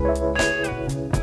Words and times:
There's 0.00 1.19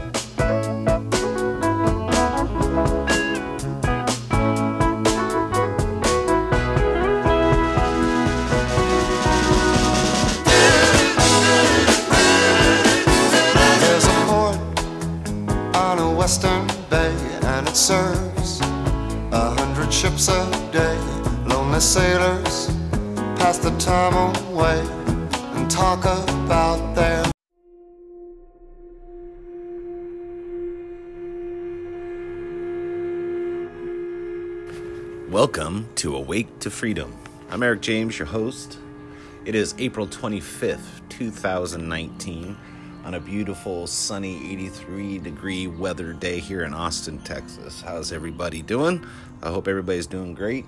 Welcome 35.38 35.88
to 35.98 36.16
Awake 36.16 36.58
to 36.62 36.72
Freedom. 36.72 37.16
I'm 37.52 37.62
Eric 37.62 37.82
James, 37.82 38.18
your 38.18 38.26
host. 38.26 38.80
It 39.46 39.54
is 39.54 39.76
April 39.78 40.08
25th, 40.08 41.08
2019, 41.10 42.58
on 43.06 43.14
a 43.14 43.20
beautiful, 43.20 43.86
sunny 43.86 44.52
83 44.54 45.20
degree 45.20 45.68
weather 45.68 46.14
day 46.14 46.40
here 46.40 46.64
in 46.64 46.74
Austin, 46.74 47.20
Texas. 47.20 47.82
How's 47.82 48.12
everybody 48.12 48.64
doing? 48.64 49.06
I 49.44 49.50
hope 49.50 49.68
everybody's 49.68 50.08
doing 50.08 50.34
great. 50.34 50.66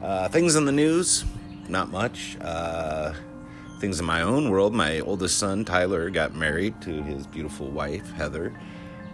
Uh, 0.00 0.28
things 0.28 0.54
in 0.54 0.64
the 0.64 0.70
news, 0.70 1.24
not 1.68 1.90
much. 1.90 2.36
Uh, 2.40 3.14
things 3.80 3.98
in 3.98 4.06
my 4.06 4.22
own 4.22 4.48
world, 4.48 4.74
my 4.74 5.00
oldest 5.00 5.38
son, 5.38 5.64
Tyler, 5.64 6.08
got 6.10 6.36
married 6.36 6.80
to 6.82 7.02
his 7.02 7.26
beautiful 7.26 7.66
wife, 7.66 8.12
Heather. 8.12 8.56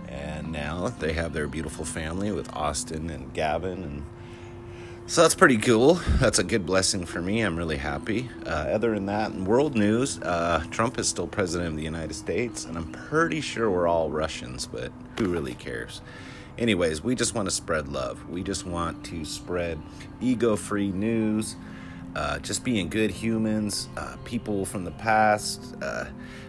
And 0.09 0.53
now 0.53 0.89
they 0.89 1.15
have 1.15 1.33
their 1.33 1.49
beautiful 1.49 1.87
family 1.87 2.33
with 2.33 2.55
Austin 2.55 3.09
and 3.09 3.33
Gavin 3.33 3.83
and 3.83 4.05
so 5.07 5.23
that's 5.23 5.35
pretty 5.35 5.59
cool. 5.59 5.95
That's 6.21 6.39
a 6.39 6.45
good 6.45 6.65
blessing 6.65 7.05
for 7.07 7.21
me. 7.21 7.43
I'm 7.43 7.57
really 7.57 7.77
happy. 7.77 8.31
Uh, 8.47 8.51
other 8.51 8.95
than 8.95 9.07
that, 9.07 9.33
in 9.33 9.45
world 9.45 9.75
news, 9.75 10.21
uh, 10.21 10.65
Trump 10.71 10.99
is 10.99 11.09
still 11.09 11.27
president 11.27 11.71
of 11.71 11.77
the 11.77 11.83
United 11.83 12.15
States, 12.15 12.65
and 12.65 12.77
I'm 12.77 12.91
pretty 12.93 13.41
sure 13.41 13.71
we're 13.71 13.89
all 13.89 14.11
Russians, 14.11 14.67
but 14.67 14.93
who 15.19 15.29
really 15.29 15.55
cares? 15.55 16.01
Anyways, 16.59 17.03
we 17.03 17.15
just 17.15 17.35
want 17.35 17.49
to 17.49 17.55
spread 17.55 17.89
love. 17.89 18.29
We 18.29 18.43
just 18.43 18.67
want 18.67 19.05
to 19.07 19.25
spread 19.25 19.81
ego 20.21 20.55
free 20.55 20.93
news, 20.93 21.57
uh, 22.15 22.39
just 22.39 22.63
being 22.63 22.89
good 22.89 23.11
humans, 23.11 23.89
uh, 23.97 24.17
people 24.25 24.65
from 24.65 24.85
the 24.85 24.91
past 24.93 25.75
uh, 25.83 26.05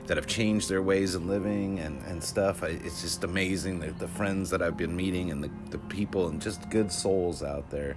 that 0.08 0.18
have 0.18 0.28
changed 0.28 0.70
their 0.70 0.82
ways 0.82 1.16
of 1.16 1.26
living 1.26 1.80
and, 1.80 2.02
and 2.04 2.24
stuff. 2.24 2.64
I, 2.64 2.68
it's 2.68 3.02
just 3.02 3.24
amazing 3.24 3.80
the, 3.80 3.92
the 3.92 4.08
friends 4.08 4.50
that 4.50 4.62
I've 4.62 4.78
been 4.78 4.96
meeting 4.96 5.32
and 5.32 5.44
the, 5.44 5.50
the 5.70 5.78
people 5.78 6.28
and 6.28 6.42
just 6.42 6.70
good 6.70 6.92
souls 6.92 7.42
out 7.42 7.70
there. 7.70 7.96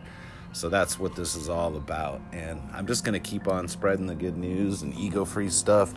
So 0.56 0.70
that's 0.70 0.98
what 0.98 1.14
this 1.14 1.36
is 1.36 1.50
all 1.50 1.76
about. 1.76 2.22
And 2.32 2.62
I'm 2.72 2.86
just 2.86 3.04
going 3.04 3.12
to 3.12 3.20
keep 3.20 3.46
on 3.46 3.68
spreading 3.68 4.06
the 4.06 4.14
good 4.14 4.38
news 4.38 4.80
and 4.80 4.98
ego 4.98 5.26
free 5.26 5.50
stuff. 5.50 5.92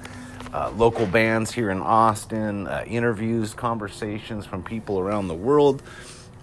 Uh, 0.54 0.70
local 0.72 1.06
bands 1.06 1.50
here 1.50 1.70
in 1.70 1.80
Austin, 1.80 2.68
uh, 2.68 2.84
interviews, 2.86 3.54
conversations 3.54 4.46
from 4.46 4.62
people 4.62 5.00
around 5.00 5.30
the 5.30 5.34
world. 5.34 5.82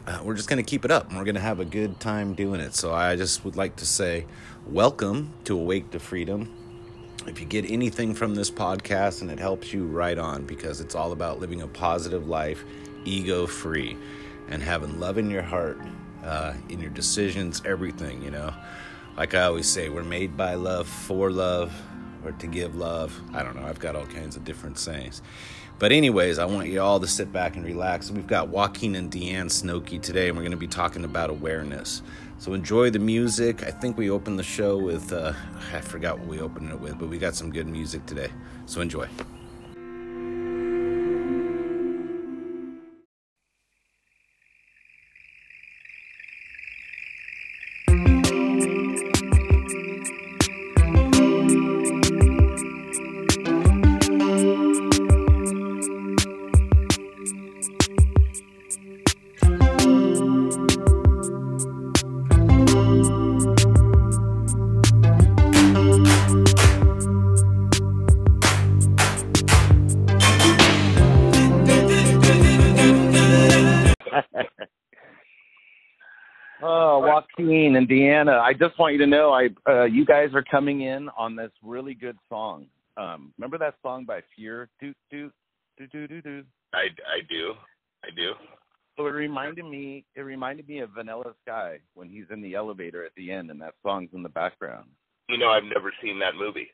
Uh, 0.06 0.19
we're 0.25 0.34
just 0.34 0.48
going 0.48 0.56
to 0.56 0.69
keep 0.69 0.86
it 0.86 0.91
up 0.91 1.11
and 1.11 1.19
we're 1.19 1.25
going 1.25 1.34
to 1.34 1.42
have 1.42 1.61
a 1.61 1.64
good 1.67 2.00
time 2.00 2.33
doing 2.33 2.58
it. 2.58 2.75
So 2.75 2.91
I 2.91 3.17
just 3.17 3.45
would 3.45 3.55
like 3.55 3.77
to 3.77 3.86
say, 3.86 4.25
welcome 4.67 5.34
to 5.45 5.58
Awake 5.58 5.91
to 5.91 5.98
Freedom. 5.98 6.51
If 7.27 7.39
you 7.39 7.45
get 7.45 7.70
anything 7.70 8.14
from 8.14 8.34
this 8.34 8.51
podcast 8.51 9.20
and 9.20 9.30
it 9.30 9.39
helps 9.39 9.75
you, 9.75 9.84
right 9.84 10.17
on, 10.17 10.47
because 10.47 10.80
it's 10.80 10.95
all 10.95 11.12
about 11.12 11.39
living 11.39 11.61
a 11.61 11.69
positive 11.69 12.27
life, 12.27 12.64
ego 13.05 13.47
free, 13.47 13.95
and 14.48 14.62
having 14.62 14.98
love 15.01 15.19
in 15.19 15.28
your 15.28 15.42
heart 15.42 15.78
uh, 16.27 16.55
in 16.69 16.80
your 16.80 16.91
decisions, 16.91 17.62
everything, 17.64 18.22
you 18.22 18.30
know. 18.30 18.52
Like 19.17 19.34
I 19.34 19.42
always 19.42 19.68
say, 19.68 19.89
we're 19.89 20.05
made 20.05 20.36
by 20.36 20.55
love, 20.55 20.89
for 20.89 21.30
love, 21.30 21.73
or 22.24 22.33
to 22.33 22.46
give 22.46 22.77
love. 22.77 23.18
I 23.33 23.42
don't 23.42 23.56
know, 23.56 23.67
I've 23.67 23.78
got 23.78 23.96
all 23.96 24.06
kinds 24.06 24.36
of 24.36 24.45
different 24.45 24.78
sayings. 24.78 25.23
But, 25.78 25.92
anyways, 25.92 26.39
I 26.39 26.46
want 26.46 26.68
you 26.68 26.80
all 26.80 27.01
to 27.01 27.06
sit 27.06 27.33
back 27.33 27.56
and 27.56 27.64
relax. 27.64 28.11
We've 28.11 28.27
got 28.27 28.48
Joaquin 28.48 28.95
and 28.95 29.11
Deanne 29.11 29.46
Snokey 29.46 30.01
today, 30.01 30.28
and 30.28 30.36
we're 30.36 30.42
going 30.42 30.52
to 30.52 30.56
be 30.56 30.67
talking 30.67 31.05
about 31.05 31.28
awareness. 31.28 32.02
So, 32.39 32.55
enjoy 32.55 32.90
the 32.90 32.98
music. 32.98 33.62
I 33.62 33.70
think 33.70 33.98
we 33.98 34.08
opened 34.08 34.39
the 34.39 34.42
show 34.42 34.78
with, 34.78 35.12
uh, 35.12 35.34
I 35.74 35.80
forgot 35.83 36.18
what 36.18 36.28
we 36.28 36.40
opened 36.40 36.70
it 36.70 36.80
with, 36.80 36.98
but 36.98 37.08
we 37.08 37.18
got 37.18 37.34
some 37.34 37.51
good 37.51 37.67
music 37.67 38.06
today. 38.06 38.30
So, 38.64 38.80
enjoy. 38.80 39.06
And 77.46 77.89
Deanna, 77.89 78.40
I 78.40 78.52
just 78.52 78.79
want 78.79 78.95
you 78.95 78.98
to 78.98 79.07
know, 79.07 79.33
I 79.33 79.48
uh, 79.70 79.84
you 79.84 80.05
guys 80.05 80.30
are 80.34 80.42
coming 80.42 80.83
in 80.83 81.08
on 81.17 81.36
this 81.36 81.52
really 81.62 81.95
good 81.95 82.17
song. 82.29 82.67
Um, 82.96 83.33
remember 83.39 83.58
that 83.58 83.74
song 83.83 84.05
by 84.05 84.20
Fear? 84.34 84.68
Do 84.80 84.92
do 85.11 85.30
do 85.79 85.86
do 85.86 86.08
do 86.08 86.23
do. 86.23 86.45
I, 86.74 86.86
I 87.07 87.20
do. 87.29 87.55
I 88.05 88.08
do. 88.17 88.33
So 88.96 89.07
it 89.07 89.11
reminded 89.11 89.64
me. 89.64 90.05
It 90.17 90.23
reminded 90.23 90.68
me 90.68 90.80
of 90.80 90.90
Vanilla 90.90 91.34
Sky 91.42 91.79
when 91.95 92.08
he's 92.08 92.24
in 92.30 92.42
the 92.42 92.55
elevator 92.55 93.05
at 93.05 93.12
the 93.17 93.30
end, 93.30 93.51
and 93.51 93.61
that 93.61 93.74
song's 93.84 94.11
in 94.13 94.23
the 94.23 94.28
background. 94.28 94.89
You 95.28 95.39
know, 95.39 95.48
I've 95.48 95.64
never 95.64 95.92
seen 96.02 96.18
that 96.20 96.34
movie. 96.34 96.68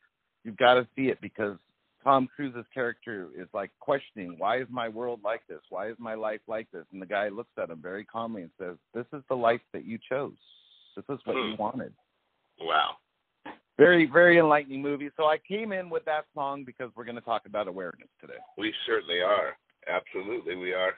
You've 0.45 0.57
got 0.57 0.75
to 0.75 0.87
see 0.97 1.09
it 1.09 1.21
because 1.21 1.57
Tom 2.05 2.29
Cruise's 2.35 2.67
character 2.73 3.29
is 3.37 3.49
like 3.53 3.71
questioning, 3.81 4.37
why 4.39 4.61
is 4.61 4.67
my 4.71 4.89
world 4.89 5.21
like 5.23 5.43
this? 5.49 5.61
Why 5.69 5.89
is 5.89 5.97
my 5.99 6.15
life 6.15 6.41
like 6.47 6.71
this? 6.73 6.85
And 6.93 7.03
the 7.03 7.07
guy 7.07 7.29
looks 7.29 7.53
at 7.59 7.71
him 7.71 7.81
very 7.83 8.05
calmly 8.05 8.43
and 8.43 8.51
says, 8.59 8.77
"This 8.95 9.07
is 9.13 9.23
the 9.29 9.37
life 9.37 9.61
that 9.73 9.85
you 9.85 9.99
chose. 10.09 10.33
This 10.97 11.05
is 11.09 11.21
what 11.25 11.37
you 11.37 11.53
Hmm. 11.55 11.57
wanted." 11.57 11.95
Wow. 12.61 12.97
Very, 13.79 14.05
very 14.07 14.39
enlightening 14.39 14.83
movie. 14.83 15.11
So 15.17 15.25
I 15.27 15.39
came 15.39 15.73
in 15.73 15.89
with 15.91 16.05
that 16.05 16.27
song 16.35 16.63
because 16.65 16.95
we're 16.95 17.05
going 17.05 17.17
to 17.17 17.23
talk 17.23 17.47
about 17.47 17.69
awareness 17.69 18.09
today. 18.21 18.39
We 18.59 18.73
certainly 18.87 19.21
are. 19.23 19.57
Absolutely, 19.89 20.57
we 20.57 20.73
are. 20.73 20.95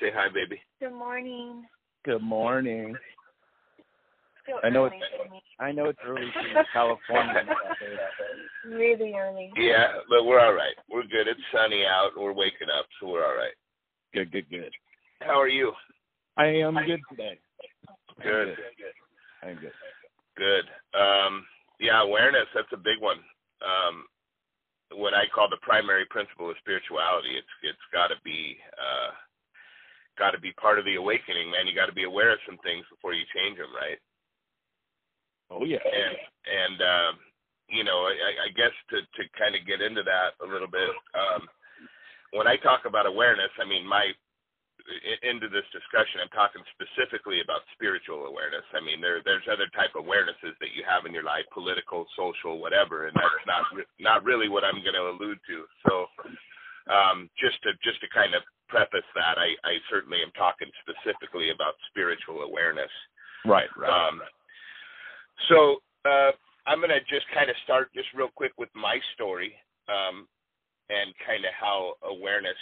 Say 0.00 0.10
hi, 0.10 0.28
baby. 0.28 0.62
Good 0.80 0.92
morning. 0.92 1.66
Good 2.04 2.22
morning. 2.22 2.96
I 4.64 4.68
know 4.70 4.86
it's 4.86 4.96
for. 5.16 5.62
I 5.62 5.72
know 5.72 5.86
it's 5.86 5.98
early 6.04 6.30
for 6.32 6.58
in 6.58 6.64
California. 6.72 7.44
Really 8.64 9.14
early. 9.14 9.50
Yeah, 9.56 9.88
but 10.10 10.26
we're 10.26 10.38
all 10.38 10.52
right. 10.52 10.74
We're 10.90 11.04
good. 11.04 11.26
It's 11.26 11.40
sunny 11.50 11.84
out. 11.86 12.10
We're 12.14 12.34
waking 12.34 12.68
up, 12.68 12.84
so 13.00 13.08
we're 13.08 13.24
all 13.24 13.34
right. 13.34 13.54
Good, 14.12 14.30
good, 14.30 14.50
good. 14.50 14.70
How 15.22 15.40
are 15.40 15.48
you? 15.48 15.72
I 16.36 16.46
am 16.46 16.74
good 16.86 17.00
today. 17.08 17.38
Good. 18.22 18.56
I'm 19.42 19.56
good. 19.56 19.72
Good. 20.36 20.64
Um, 20.98 21.44
yeah, 21.78 22.02
awareness. 22.02 22.46
That's 22.54 22.72
a 22.72 22.76
big 22.76 23.00
one. 23.00 23.18
Um, 23.60 24.04
what 24.92 25.14
I 25.14 25.24
call 25.32 25.48
the 25.48 25.62
primary 25.62 26.04
principle 26.06 26.50
of 26.50 26.56
spirituality. 26.60 27.36
It's 27.38 27.54
it's 27.62 27.86
got 27.92 28.08
to 28.08 28.18
be 28.24 28.56
uh, 28.74 29.10
got 30.18 30.32
to 30.32 30.40
be 30.40 30.52
part 30.58 30.78
of 30.78 30.84
the 30.84 30.96
awakening, 30.96 31.50
man. 31.50 31.66
You 31.66 31.74
got 31.74 31.86
to 31.86 31.96
be 31.96 32.04
aware 32.04 32.32
of 32.32 32.42
some 32.46 32.58
things 32.64 32.84
before 32.90 33.14
you 33.14 33.24
change 33.34 33.58
them, 33.58 33.70
right? 33.74 33.98
Oh 35.50 35.64
yeah. 35.64 35.82
and 35.82 36.14
and 36.46 36.78
um, 36.82 37.14
you 37.68 37.84
know, 37.84 38.10
I, 38.10 38.46
I 38.46 38.48
guess 38.56 38.74
to 38.90 38.98
to 39.00 39.22
kind 39.38 39.54
of 39.54 39.66
get 39.66 39.80
into 39.80 40.02
that 40.02 40.34
a 40.42 40.46
little 40.46 40.70
bit, 40.70 40.90
um, 41.14 41.46
when 42.32 42.46
I 42.46 42.56
talk 42.56 42.82
about 42.86 43.06
awareness, 43.06 43.50
I 43.60 43.66
mean 43.66 43.86
my 43.86 44.10
into 45.22 45.48
this 45.48 45.66
discussion, 45.72 46.20
I'm 46.20 46.32
talking 46.32 46.62
specifically 46.74 47.40
about 47.40 47.64
spiritual 47.74 48.26
awareness. 48.26 48.64
I 48.72 48.80
mean, 48.80 49.00
there 49.00 49.22
there's 49.24 49.46
other 49.50 49.68
type 49.72 49.96
of 49.96 50.04
awarenesses 50.04 50.56
that 50.60 50.72
you 50.74 50.82
have 50.84 51.06
in 51.06 51.14
your 51.14 51.24
life, 51.24 51.44
political, 51.52 52.06
social, 52.16 52.60
whatever, 52.60 53.06
and 53.06 53.14
that's 53.16 53.46
not 53.46 53.64
re- 53.72 53.94
not 54.00 54.24
really 54.24 54.48
what 54.48 54.64
I'm 54.64 54.82
going 54.84 54.98
to 54.98 55.12
allude 55.12 55.40
to. 55.48 55.56
So, 55.88 55.94
um, 56.90 57.30
just 57.38 57.60
to 57.64 57.72
just 57.80 58.00
to 58.02 58.08
kind 58.12 58.34
of 58.34 58.42
preface 58.68 59.06
that, 59.14 59.38
I, 59.38 59.56
I 59.66 59.80
certainly 59.90 60.22
am 60.22 60.30
talking 60.38 60.70
specifically 60.84 61.50
about 61.50 61.74
spiritual 61.90 62.46
awareness. 62.46 62.92
Right, 63.44 63.70
right. 63.76 63.90
Um, 63.90 64.20
so 65.48 65.82
uh, 66.06 66.32
I'm 66.66 66.78
going 66.78 66.94
to 66.94 67.02
just 67.10 67.26
kind 67.34 67.50
of 67.50 67.56
start 67.64 67.90
just 67.94 68.08
real 68.14 68.30
quick 68.34 68.52
with 68.58 68.70
my 68.74 69.00
story. 69.16 69.54
Um, 69.90 70.28
and 70.90 71.14
kind 71.22 71.46
of 71.46 71.54
how 71.54 71.94
awareness 72.02 72.58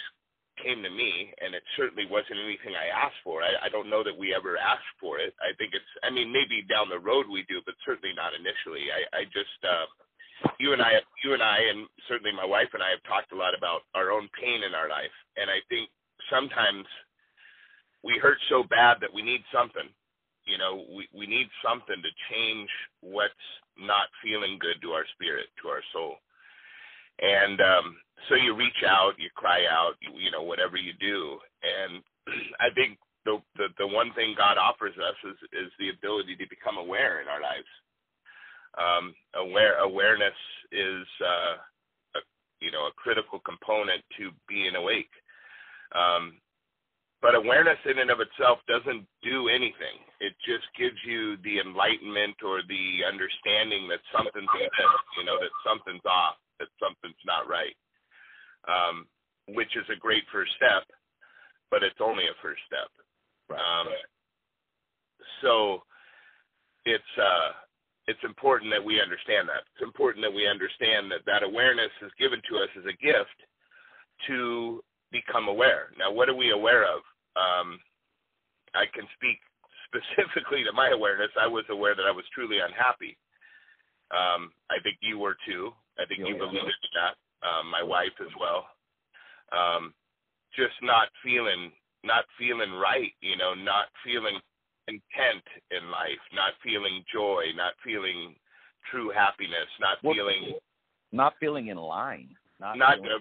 came 0.63 0.83
to 0.83 0.91
me, 0.91 1.33
and 1.41 1.55
it 1.55 1.63
certainly 1.75 2.05
wasn't 2.07 2.39
anything 2.43 2.75
I 2.75 2.91
asked 2.91 3.19
for. 3.23 3.41
I, 3.41 3.67
I 3.67 3.69
don't 3.69 3.89
know 3.89 4.03
that 4.03 4.15
we 4.17 4.35
ever 4.35 4.57
asked 4.57 4.93
for 4.99 5.19
it. 5.19 5.33
I 5.39 5.55
think 5.57 5.73
it's, 5.73 5.91
I 6.03 6.09
mean, 6.09 6.31
maybe 6.31 6.63
down 6.67 6.89
the 6.91 6.99
road 6.99 7.25
we 7.27 7.43
do, 7.47 7.63
but 7.65 7.75
certainly 7.85 8.15
not 8.15 8.35
initially. 8.35 8.91
I, 8.91 9.01
I 9.11 9.21
just, 9.31 9.59
uh, 9.63 9.87
you 10.59 10.71
and 10.71 10.81
I, 10.81 11.03
you 11.23 11.33
and 11.33 11.43
I, 11.43 11.57
and 11.71 11.87
certainly 12.07 12.31
my 12.31 12.45
wife 12.45 12.71
and 12.73 12.83
I 12.83 12.91
have 12.91 13.03
talked 13.03 13.31
a 13.31 13.39
lot 13.39 13.57
about 13.57 13.83
our 13.95 14.11
own 14.11 14.29
pain 14.39 14.63
in 14.63 14.75
our 14.75 14.87
life, 14.87 15.13
and 15.35 15.51
I 15.51 15.59
think 15.67 15.89
sometimes 16.31 16.87
we 18.03 18.19
hurt 18.21 18.39
so 18.47 18.63
bad 18.63 18.97
that 19.01 19.13
we 19.13 19.21
need 19.21 19.43
something. 19.51 19.87
You 20.47 20.57
know, 20.57 20.87
we 20.95 21.05
we 21.13 21.27
need 21.27 21.47
something 21.61 21.99
to 21.99 22.11
change 22.31 22.69
what's 23.01 23.47
not 23.77 24.09
feeling 24.23 24.57
good 24.57 24.81
to 24.81 24.91
our 24.95 25.05
spirit, 25.13 25.47
to 25.61 25.69
our 25.69 25.83
soul. 25.93 26.17
And 27.19 27.59
um, 27.59 27.97
so 28.27 28.35
you 28.35 28.55
reach 28.55 28.83
out, 28.87 29.13
you 29.17 29.29
cry 29.35 29.65
out, 29.69 29.93
you, 29.99 30.11
you 30.17 30.31
know, 30.31 30.43
whatever 30.43 30.77
you 30.77 30.93
do. 30.99 31.37
And 31.63 32.01
I 32.59 32.71
think 32.73 32.97
the, 33.25 33.37
the 33.57 33.67
the 33.77 33.87
one 33.87 34.13
thing 34.13 34.33
God 34.37 34.57
offers 34.57 34.95
us 34.95 35.15
is 35.27 35.37
is 35.51 35.71
the 35.79 35.89
ability 35.89 36.35
to 36.37 36.47
become 36.49 36.77
aware 36.77 37.21
in 37.21 37.27
our 37.27 37.41
lives. 37.41 37.67
Um, 38.79 39.13
aware 39.35 39.79
awareness 39.79 40.37
is 40.71 41.03
uh, 41.19 41.55
a, 42.15 42.21
you 42.61 42.71
know 42.71 42.87
a 42.87 42.95
critical 42.95 43.39
component 43.43 44.03
to 44.17 44.31
being 44.47 44.75
awake. 44.75 45.11
Um, 45.91 46.39
but 47.21 47.35
awareness 47.35 47.77
in 47.83 47.99
and 47.99 48.11
of 48.11 48.23
itself 48.23 48.59
doesn't 48.71 49.03
do 49.19 49.49
anything. 49.49 49.99
It 50.23 50.31
just 50.47 50.63
gives 50.79 50.95
you 51.03 51.35
the 51.43 51.59
enlightenment 51.59 52.39
or 52.47 52.63
the 52.63 53.03
understanding 53.03 53.91
that 53.91 53.99
something's 54.15 54.47
you 55.19 55.25
know, 55.27 55.35
that 55.35 55.51
something's 55.67 56.05
off 56.07 56.39
that 56.59 56.69
something's 56.79 57.25
not 57.25 57.47
right, 57.47 57.75
um, 58.67 59.07
which 59.55 59.75
is 59.75 59.85
a 59.91 59.99
great 59.99 60.23
first 60.31 60.51
step, 60.55 60.83
but 61.71 61.83
it's 61.83 61.99
only 62.01 62.25
a 62.25 62.41
first 62.41 62.61
step. 62.67 62.89
Right. 63.49 63.59
Um, 63.59 63.87
so 65.41 65.83
it's 66.85 67.13
uh, 67.17 67.51
it's 68.07 68.23
important 68.23 68.71
that 68.71 68.83
we 68.83 69.01
understand 69.01 69.47
that. 69.49 69.63
It's 69.73 69.85
important 69.85 70.23
that 70.25 70.33
we 70.33 70.47
understand 70.47 71.11
that 71.11 71.25
that 71.25 71.43
awareness 71.43 71.91
is 72.01 72.11
given 72.19 72.41
to 72.49 72.57
us 72.57 72.69
as 72.77 72.85
a 72.85 72.97
gift 72.97 73.37
to 74.27 74.81
become 75.11 75.47
aware. 75.47 75.89
Now, 75.97 76.11
what 76.11 76.29
are 76.29 76.35
we 76.35 76.51
aware 76.51 76.83
of? 76.83 77.01
Um, 77.37 77.79
I 78.73 78.85
can 78.93 79.05
speak 79.15 79.37
specifically 79.89 80.63
to 80.63 80.73
my 80.73 80.89
awareness. 80.89 81.29
I 81.39 81.47
was 81.47 81.65
aware 81.69 81.95
that 81.95 82.05
I 82.05 82.11
was 82.11 82.25
truly 82.33 82.57
unhappy. 82.59 83.17
Um, 84.11 84.51
I 84.69 84.81
think 84.81 84.97
you 85.01 85.19
were 85.19 85.37
too. 85.45 85.71
I 85.99 86.05
think 86.07 86.23
you've 86.25 86.39
alluded 86.39 86.79
to 86.81 86.89
that. 86.95 87.15
Um, 87.43 87.71
my 87.71 87.83
wife 87.83 88.15
as 88.19 88.31
well. 88.39 88.67
Um, 89.51 89.93
just 90.55 90.75
not 90.81 91.07
feeling, 91.23 91.71
not 92.03 92.25
feeling 92.37 92.71
right. 92.73 93.11
You 93.21 93.37
know, 93.37 93.53
not 93.53 93.91
feeling 94.03 94.39
content 94.87 95.45
in 95.71 95.91
life, 95.91 96.23
not 96.33 96.55
feeling 96.63 97.03
joy, 97.11 97.51
not 97.55 97.73
feeling 97.83 98.35
true 98.89 99.11
happiness, 99.13 99.69
not 99.79 99.99
Well, 100.03 100.15
feeling 100.15 100.55
Not 101.11 101.33
feeling 101.39 101.67
in 101.67 101.77
line. 101.77 102.35
Not, 102.59 102.77
not 102.79 102.99
uh, 102.99 103.19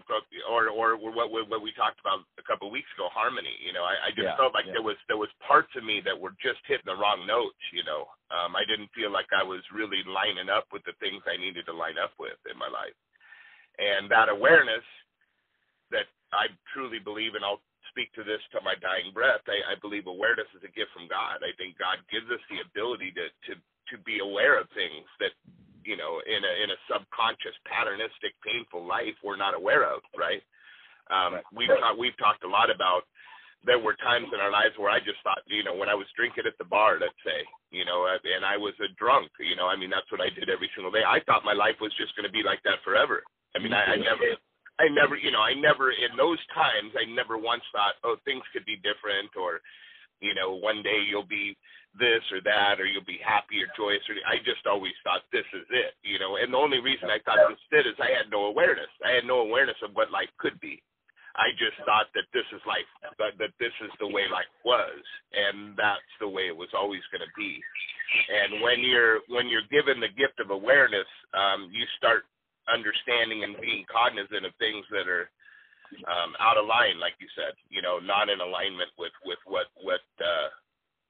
or 0.50 0.68
or 0.70 0.98
what 0.98 1.30
what 1.30 1.48
what 1.50 1.62
we 1.62 1.72
talked 1.74 2.00
about 2.00 2.26
a 2.38 2.44
couple 2.46 2.68
of 2.68 2.74
weeks 2.74 2.90
ago 2.94 3.10
harmony 3.10 3.54
you 3.64 3.72
know. 3.72 3.82
I, 3.86 4.08
I 4.08 4.10
just 4.14 4.26
Yeah, 4.26 4.36
felt 4.38 4.54
like 4.54 4.66
yeah. 4.66 4.78
there 4.78 4.82
was 4.86 4.98
there 5.08 5.18
was 5.18 5.30
parts 5.46 5.70
of 5.76 5.84
me 5.84 6.02
that 6.06 6.14
were 6.18 6.34
just 6.42 6.58
hitting 6.66 6.86
the 6.86 6.98
wrong 6.98 7.26
notes 7.26 7.58
you 7.72 7.82
know. 7.86 8.06
Um 8.30 8.54
i 8.58 8.64
didn't 8.66 8.90
feel 8.94 9.10
like 9.10 9.30
i 9.34 9.42
was 9.42 9.62
really 9.74 10.02
lining 10.06 10.50
up 10.50 10.66
with 10.74 10.82
the 10.86 10.94
things 11.02 11.22
i 11.26 11.38
needed 11.38 11.66
to 11.66 11.74
line 11.74 11.98
up 11.98 12.14
with 12.18 12.38
in 12.50 12.58
my 12.58 12.68
life. 12.70 12.94
And 13.78 14.10
that 14.10 14.28
awareness 14.30 14.84
that 15.90 16.06
i 16.32 16.48
truly 16.74 16.98
believe 17.00 17.34
and 17.34 17.44
i'll 17.44 17.62
speak 17.90 18.12
to 18.14 18.24
this 18.24 18.42
to 18.52 18.60
my 18.62 18.74
dying 18.80 19.12
breath 19.14 19.42
i, 19.48 19.72
I 19.72 19.76
believe 19.80 20.06
awareness 20.06 20.48
is 20.56 20.64
a 20.64 20.72
gift 20.74 20.92
from 20.94 21.08
god. 21.08 21.42
I 21.46 21.52
think 21.58 21.78
god 21.78 21.98
gives 22.10 22.28
us 22.30 22.42
the 22.50 22.62
ability 22.66 23.12
to 23.18 23.28
to 23.50 23.52
to 23.90 23.96
be 24.04 24.20
aware 24.20 24.58
of 24.60 24.68
things 24.74 25.06
that 25.20 25.32
you 25.88 25.96
know, 26.00 26.12
in 26.34 26.40
a 26.44 26.52
in 26.62 26.68
a 26.76 26.78
subconscious, 26.90 27.56
patternistic, 27.64 28.36
painful 28.44 28.82
life 28.84 29.16
we're 29.24 29.40
not 29.40 29.56
aware 29.56 29.84
of, 29.88 30.00
right? 30.12 30.44
Um, 31.08 31.40
Right. 31.40 31.48
We've 31.56 31.72
talked, 31.72 31.98
we've 32.02 32.18
talked 32.20 32.44
a 32.44 32.52
lot 32.58 32.68
about. 32.68 33.02
There 33.66 33.80
were 33.80 33.96
times 33.98 34.28
in 34.30 34.38
our 34.44 34.52
lives 34.54 34.76
where 34.78 34.92
I 34.92 35.00
just 35.02 35.18
thought, 35.24 35.42
you 35.50 35.64
know, 35.66 35.74
when 35.80 35.90
I 35.90 35.96
was 36.02 36.06
drinking 36.14 36.46
at 36.46 36.54
the 36.62 36.68
bar, 36.68 36.92
let's 37.00 37.18
say, 37.26 37.40
you 37.74 37.84
know, 37.88 38.06
uh, 38.06 38.20
and 38.22 38.44
I 38.46 38.54
was 38.54 38.76
a 38.78 38.92
drunk, 39.02 39.32
you 39.42 39.56
know, 39.58 39.66
I 39.66 39.74
mean, 39.74 39.90
that's 39.90 40.06
what 40.14 40.22
I 40.22 40.30
did 40.30 40.46
every 40.46 40.70
single 40.76 40.94
day. 40.94 41.02
I 41.02 41.18
thought 41.26 41.42
my 41.42 41.58
life 41.64 41.74
was 41.82 41.90
just 41.98 42.14
going 42.14 42.28
to 42.28 42.36
be 42.38 42.46
like 42.46 42.62
that 42.62 42.78
forever. 42.86 43.24
I 43.54 43.58
mean, 43.58 43.74
I, 43.74 43.82
I 43.82 43.96
never, 43.98 44.28
I 44.78 44.86
never, 44.94 45.18
you 45.18 45.32
know, 45.34 45.42
I 45.42 45.58
never 45.58 45.90
in 45.90 46.12
those 46.14 46.38
times, 46.54 46.94
I 46.94 47.04
never 47.10 47.34
once 47.34 47.66
thought, 47.74 47.98
oh, 48.06 48.14
things 48.22 48.46
could 48.52 48.62
be 48.62 48.78
different, 48.78 49.34
or, 49.34 49.58
you 50.20 50.34
know, 50.34 50.54
one 50.54 50.82
day 50.82 50.98
you'll 51.08 51.28
be 51.28 51.56
this 51.98 52.22
or 52.30 52.40
that, 52.44 52.78
or 52.78 52.86
you'll 52.86 53.06
be 53.06 53.20
happy 53.22 53.62
or 53.62 53.70
joyous. 53.74 54.04
Or 54.08 54.14
I 54.26 54.38
just 54.44 54.66
always 54.66 54.94
thought 55.02 55.26
this 55.32 55.46
is 55.54 55.66
it, 55.70 55.94
you 56.02 56.18
know. 56.18 56.36
And 56.36 56.52
the 56.52 56.60
only 56.60 56.78
reason 56.78 57.10
I 57.10 57.22
thought 57.24 57.40
this 57.48 57.58
is 57.58 57.72
it 57.72 57.86
is 57.86 57.96
I 57.98 58.12
had 58.14 58.30
no 58.30 58.46
awareness. 58.46 58.90
I 59.04 59.14
had 59.18 59.24
no 59.26 59.40
awareness 59.40 59.78
of 59.82 59.94
what 59.94 60.10
life 60.10 60.30
could 60.38 60.58
be. 60.60 60.82
I 61.38 61.54
just 61.54 61.78
thought 61.86 62.10
that 62.18 62.26
this 62.34 62.46
is 62.50 62.58
life, 62.66 62.88
that, 63.22 63.38
that 63.38 63.54
this 63.62 63.74
is 63.78 63.94
the 64.02 64.10
way 64.10 64.26
life 64.26 64.50
was, 64.66 64.98
and 65.30 65.78
that's 65.78 66.14
the 66.18 66.26
way 66.26 66.50
it 66.50 66.56
was 66.56 66.74
always 66.74 67.04
going 67.14 67.22
to 67.22 67.34
be. 67.38 67.62
And 68.26 68.58
when 68.58 68.82
you're 68.82 69.22
when 69.28 69.46
you're 69.46 69.68
given 69.70 70.00
the 70.02 70.10
gift 70.18 70.40
of 70.42 70.50
awareness, 70.50 71.06
um, 71.38 71.70
you 71.70 71.86
start 71.94 72.26
understanding 72.66 73.44
and 73.44 73.54
being 73.60 73.86
cognizant 73.86 74.44
of 74.44 74.52
things 74.58 74.82
that 74.90 75.06
are 75.06 75.30
um, 76.06 76.34
out 76.40 76.56
of 76.56 76.66
line, 76.66 76.98
like 77.00 77.14
you 77.18 77.28
said, 77.34 77.54
you 77.70 77.82
know, 77.82 77.98
not 77.98 78.28
in 78.28 78.40
alignment 78.40 78.90
with 78.98 79.12
with 79.24 79.38
what 79.46 79.66
what 79.80 80.00
uh, 80.20 80.48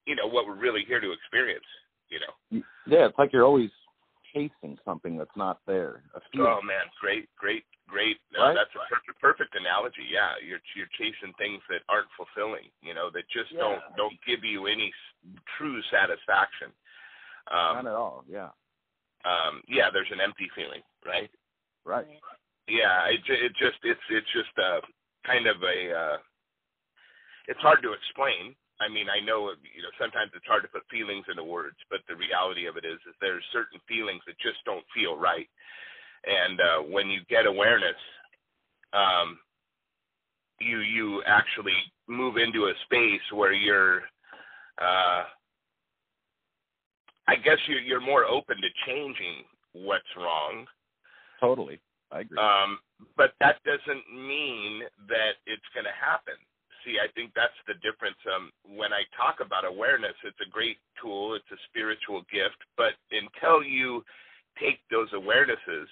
you 0.07 0.15
know 0.15 0.27
what 0.27 0.47
we're 0.47 0.59
really 0.59 0.85
here 0.87 1.01
to 1.01 1.13
experience. 1.13 1.67
You 2.09 2.21
know. 2.25 2.63
yeah, 2.87 3.05
it's 3.07 3.19
like 3.19 3.33
you're 3.33 3.45
always 3.45 3.71
chasing 4.33 4.79
something 4.85 5.17
that's 5.19 5.37
not 5.37 5.61
there. 5.67 6.03
Oh 6.39 6.61
man, 6.63 6.89
great, 7.01 7.29
great, 7.37 7.65
great. 7.89 8.17
No, 8.33 8.41
Right? 8.45 8.55
that's 8.57 8.73
a 8.77 8.85
perfect, 8.89 9.21
perfect 9.21 9.53
analogy. 9.57 10.05
Yeah, 10.09 10.33
you're 10.41 10.61
you're 10.77 10.91
chasing 10.97 11.35
things 11.37 11.61
that 11.69 11.83
aren't 11.89 12.09
fulfilling. 12.17 12.71
You 12.83 12.95
know, 12.95 13.11
that 13.11 13.29
just 13.29 13.53
Yeah. 13.53 13.61
don't 13.61 13.83
don't 13.97 14.19
give 14.27 14.45
you 14.45 14.67
any 14.67 14.93
true 15.57 15.83
satisfaction. 15.91 16.73
not 17.51 17.81
Um, 17.81 17.87
at 17.87 17.95
all. 17.95 18.25
Yeah. 18.29 18.51
um, 19.25 19.63
yeah, 19.69 19.91
there's 19.91 20.11
an 20.13 20.21
empty 20.21 20.49
feeling, 20.55 20.83
right? 21.05 21.31
Right. 21.85 22.07
Yeah, 22.69 23.09
it 23.09 23.21
it 23.29 23.53
just 23.57 23.81
it's 23.83 24.07
it's 24.11 24.33
just 24.33 24.53
a 24.59 24.81
kind 25.27 25.47
of 25.47 25.57
a 25.63 25.93
uh 25.93 26.17
it's 27.49 27.61
hard 27.61 27.83
to 27.83 27.93
explain. 27.93 28.55
I 28.81 28.89
mean, 28.89 29.09
I 29.09 29.25
know 29.25 29.51
you 29.65 29.83
know 29.83 29.93
sometimes 29.99 30.31
it's 30.37 30.47
hard 30.47 30.63
to 30.63 30.69
put 30.69 30.85
feelings 30.91 31.25
into 31.29 31.43
words, 31.43 31.77
but 31.91 32.01
the 32.09 32.15
reality 32.15 32.67
of 32.67 32.77
it 32.77 32.85
is 32.85 33.01
is 33.09 33.17
there's 33.21 33.43
certain 33.53 33.81
feelings 33.89 34.21
that 34.27 34.39
just 34.39 34.63
don't 34.65 34.85
feel 34.95 35.17
right. 35.17 35.49
And 36.27 36.61
uh 36.61 36.81
when 36.85 37.09
you 37.09 37.21
get 37.29 37.47
awareness, 37.47 37.99
um 38.93 39.39
you 40.61 40.81
you 40.81 41.23
actually 41.27 41.79
move 42.07 42.37
into 42.37 42.67
a 42.67 42.75
space 42.85 43.25
where 43.33 43.53
you're 43.53 44.03
uh 44.81 45.25
I 47.29 47.37
guess 47.43 47.59
you 47.67 47.77
you're 47.77 48.01
more 48.01 48.27
open 48.27 48.57
to 48.57 48.69
changing 48.87 49.45
what's 49.73 50.13
wrong 50.17 50.67
Totally. 51.41 51.81
I 52.11 52.21
agree. 52.21 52.39
um, 52.39 52.79
but 53.17 53.35
that 53.41 53.61
doesn't 53.65 54.05
mean 54.13 54.83
that 55.09 55.39
it's 55.47 55.69
going 55.75 55.85
to 55.85 55.95
happen. 55.97 56.35
See, 56.85 56.97
I 57.03 57.11
think 57.13 57.35
that's 57.35 57.57
the 57.67 57.75
difference. 57.85 58.17
Um, 58.25 58.51
when 58.65 58.95
I 58.95 59.05
talk 59.13 59.45
about 59.45 59.67
awareness, 59.67 60.15
it's 60.25 60.41
a 60.41 60.49
great 60.49 60.79
tool, 61.03 61.35
it's 61.35 61.51
a 61.53 61.61
spiritual 61.69 62.23
gift, 62.33 62.57
but 62.77 62.95
until 63.11 63.63
you 63.63 64.05
take 64.57 64.81
those 64.91 65.11
awarenesses 65.13 65.91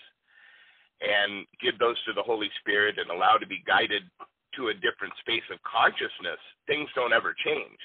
and 1.03 1.45
give 1.61 1.77
those 1.79 1.99
to 2.07 2.15
the 2.15 2.23
Holy 2.23 2.49
Spirit 2.63 2.97
and 2.99 3.11
allow 3.11 3.37
to 3.37 3.47
be 3.47 3.63
guided 3.67 4.09
to 4.57 4.69
a 4.73 4.81
different 4.81 5.13
space 5.21 5.45
of 5.53 5.61
consciousness, 5.69 6.41
things 6.67 6.89
don't 6.95 7.13
ever 7.13 7.37
change. 7.45 7.77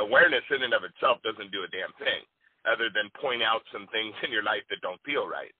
Awareness 0.00 0.42
in 0.50 0.64
and 0.64 0.74
of 0.74 0.82
itself 0.82 1.22
doesn't 1.22 1.52
do 1.52 1.62
a 1.62 1.70
damn 1.70 1.92
thing 2.00 2.26
other 2.66 2.90
than 2.90 3.12
point 3.20 3.42
out 3.42 3.62
some 3.70 3.86
things 3.92 4.14
in 4.24 4.32
your 4.32 4.42
life 4.42 4.64
that 4.70 4.80
don't 4.82 5.02
feel 5.04 5.28
right 5.28 5.52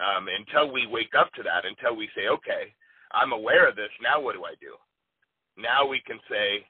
um, 0.00 0.28
until 0.28 0.72
we 0.72 0.86
wake 0.86 1.12
up 1.18 1.32
to 1.34 1.42
that, 1.42 1.64
until 1.66 1.96
we 1.96 2.08
say, 2.16 2.28
okay, 2.28 2.72
I'm 3.12 3.32
aware 3.32 3.68
of 3.68 3.76
this. 3.76 3.90
Now 4.00 4.20
what 4.20 4.34
do 4.34 4.44
I 4.44 4.54
do? 4.60 4.76
Now 5.60 5.84
we 5.86 6.00
can 6.00 6.18
say, 6.30 6.64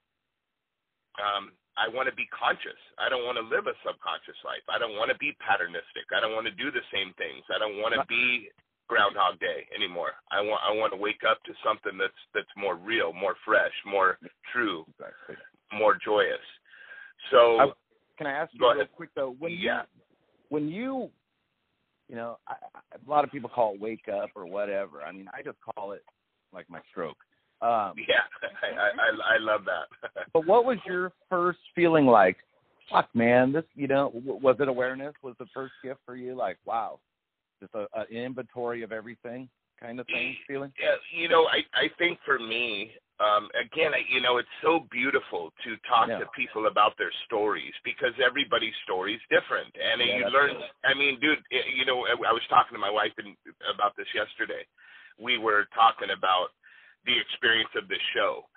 um, 1.21 1.52
I 1.79 1.88
want 1.88 2.09
to 2.09 2.14
be 2.14 2.29
conscious. 2.35 2.76
I 2.99 3.09
don't 3.09 3.25
want 3.25 3.38
to 3.38 3.47
live 3.47 3.67
a 3.67 3.76
subconscious 3.87 4.37
life. 4.45 4.64
I 4.69 4.76
don't 4.79 4.97
want 4.99 5.09
to 5.11 5.17
be 5.17 5.33
patternistic. 5.41 6.11
I 6.12 6.21
don't 6.21 6.35
want 6.35 6.45
to 6.47 6.52
do 6.52 6.71
the 6.71 6.85
same 6.93 7.14
things. 7.17 7.45
I 7.49 7.59
don't 7.59 7.81
want 7.81 7.95
to 7.95 8.05
be 8.09 8.50
Groundhog 8.88 9.41
Day 9.41 9.64
anymore. 9.75 10.12
I 10.31 10.43
want 10.43 10.61
I 10.69 10.73
want 10.75 10.93
to 10.93 11.00
wake 11.00 11.25
up 11.25 11.43
to 11.45 11.52
something 11.64 11.97
that's 11.97 12.21
that's 12.35 12.50
more 12.57 12.76
real, 12.76 13.12
more 13.12 13.37
fresh, 13.45 13.73
more 13.87 14.19
true, 14.52 14.85
exactly. 14.91 15.37
more 15.73 15.97
joyous. 15.97 16.45
So 17.31 17.61
I- 17.61 17.73
Can 18.19 18.26
I 18.26 18.33
ask 18.33 18.52
you 18.52 18.61
real 18.61 18.73
ahead. 18.73 18.93
quick 18.93 19.11
though? 19.14 19.31
When 19.38 19.52
Yeah. 19.52 19.83
you 19.83 19.87
when 20.50 20.69
you 20.69 21.11
you 22.12 22.19
know, 22.19 22.37
I, 22.47 22.54
a 22.95 23.11
lot 23.11 23.25
of 23.25 23.33
people 23.33 23.49
call 23.49 23.73
it 23.75 23.81
wake 23.81 24.07
up 24.07 24.28
or 24.37 24.45
whatever. 24.45 25.02
I 25.02 25.12
mean, 25.12 25.28
I 25.33 25.40
just 25.42 25.57
call 25.75 25.92
it 25.92 26.02
like 26.52 26.69
my 26.69 26.81
stroke. 26.90 27.16
Um, 27.62 27.95
Yeah, 27.97 28.28
I 28.62 28.66
I, 28.69 29.37
I 29.37 29.38
love 29.40 29.62
that. 29.64 30.23
but 30.35 30.47
what 30.47 30.66
was 30.66 30.76
your 30.87 31.11
first 31.31 31.61
feeling 31.75 32.04
like? 32.04 32.37
Fuck, 32.90 33.09
man, 33.14 33.50
this 33.52 33.64
you 33.75 33.88
know 33.88 34.11
was 34.12 34.57
it 34.61 34.69
awareness? 34.69 35.14
Was 35.23 35.37
the 35.38 35.47
first 35.54 35.73
gift 35.83 36.00
for 36.04 36.14
you 36.14 36.37
like 36.37 36.59
wow, 36.66 37.00
just 37.62 37.75
a, 37.75 37.87
an 37.95 38.07
inventory 38.11 38.83
of 38.83 38.92
everything 38.92 39.49
kind 39.81 39.99
of 39.99 40.07
thing 40.07 40.37
feeling? 40.47 40.73
Yeah, 40.78 40.97
you 41.19 41.31
know, 41.31 41.47
I 41.47 41.61
I 41.75 41.88
think 41.97 42.19
for 42.26 42.38
me, 42.38 42.90
um, 43.23 43.49
again, 43.55 43.95
I, 43.95 44.02
you 44.11 44.21
know, 44.21 44.38
it's 44.38 44.50
so 44.62 44.81
beautiful 44.91 45.52
to 45.64 45.76
talk 45.88 46.09
Yeah. 46.09 46.19
to 46.19 46.26
people 46.35 46.67
about 46.67 46.97
their 46.99 47.12
stories 47.25 47.73
because 47.85 48.12
everybody's 48.19 48.75
story 48.83 49.14
is 49.14 49.23
different, 49.31 49.71
and 49.79 50.00
Yeah, 50.00 50.19
you 50.19 50.25
learn. 50.29 50.57
I 50.85 50.95
mean, 50.95 51.21
dude, 51.21 51.43
you 51.50 51.85
know, 51.85 52.05
I 52.07 52.33
was 52.33 52.43
talking 52.49 52.75
to 52.75 52.79
my 52.83 52.91
wife 52.91 53.12
in, 53.19 53.37
about 53.73 53.95
this 53.97 54.09
yesterday. 54.14 54.67
We 55.19 55.38
were 55.38 55.67
talking 55.75 56.11
about 56.11 56.50
the 57.07 57.17
experience 57.19 57.71
of 57.76 57.88
this 57.88 58.02
show 58.12 58.49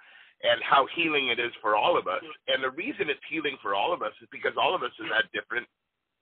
and 0.44 0.62
how 0.64 0.86
healing 0.96 1.30
it 1.30 1.40
is 1.40 1.54
for 1.62 1.76
all 1.76 1.98
of 1.98 2.08
us. 2.08 2.24
And 2.48 2.64
the 2.64 2.72
reason 2.72 3.10
it's 3.10 3.24
healing 3.30 3.58
for 3.62 3.74
all 3.76 3.94
of 3.94 4.02
us 4.02 4.14
is 4.22 4.28
because 4.32 4.54
all 4.58 4.76
of 4.76 4.84
us 4.84 4.92
have 5.00 5.10
had 5.10 5.32
different 5.32 5.68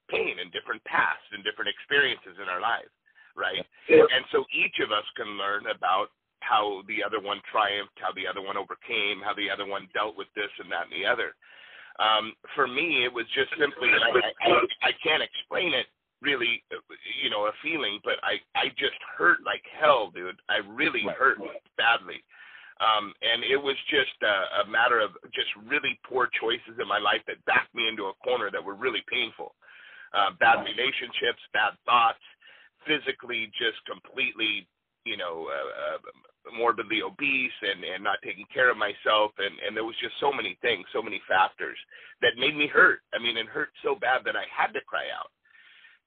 pain 0.09 0.39
and 0.39 0.51
different 0.51 0.83
pasts 0.83 1.27
and 1.31 1.43
different 1.43 1.69
experiences 1.69 2.37
in 2.41 2.47
our 2.49 2.59
lives, 2.61 2.91
right? 3.35 3.65
And 4.11 4.25
so 4.31 4.45
each 4.53 4.79
of 4.79 4.91
us 4.91 5.05
can 5.15 5.37
learn 5.37 5.67
about 5.67 6.11
how 6.43 6.83
the 6.87 6.99
other 7.03 7.23
one 7.23 7.39
triumphed, 7.49 7.95
how 7.95 8.11
the 8.11 8.27
other 8.27 8.43
one 8.43 8.57
overcame, 8.59 9.23
how 9.23 9.33
the 9.33 9.49
other 9.49 9.65
one 9.65 9.87
dealt 9.93 10.17
with 10.19 10.27
this 10.35 10.51
and 10.59 10.71
that 10.71 10.91
and 10.91 10.95
the 10.95 11.07
other. 11.07 11.33
Um, 11.99 12.33
for 12.55 12.67
me, 12.67 13.05
it 13.05 13.13
was 13.13 13.25
just 13.33 13.53
simply 13.55 13.89
I, 13.93 14.11
I, 14.43 14.89
I 14.89 14.91
can't 15.03 15.23
explain 15.23 15.73
it 15.73 15.87
really, 16.21 16.63
you 17.21 17.29
know, 17.29 17.45
a 17.45 17.53
feeling, 17.61 17.99
but 18.03 18.15
I, 18.23 18.39
I 18.57 18.69
just 18.79 18.97
hurt 19.17 19.39
like 19.45 19.61
hell, 19.79 20.09
dude. 20.15 20.39
I 20.49 20.63
really 20.63 21.05
Right. 21.05 21.15
hurt 21.15 21.37
badly. 21.77 22.23
Um, 22.81 23.13
and 23.21 23.43
it 23.43 23.59
was 23.59 23.75
just 23.87 24.17
a, 24.23 24.63
a 24.63 24.67
matter 24.67 24.99
of 24.99 25.11
just 25.31 25.51
really 25.67 25.99
poor 26.07 26.27
choices 26.39 26.79
in 26.81 26.87
my 26.87 26.97
life 26.97 27.21
that 27.27 27.43
backed 27.45 27.75
me 27.75 27.87
into 27.87 28.09
a 28.09 28.15
corner 28.25 28.49
that 28.49 28.63
were 28.63 28.73
really 28.75 29.03
painful. 29.07 29.53
Uh, 30.13 30.31
bad 30.39 30.63
relationships, 30.65 31.41
bad 31.53 31.73
thoughts, 31.85 32.23
physically 32.87 33.51
just 33.53 33.77
completely, 33.85 34.67
you 35.05 35.17
know, 35.17 35.47
uh, 35.51 35.95
uh, 35.95 36.53
morbidly 36.55 37.01
obese 37.01 37.57
and 37.61 37.83
and 37.83 38.03
not 38.03 38.19
taking 38.23 38.45
care 38.53 38.71
of 38.71 38.77
myself, 38.77 39.31
and 39.37 39.55
and 39.65 39.75
there 39.75 39.85
was 39.85 39.95
just 40.01 40.15
so 40.19 40.31
many 40.31 40.57
things, 40.61 40.85
so 40.93 41.01
many 41.01 41.21
factors 41.27 41.77
that 42.21 42.39
made 42.39 42.55
me 42.55 42.67
hurt. 42.67 43.01
I 43.13 43.19
mean, 43.19 43.37
it 43.37 43.47
hurt 43.47 43.69
so 43.83 43.95
bad 43.95 44.23
that 44.25 44.35
I 44.35 44.45
had 44.47 44.73
to 44.73 44.81
cry 44.81 45.07
out. 45.11 45.31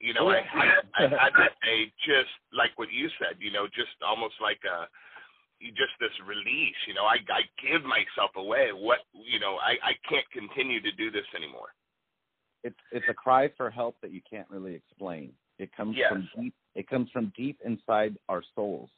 You 0.00 0.12
know, 0.12 0.28
I 0.28 0.40
had 0.44 0.84
I 0.96 1.02
had 1.08 1.36
to 1.36 1.48
say 1.64 1.92
just 2.04 2.32
like 2.52 2.72
what 2.76 2.92
you 2.92 3.08
said. 3.18 3.36
You 3.40 3.52
know, 3.52 3.66
just 3.66 3.96
almost 4.06 4.34
like 4.40 4.60
a 4.64 4.88
just 5.60 5.96
this 6.00 6.12
release. 6.26 6.76
You 6.86 6.94
know, 6.94 7.04
I 7.04 7.16
I 7.32 7.44
give 7.60 7.84
myself 7.84 8.32
away. 8.36 8.70
What 8.72 9.00
you 9.12 9.40
know, 9.40 9.56
I 9.56 9.76
I 9.80 9.92
can't 10.08 10.28
continue 10.32 10.80
to 10.80 10.92
do 10.92 11.10
this 11.10 11.26
anymore. 11.36 11.72
It's 12.64 12.80
it's 12.92 13.06
a 13.08 13.14
cry 13.14 13.48
for 13.56 13.70
help 13.70 13.96
that 14.02 14.10
you 14.10 14.20
can't 14.28 14.48
really 14.50 14.74
explain. 14.74 15.32
It 15.58 15.74
comes 15.74 15.96
Yes. 15.96 16.12
from 16.12 16.28
deep. 16.36 16.54
It 16.76 16.88
comes 16.88 17.10
from 17.10 17.32
deep 17.36 17.58
inside 17.64 18.16
our 18.28 18.42
souls. 18.54 18.90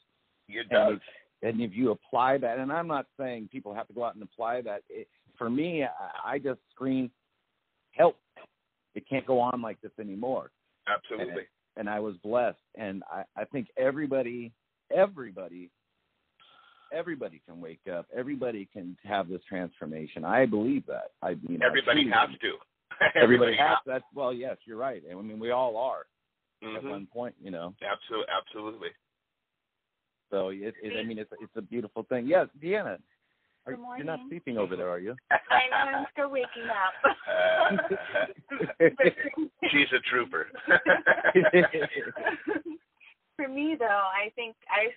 It 0.48 0.66
And 0.70 0.96
if, 0.96 1.02
and 1.42 1.60
if 1.60 1.70
you 1.74 1.92
apply 1.92 2.38
that, 2.38 2.58
and 2.58 2.72
I'm 2.72 2.88
not 2.88 3.06
saying 3.18 3.48
people 3.52 3.72
have 3.72 3.86
to 3.86 3.94
go 3.94 4.04
out 4.04 4.14
and 4.14 4.22
apply 4.22 4.62
that. 4.62 4.82
It, 4.90 5.06
for 5.38 5.48
me, 5.48 5.84
I, 5.84 6.32
I 6.32 6.38
just 6.38 6.58
scream, 6.74 7.10
"Help! 7.92 8.16
It 8.96 9.08
can't 9.08 9.24
go 9.24 9.38
on 9.38 9.62
like 9.62 9.80
this 9.80 9.92
anymore." 10.00 10.50
Absolutely. 10.88 11.44
And 11.76 11.88
I 11.88 12.00
was 12.00 12.16
blessed, 12.24 12.58
and 12.74 13.04
I, 13.12 13.22
I 13.36 13.44
think 13.44 13.68
everybody, 13.78 14.50
everybody, 14.94 15.70
everybody 16.92 17.40
can 17.46 17.60
wake 17.60 17.86
up. 17.92 18.06
Everybody 18.16 18.68
can 18.72 18.96
have 19.04 19.28
this 19.28 19.42
transformation. 19.48 20.24
I 20.24 20.46
believe 20.46 20.84
that. 20.86 21.12
I 21.22 21.36
you 21.48 21.58
know, 21.58 21.66
Everybody 21.66 22.10
has 22.12 22.30
to. 22.40 22.54
Everybody 23.14 23.56
has. 23.56 23.78
That's 23.86 24.04
well, 24.12 24.32
yes, 24.32 24.56
you're 24.64 24.78
right. 24.78 25.00
I 25.08 25.14
mean, 25.14 25.38
we 25.38 25.52
all 25.52 25.76
are 25.76 26.06
at 26.62 26.82
Mhm. 26.82 26.90
one 26.90 27.06
point, 27.06 27.34
you 27.40 27.50
know. 27.50 27.74
Absolutely. 27.82 28.32
Absolutely. 28.32 28.90
So 30.30 30.48
it, 30.48 30.74
it 30.82 30.98
I 30.98 31.02
mean, 31.04 31.18
it's 31.18 31.32
it's 31.40 31.56
a 31.56 31.62
beautiful 31.62 32.02
thing. 32.04 32.26
Yes, 32.26 32.48
Deanna, 32.60 32.98
are, 33.66 33.72
Good 33.72 33.80
you're 33.96 34.06
not 34.06 34.20
sleeping 34.28 34.58
over 34.58 34.76
there, 34.76 34.90
are 34.90 34.98
you? 34.98 35.16
I 35.30 35.68
know 35.70 35.76
I'm 35.76 36.06
still 36.12 36.30
waking 36.30 36.68
up. 36.68 36.92
She's 39.70 39.92
a 39.92 40.00
trooper. 40.10 40.48
for 43.36 43.48
me, 43.48 43.76
though, 43.78 43.86
I 43.86 44.30
think 44.34 44.56
I 44.70 44.88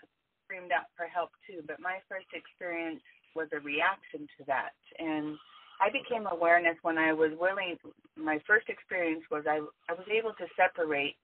screamed 0.46 0.72
out 0.72 0.86
for 0.98 1.06
help 1.06 1.30
too. 1.48 1.62
But 1.66 1.80
my 1.80 2.00
first 2.10 2.28
experience 2.34 3.02
was 3.36 3.48
a 3.54 3.60
reaction 3.60 4.28
to 4.38 4.44
that, 4.48 4.74
and 5.00 5.38
I 5.80 5.90
became 5.90 6.28
awareness 6.28 6.76
when 6.82 6.98
I 6.98 7.14
was 7.14 7.32
willing. 7.40 7.78
My 8.18 8.40
first 8.46 8.68
experience 8.70 9.24
was 9.32 9.46
I 9.48 9.62
I 9.90 9.94
was 9.94 10.08
able 10.12 10.34
to 10.34 10.46
separate 10.56 11.16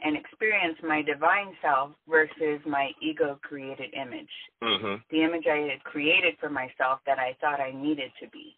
and 0.00 0.16
experience 0.16 0.78
my 0.82 1.02
divine 1.02 1.56
self 1.60 1.90
versus 2.08 2.60
my 2.66 2.90
ego 3.02 3.38
created 3.42 3.92
image, 3.94 4.30
mhm. 4.62 5.02
the 5.10 5.22
image 5.22 5.46
I 5.46 5.68
had 5.70 5.82
created 5.84 6.36
for 6.38 6.48
myself 6.48 7.00
that 7.06 7.18
I 7.18 7.34
thought 7.40 7.60
I 7.60 7.72
needed 7.72 8.12
to 8.20 8.28
be. 8.28 8.56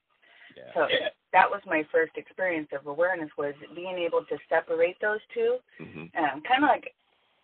yeah. 0.56 0.75
So 0.75 0.88
that 1.32 1.49
was 1.49 1.62
my 1.64 1.85
first 1.92 2.12
experience 2.16 2.68
of 2.73 2.87
awareness 2.87 3.30
was 3.38 3.54
being 3.75 3.97
able 3.99 4.25
to 4.25 4.38
separate 4.49 4.99
those 5.00 5.20
two, 5.32 5.59
Mhm. 5.78 6.14
um, 6.16 6.42
kind 6.42 6.64
of 6.64 6.68
like 6.70 6.94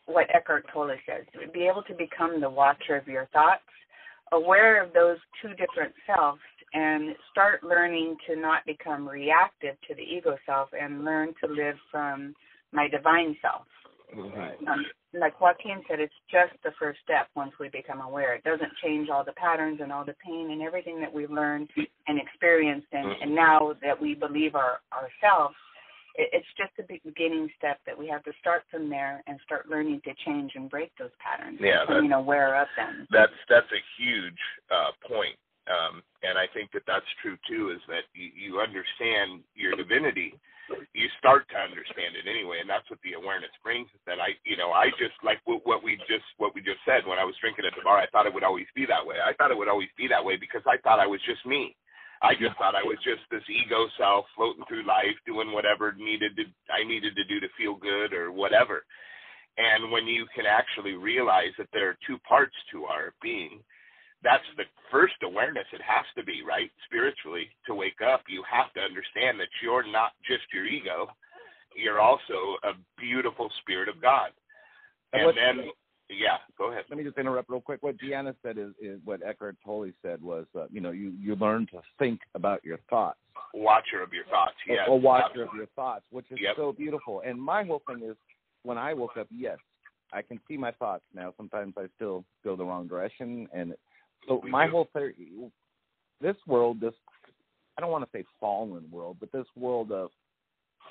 what 0.07 0.27
Eckhart 0.35 0.67
Tolle 0.69 0.97
says, 1.07 1.25
be 1.53 1.67
able 1.67 1.83
to 1.85 1.95
become 1.95 2.41
the 2.41 2.51
watcher 2.51 2.97
of 2.97 3.09
your 3.09 3.27
thoughts, 3.27 3.65
aware 4.33 4.83
of 4.83 4.93
those 4.93 5.19
two 5.41 5.55
different 5.55 5.95
selves, 6.05 6.41
and 6.75 7.17
start 7.31 7.63
learning 7.63 8.17
to 8.27 8.37
not 8.37 8.65
become 8.67 9.09
reactive 9.09 9.81
to 9.83 9.95
the 9.95 10.03
ego 10.03 10.37
self 10.45 10.69
and 10.73 11.05
learn 11.05 11.33
to 11.35 11.47
live 11.47 11.79
from 11.91 12.35
my 12.73 12.89
divine 12.89 13.37
self. 13.41 13.67
Mhm. 14.17 14.69
Um, 14.69 14.87
like 15.13 15.41
Joaquin 15.41 15.85
said, 15.89 16.01
it's 16.01 16.15
just 16.31 16.53
the 16.63 16.73
first 16.73 17.01
step 17.03 17.29
once 17.35 17.53
we 17.59 17.69
become 17.69 18.01
aware. 18.01 18.35
It 18.35 18.45
doesn't 18.45 18.73
change 18.83 19.09
all 19.09 19.25
the 19.25 19.33
patterns 19.33 19.81
and 19.81 19.93
all 19.93 20.05
the 20.05 20.17
pain 20.25 20.51
and 20.51 20.63
everything 20.63 21.01
that 21.01 21.13
we've 21.13 21.31
learned 21.31 21.71
and 22.09 22.19
experienced, 22.19 22.89
and, 22.93 23.09
and 23.21 23.35
now 23.35 23.75
that 23.83 24.01
we 24.01 24.15
believe 24.15 24.55
our 24.55 24.81
ourselves, 24.93 25.55
it, 26.15 26.31
it's 26.33 26.47
just 26.57 26.73
the 26.77 27.01
beginning 27.05 27.51
step 27.57 27.79
that 27.87 27.97
we 27.97 28.09
have 28.09 28.23
to 28.25 28.33
start 28.41 28.65
from 28.71 28.89
there 28.89 29.23
and 29.27 29.39
start 29.45 29.69
learning 29.69 30.01
to 30.05 30.15
change 30.25 30.53
and 30.55 30.71
break 30.71 30.91
those 30.99 31.11
patterns. 31.19 31.59
Yeah, 31.61 31.85
becoming 31.87 32.13
aware 32.13 32.61
of 32.61 32.69
them. 32.77 33.07
That's 33.11 33.33
that's 33.49 33.71
a 33.73 33.83
huge 34.03 34.41
uh, 34.71 34.93
point. 35.07 35.37
Um, 35.69 36.03
and 36.23 36.39
I 36.39 36.47
think 36.55 36.71
that 36.73 36.83
that's 36.87 37.07
true 37.23 37.37
too. 37.49 37.71
Is 37.71 37.81
that 37.89 38.05
you, 38.15 38.31
you 38.35 38.61
understand 38.61 39.43
your 39.55 39.75
divinity, 39.75 40.35
you 40.95 41.09
start 41.19 41.47
to 41.51 41.59
understand 41.59 42.19
it 42.19 42.27
anyway, 42.27 42.59
and 42.61 42.71
that's 42.71 42.89
what 42.91 42.99
the 43.05 43.15
awareness 43.15 43.53
brings. 43.63 43.87
Is 43.95 44.03
that 44.07 44.19
I, 44.19 44.35
you 44.45 44.57
know, 44.57 44.73
I 44.73 44.91
just 44.99 45.15
like 45.23 45.39
what, 45.45 45.67
what 45.67 45.85
we 45.85 45.97
just 46.11 46.27
what 46.39 46.55
we 46.55 46.61
just 46.63 46.83
said 46.87 47.07
when 47.07 47.19
I 47.19 47.25
was 47.25 47.39
drinking 47.41 47.67
at 47.67 47.75
the 47.77 47.85
bar. 47.85 47.99
I 47.99 48.11
thought 48.11 48.27
it 48.27 48.35
would 48.35 48.47
always 48.47 48.67
be 48.75 48.87
that 48.87 49.05
way. 49.05 49.17
I 49.23 49.33
thought 49.35 49.51
it 49.51 49.59
would 49.59 49.71
always 49.71 49.93
be 49.97 50.09
that 50.09 50.25
way 50.25 50.37
because 50.37 50.63
I 50.67 50.79
thought 50.83 51.01
I 51.01 51.07
was 51.07 51.21
just 51.27 51.45
me. 51.47 51.77
I 52.23 52.33
just 52.35 52.57
thought 52.57 52.75
I 52.75 52.83
was 52.83 52.97
just 53.05 53.23
this 53.31 53.45
ego 53.47 53.87
self 53.99 54.25
floating 54.35 54.65
through 54.67 54.89
life, 54.89 55.15
doing 55.27 55.53
whatever 55.53 55.93
needed 55.95 56.35
to 56.37 56.45
I 56.73 56.83
needed 56.87 57.15
to 57.17 57.25
do 57.25 57.41
to 57.41 57.49
feel 57.59 57.77
good 57.77 58.13
or 58.13 58.33
whatever. 58.33 58.85
And 59.57 59.91
when 59.91 60.07
you 60.07 60.27
can 60.35 60.45
actually 60.47 60.95
realize 60.95 61.53
that 61.59 61.69
there 61.73 61.89
are 61.91 61.99
two 62.07 62.19
parts 62.29 62.57
to 62.73 62.85
our 62.85 63.15
being, 63.23 63.61
that's 64.23 64.45
the 64.57 64.65
first 64.91 65.15
awareness 65.23 65.67
it 65.73 65.83
has 65.83 66.05
to 66.17 66.25
be, 66.25 66.43
right? 66.47 66.71
Spiritually, 66.87 67.49
to 67.67 67.75
wake 67.75 68.01
up, 68.05 68.23
you 68.29 68.43
have 68.51 68.73
to 68.75 68.81
understand 68.81 69.39
that 69.41 69.49
you're 69.63 69.87
not 69.87 70.13
just 70.27 70.45
your 70.53 70.67
ego, 70.67 71.09
you're 71.77 72.01
also 72.01 72.57
a 72.65 72.73
beautiful 72.99 73.51
spirit 73.61 73.89
of 73.89 74.01
God. 74.01 74.31
And 75.13 75.29
And 75.29 75.37
then, 75.37 75.71
yeah, 76.09 76.39
go 76.57 76.71
ahead. 76.71 76.85
Let 76.89 76.99
me 76.99 77.05
just 77.05 77.19
interrupt 77.19 77.51
real 77.51 77.61
quick. 77.61 77.83
What 77.83 77.97
Deanna 77.99 78.35
said 78.43 78.59
is, 78.59 78.71
is 78.81 79.01
what 79.05 79.21
Eckhart 79.23 79.57
Tolle 79.65 79.91
said 80.03 80.23
was, 80.23 80.47
uh, 80.59 80.67
you 80.71 80.81
know, 80.81 80.91
you 80.91 81.13
you 81.21 81.37
learn 81.37 81.67
to 81.73 81.81
think 81.99 82.21
about 82.35 82.65
your 82.65 82.79
thoughts. 82.89 83.19
Watcher 83.55 84.03
of 84.03 84.13
your 84.13 84.25
thoughts, 84.27 84.55
a- 84.69 84.73
yes. 84.73 84.89
a 84.89 84.95
watcher 84.95 85.43
of 85.43 85.51
your 85.55 85.67
thoughts, 85.77 86.05
which 86.11 86.31
is 86.31 86.39
Yep. 86.41 86.57
so 86.57 86.73
beautiful. 86.73 87.23
And 87.25 87.41
my 87.41 87.65
whole 87.65 87.83
thing 87.87 88.03
is, 88.03 88.17
when 88.63 88.79
I 88.79 88.95
woke 88.95 89.17
up, 89.17 89.29
yes, 89.31 89.59
I 90.13 90.23
can 90.23 90.41
see 90.49 90.57
my 90.57 90.73
thoughts 90.73 91.05
now. 91.13 91.33
Sometimes 91.37 91.75
I 91.77 91.87
still 91.97 92.25
go 92.45 92.57
the 92.57 92.65
wrong 92.65 92.87
direction, 92.87 93.49
and 93.53 93.75
so 94.27 94.41
We 94.43 94.51
my 94.51 94.67
do. 94.67 94.73
whole 94.73 94.89
theory, 94.93 95.15
this 96.21 96.37
world, 96.47 96.81
this 96.81 96.95
I 97.77 97.83
don't 97.83 97.91
want 97.91 98.05
to 98.05 98.19
say 98.19 98.25
fallen 98.41 98.91
world, 98.91 99.19
but 99.21 99.31
this 99.33 99.47
world 99.55 99.93
of 99.93 100.11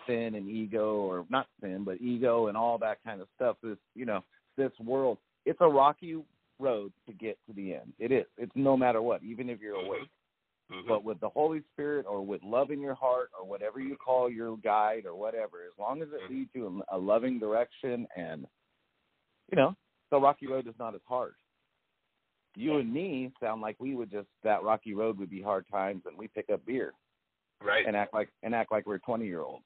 sin 0.07 0.35
and 0.35 0.47
ego, 0.47 0.97
or 0.97 1.25
not 1.29 1.47
sin, 1.61 1.83
but 1.83 1.99
ego 1.99 2.47
and 2.47 2.55
all 2.55 2.77
that 2.77 3.03
kind 3.03 3.21
of 3.21 3.27
stuff. 3.35 3.57
Is 3.63 3.77
you 3.95 4.05
know, 4.05 4.23
this 4.57 4.71
world, 4.79 5.17
it's 5.45 5.61
a 5.61 5.67
rocky 5.67 6.23
road 6.59 6.91
to 7.07 7.13
get 7.13 7.37
to 7.47 7.53
the 7.53 7.73
end. 7.73 7.93
It 7.99 8.11
is. 8.11 8.25
It's 8.37 8.51
no 8.55 8.77
matter 8.77 9.01
what, 9.01 9.23
even 9.23 9.49
if 9.49 9.59
you're 9.59 9.75
awake 9.75 10.09
Mhm. 10.71 10.87
but 10.87 11.03
with 11.03 11.19
the 11.19 11.29
Holy 11.29 11.61
Spirit 11.73 12.05
or 12.07 12.25
with 12.25 12.41
love 12.43 12.71
in 12.71 12.79
your 12.79 12.95
heart 12.95 13.29
or 13.37 13.45
whatever 13.45 13.79
you 13.79 13.95
call 13.95 14.29
your 14.29 14.57
guide 14.57 15.05
or 15.05 15.15
whatever, 15.15 15.63
as 15.63 15.77
long 15.77 16.01
as 16.01 16.07
it 16.11 16.29
leads 16.29 16.49
you 16.53 16.67
in 16.67 16.81
a 16.89 16.97
loving 16.97 17.37
direction 17.39 18.07
and, 18.15 18.47
you 19.51 19.55
know, 19.55 19.75
the 20.09 20.19
rocky 20.19 20.47
road 20.47 20.67
is 20.67 20.73
not 20.79 20.95
as 20.95 21.01
hard. 21.07 21.35
You 22.55 22.77
and 22.77 22.93
me 22.93 23.31
sound 23.41 23.61
like 23.61 23.75
we 23.79 23.95
would 23.95 24.11
just 24.11 24.27
that 24.43 24.63
rocky 24.63 24.93
road 24.93 25.17
would 25.19 25.29
be 25.29 25.41
hard 25.41 25.65
times, 25.71 26.03
and 26.05 26.17
we 26.17 26.27
pick 26.27 26.49
up 26.51 26.65
beer 26.65 26.93
Right. 27.63 27.85
and 27.87 27.95
act 27.95 28.13
like 28.13 28.29
and 28.43 28.53
act 28.53 28.71
like 28.71 28.85
we're 28.85 28.99
twenty 28.99 29.25
year 29.25 29.41
olds. 29.41 29.63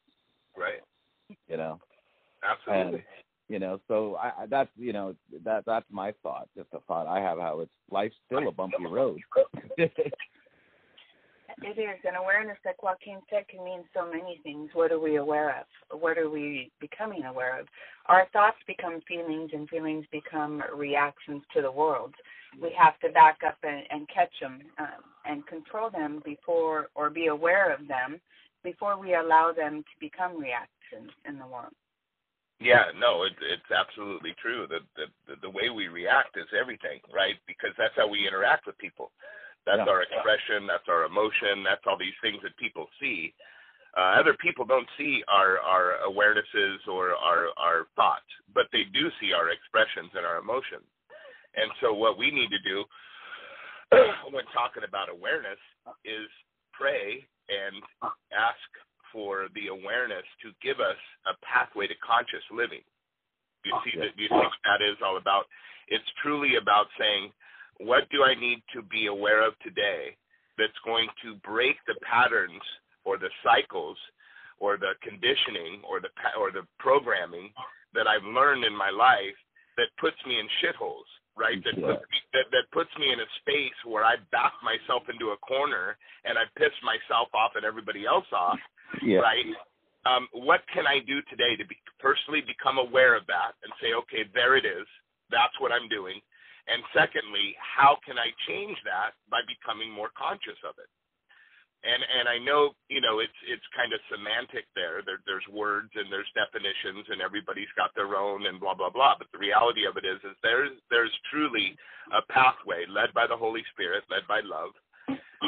right. 0.57 0.81
You 1.47 1.57
know. 1.57 1.79
Absolutely. 2.43 2.99
And 2.99 3.03
you 3.49 3.59
know, 3.59 3.79
so 3.87 4.15
I, 4.15 4.43
I 4.43 4.45
that's 4.47 4.69
you 4.77 4.93
know 4.93 5.15
that 5.43 5.63
that's 5.65 5.85
my 5.91 6.13
thought. 6.23 6.47
Just 6.55 6.69
a 6.73 6.79
thought 6.81 7.07
I 7.07 7.19
have 7.19 7.39
how 7.39 7.59
it's 7.61 7.71
life's 7.91 8.15
still 8.25 8.47
a 8.47 8.51
bumpy 8.51 8.85
road. 8.89 9.19
It 11.61 11.77
is. 11.77 11.99
And 12.05 12.15
awareness, 12.15 12.57
like 12.65 12.81
Joaquin 12.81 13.19
said, 13.29 13.47
can 13.49 13.63
mean 13.65 13.83
so 13.93 14.05
many 14.09 14.39
things. 14.43 14.69
What 14.73 14.91
are 14.91 14.99
we 14.99 15.17
aware 15.17 15.49
of? 15.59 15.99
What 15.99 16.17
are 16.17 16.29
we 16.29 16.71
becoming 16.79 17.23
aware 17.25 17.59
of? 17.59 17.67
Our 18.05 18.27
thoughts 18.31 18.57
become 18.65 19.01
feelings, 19.07 19.51
and 19.53 19.67
feelings 19.67 20.05
become 20.11 20.63
reactions 20.73 21.41
to 21.53 21.61
the 21.61 21.71
world. 21.71 22.13
We 22.61 22.73
have 22.77 22.99
to 23.01 23.09
back 23.09 23.39
up 23.45 23.57
and, 23.63 23.83
and 23.91 24.07
catch 24.09 24.33
them 24.41 24.61
um, 24.79 25.03
and 25.25 25.45
control 25.45 25.89
them 25.89 26.21
before, 26.25 26.89
or 26.95 27.09
be 27.09 27.27
aware 27.27 27.73
of 27.73 27.87
them 27.87 28.19
before 28.63 28.99
we 28.99 29.15
allow 29.15 29.51
them 29.55 29.83
to 29.83 29.95
become 29.99 30.39
reactions 30.39 31.11
in 31.27 31.37
the 31.37 31.45
world. 31.45 31.73
Yeah, 32.59 32.91
no, 32.99 33.23
it, 33.23 33.33
it's 33.39 33.71
absolutely 33.71 34.35
true. 34.41 34.67
The, 34.67 34.79
the 34.99 35.07
the 35.41 35.49
way 35.49 35.69
we 35.69 35.87
react 35.87 36.35
is 36.35 36.47
everything, 36.51 36.99
right? 37.13 37.35
Because 37.47 37.71
that's 37.77 37.95
how 37.95 38.07
we 38.07 38.27
interact 38.27 38.67
with 38.67 38.77
people. 38.77 39.11
That's 39.65 39.79
Yeah. 39.85 39.91
our 39.91 40.01
expression. 40.03 40.67
That's 40.67 40.87
our 40.89 41.05
emotion. 41.05 41.63
That's 41.63 41.85
all 41.87 41.97
these 41.97 42.17
things 42.21 42.41
that 42.43 42.55
people 42.57 42.89
see. 42.99 43.33
Uh, 43.95 44.19
other 44.19 44.33
people 44.35 44.65
don't 44.65 44.89
see 44.97 45.23
our 45.29 45.59
our 45.59 46.03
awarenesses 46.05 46.85
or 46.87 47.15
our 47.15 47.47
our 47.57 47.87
thoughts, 47.95 48.27
but 48.53 48.67
they 48.73 48.83
do 48.91 49.09
see 49.21 49.31
our 49.31 49.49
expressions 49.49 50.11
and 50.13 50.25
our 50.25 50.37
emotions. 50.39 50.83
And 51.55 51.71
so, 51.81 51.93
what 51.93 52.17
we 52.17 52.31
need 52.31 52.49
to 52.49 52.61
do 52.61 52.83
when 54.31 54.45
talking 54.53 54.83
about 54.87 55.09
awareness 55.09 55.59
is 56.05 56.29
pray 56.73 57.25
and 57.49 57.81
ask 58.31 58.69
for 59.11 59.47
the 59.55 59.67
awareness 59.67 60.23
to 60.41 60.53
give 60.61 60.79
us 60.79 60.99
a 61.25 61.33
pathway 61.45 61.87
to 61.87 61.97
conscious 62.05 62.45
living. 62.53 62.85
You 63.65 63.73
see 63.83 63.97
that? 63.99 64.13
You 64.15 64.29
see 64.29 64.35
what 64.35 64.63
that 64.63 64.85
is 64.85 64.97
all 65.03 65.17
about? 65.17 65.45
It's 65.89 66.05
truly 66.21 66.55
about 66.61 66.85
saying, 66.97 67.31
what 67.79 68.07
do 68.11 68.23
I 68.23 68.35
need 68.35 68.61
to 68.73 68.81
be 68.83 69.07
aware 69.07 69.45
of 69.45 69.57
today 69.59 70.15
that's 70.57 70.77
going 70.85 71.07
to 71.23 71.35
break 71.43 71.75
the 71.87 71.95
patterns 72.03 72.61
or 73.03 73.17
the 73.17 73.31
cycles 73.43 73.97
or 74.59 74.77
the 74.77 74.93
conditioning 75.01 75.81
or 75.87 75.99
the 75.99 76.11
or 76.37 76.51
the 76.51 76.67
programming 76.77 77.51
that 77.93 78.07
I've 78.07 78.23
learned 78.23 78.63
in 78.63 78.75
my 78.75 78.91
life 78.91 79.35
that 79.77 79.87
puts 79.99 80.17
me 80.27 80.39
in 80.39 80.47
shitholes, 80.61 81.07
right? 81.39 81.63
That 81.63 81.79
puts 81.79 82.03
me, 82.11 82.19
that 82.35 82.47
that 82.51 82.65
puts 82.75 82.91
me 82.99 83.15
in 83.15 83.19
a 83.23 83.29
space 83.39 83.79
where 83.87 84.03
I 84.03 84.19
back 84.29 84.53
myself 84.59 85.07
into 85.07 85.31
a 85.31 85.39
corner 85.39 85.95
and 86.27 86.37
I 86.37 86.43
piss 86.59 86.75
myself 86.83 87.31
off 87.33 87.55
and 87.55 87.63
everybody 87.63 88.05
else 88.05 88.27
off 88.35 88.59
yeah. 89.03 89.19
right? 89.19 89.45
Um, 90.07 90.27
what 90.31 90.61
can 90.73 90.87
I 90.87 91.03
do 91.03 91.21
today 91.29 91.55
to 91.59 91.65
be 91.67 91.75
personally 91.99 92.41
become 92.41 92.79
aware 92.79 93.15
of 93.15 93.27
that 93.27 93.59
and 93.63 93.71
say, 93.83 93.93
okay, 94.05 94.23
there 94.33 94.55
it 94.55 94.65
is. 94.65 94.87
That's 95.29 95.53
what 95.59 95.71
I'm 95.71 95.91
doing. 95.91 96.17
And 96.69 96.81
secondly, 96.93 97.57
how 97.59 97.97
can 98.05 98.17
I 98.17 98.31
change 98.47 98.77
that 98.85 99.17
by 99.29 99.41
becoming 99.45 99.91
more 99.91 100.09
conscious 100.15 100.57
of 100.63 100.77
it? 100.79 100.89
And 101.79 102.03
and 102.03 102.27
I 102.27 102.37
know 102.43 102.75
you 102.91 102.99
know 102.99 103.23
it's 103.23 103.39
it's 103.47 103.63
kind 103.71 103.95
of 103.95 104.03
semantic 104.11 104.67
there. 104.75 104.99
there. 105.05 105.23
There's 105.23 105.47
words 105.47 105.89
and 105.95 106.11
there's 106.11 106.27
definitions 106.35 107.07
and 107.07 107.23
everybody's 107.23 107.71
got 107.79 107.95
their 107.95 108.19
own 108.19 108.47
and 108.51 108.59
blah 108.59 108.75
blah 108.75 108.91
blah. 108.91 109.15
But 109.15 109.31
the 109.31 109.39
reality 109.39 109.87
of 109.87 109.95
it 109.95 110.03
is 110.03 110.19
is 110.27 110.35
there's 110.43 110.75
there's 110.91 111.13
truly 111.31 111.75
a 112.11 112.19
pathway 112.27 112.83
led 112.89 113.15
by 113.15 113.27
the 113.27 113.37
Holy 113.37 113.63
Spirit, 113.71 114.03
led 114.11 114.27
by 114.27 114.43
love, 114.43 114.75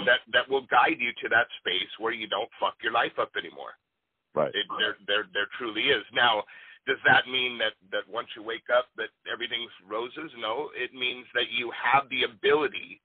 that 0.07 0.23
that 0.31 0.47
will 0.47 0.63
guide 0.71 1.03
you 1.03 1.11
to 1.19 1.27
that 1.29 1.51
space 1.59 1.91
where 1.99 2.15
you 2.15 2.27
don't 2.31 2.49
fuck 2.59 2.79
your 2.79 2.95
life 2.95 3.19
up 3.19 3.35
anymore. 3.35 3.75
Right. 4.33 4.55
It, 4.55 4.63
there, 4.79 4.95
there, 5.07 5.25
there 5.35 5.51
truly 5.59 5.91
is. 5.91 6.07
Now, 6.15 6.43
does 6.87 7.01
that 7.05 7.27
mean 7.27 7.59
that 7.59 7.75
that 7.91 8.07
once 8.07 8.31
you 8.35 8.41
wake 8.41 8.71
up 8.71 8.87
that 8.97 9.11
everything's 9.27 9.73
roses? 9.85 10.31
No, 10.39 10.71
it 10.73 10.93
means 10.95 11.27
that 11.35 11.51
you 11.51 11.71
have 11.75 12.09
the 12.09 12.23
ability 12.23 13.01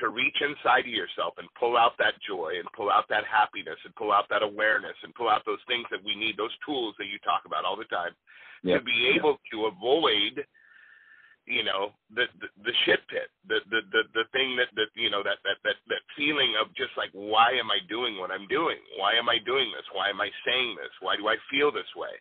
to 0.00 0.08
reach 0.08 0.36
inside 0.40 0.86
of 0.86 0.94
yourself 0.94 1.34
and 1.38 1.48
pull 1.58 1.76
out 1.76 1.94
that 1.98 2.14
joy 2.26 2.54
and 2.58 2.68
pull 2.76 2.90
out 2.90 3.08
that 3.08 3.24
happiness 3.24 3.78
and 3.84 3.94
pull 3.94 4.12
out 4.12 4.26
that 4.30 4.42
awareness 4.42 4.96
and 5.02 5.14
pull 5.14 5.28
out 5.28 5.42
those 5.46 5.62
things 5.66 5.86
that 5.90 6.02
we 6.04 6.14
need, 6.14 6.36
those 6.36 6.54
tools 6.64 6.94
that 6.98 7.06
you 7.06 7.18
talk 7.20 7.42
about 7.46 7.64
all 7.64 7.76
the 7.76 7.88
time, 7.90 8.14
Yeah. 8.62 8.78
to 8.78 8.84
be 8.84 9.12
able 9.14 9.38
to 9.52 9.66
avoid 9.66 10.46
you 11.48 11.64
know 11.64 11.92
the, 12.12 12.28
the 12.44 12.48
the 12.62 12.74
shit 12.84 13.00
pit 13.08 13.32
the 13.48 13.64
the 13.72 13.80
the 13.88 14.02
the 14.12 14.24
thing 14.36 14.52
that 14.60 14.68
that 14.76 14.92
you 14.94 15.08
know 15.08 15.22
that 15.24 15.40
that 15.48 15.56
that 15.64 15.80
that 15.88 16.04
feeling 16.14 16.52
of 16.60 16.68
just 16.76 16.92
like 17.00 17.08
why 17.16 17.48
am 17.56 17.70
i 17.72 17.80
doing 17.88 18.18
what 18.20 18.30
i'm 18.30 18.44
doing? 18.52 18.76
Why 19.00 19.14
am 19.16 19.30
i 19.32 19.38
doing 19.40 19.72
this? 19.72 19.86
Why 19.96 20.10
am 20.12 20.20
i 20.20 20.28
saying 20.44 20.76
this? 20.76 20.92
Why 21.00 21.16
do 21.16 21.24
i 21.28 21.36
feel 21.50 21.72
this 21.72 21.88
way? 21.96 22.12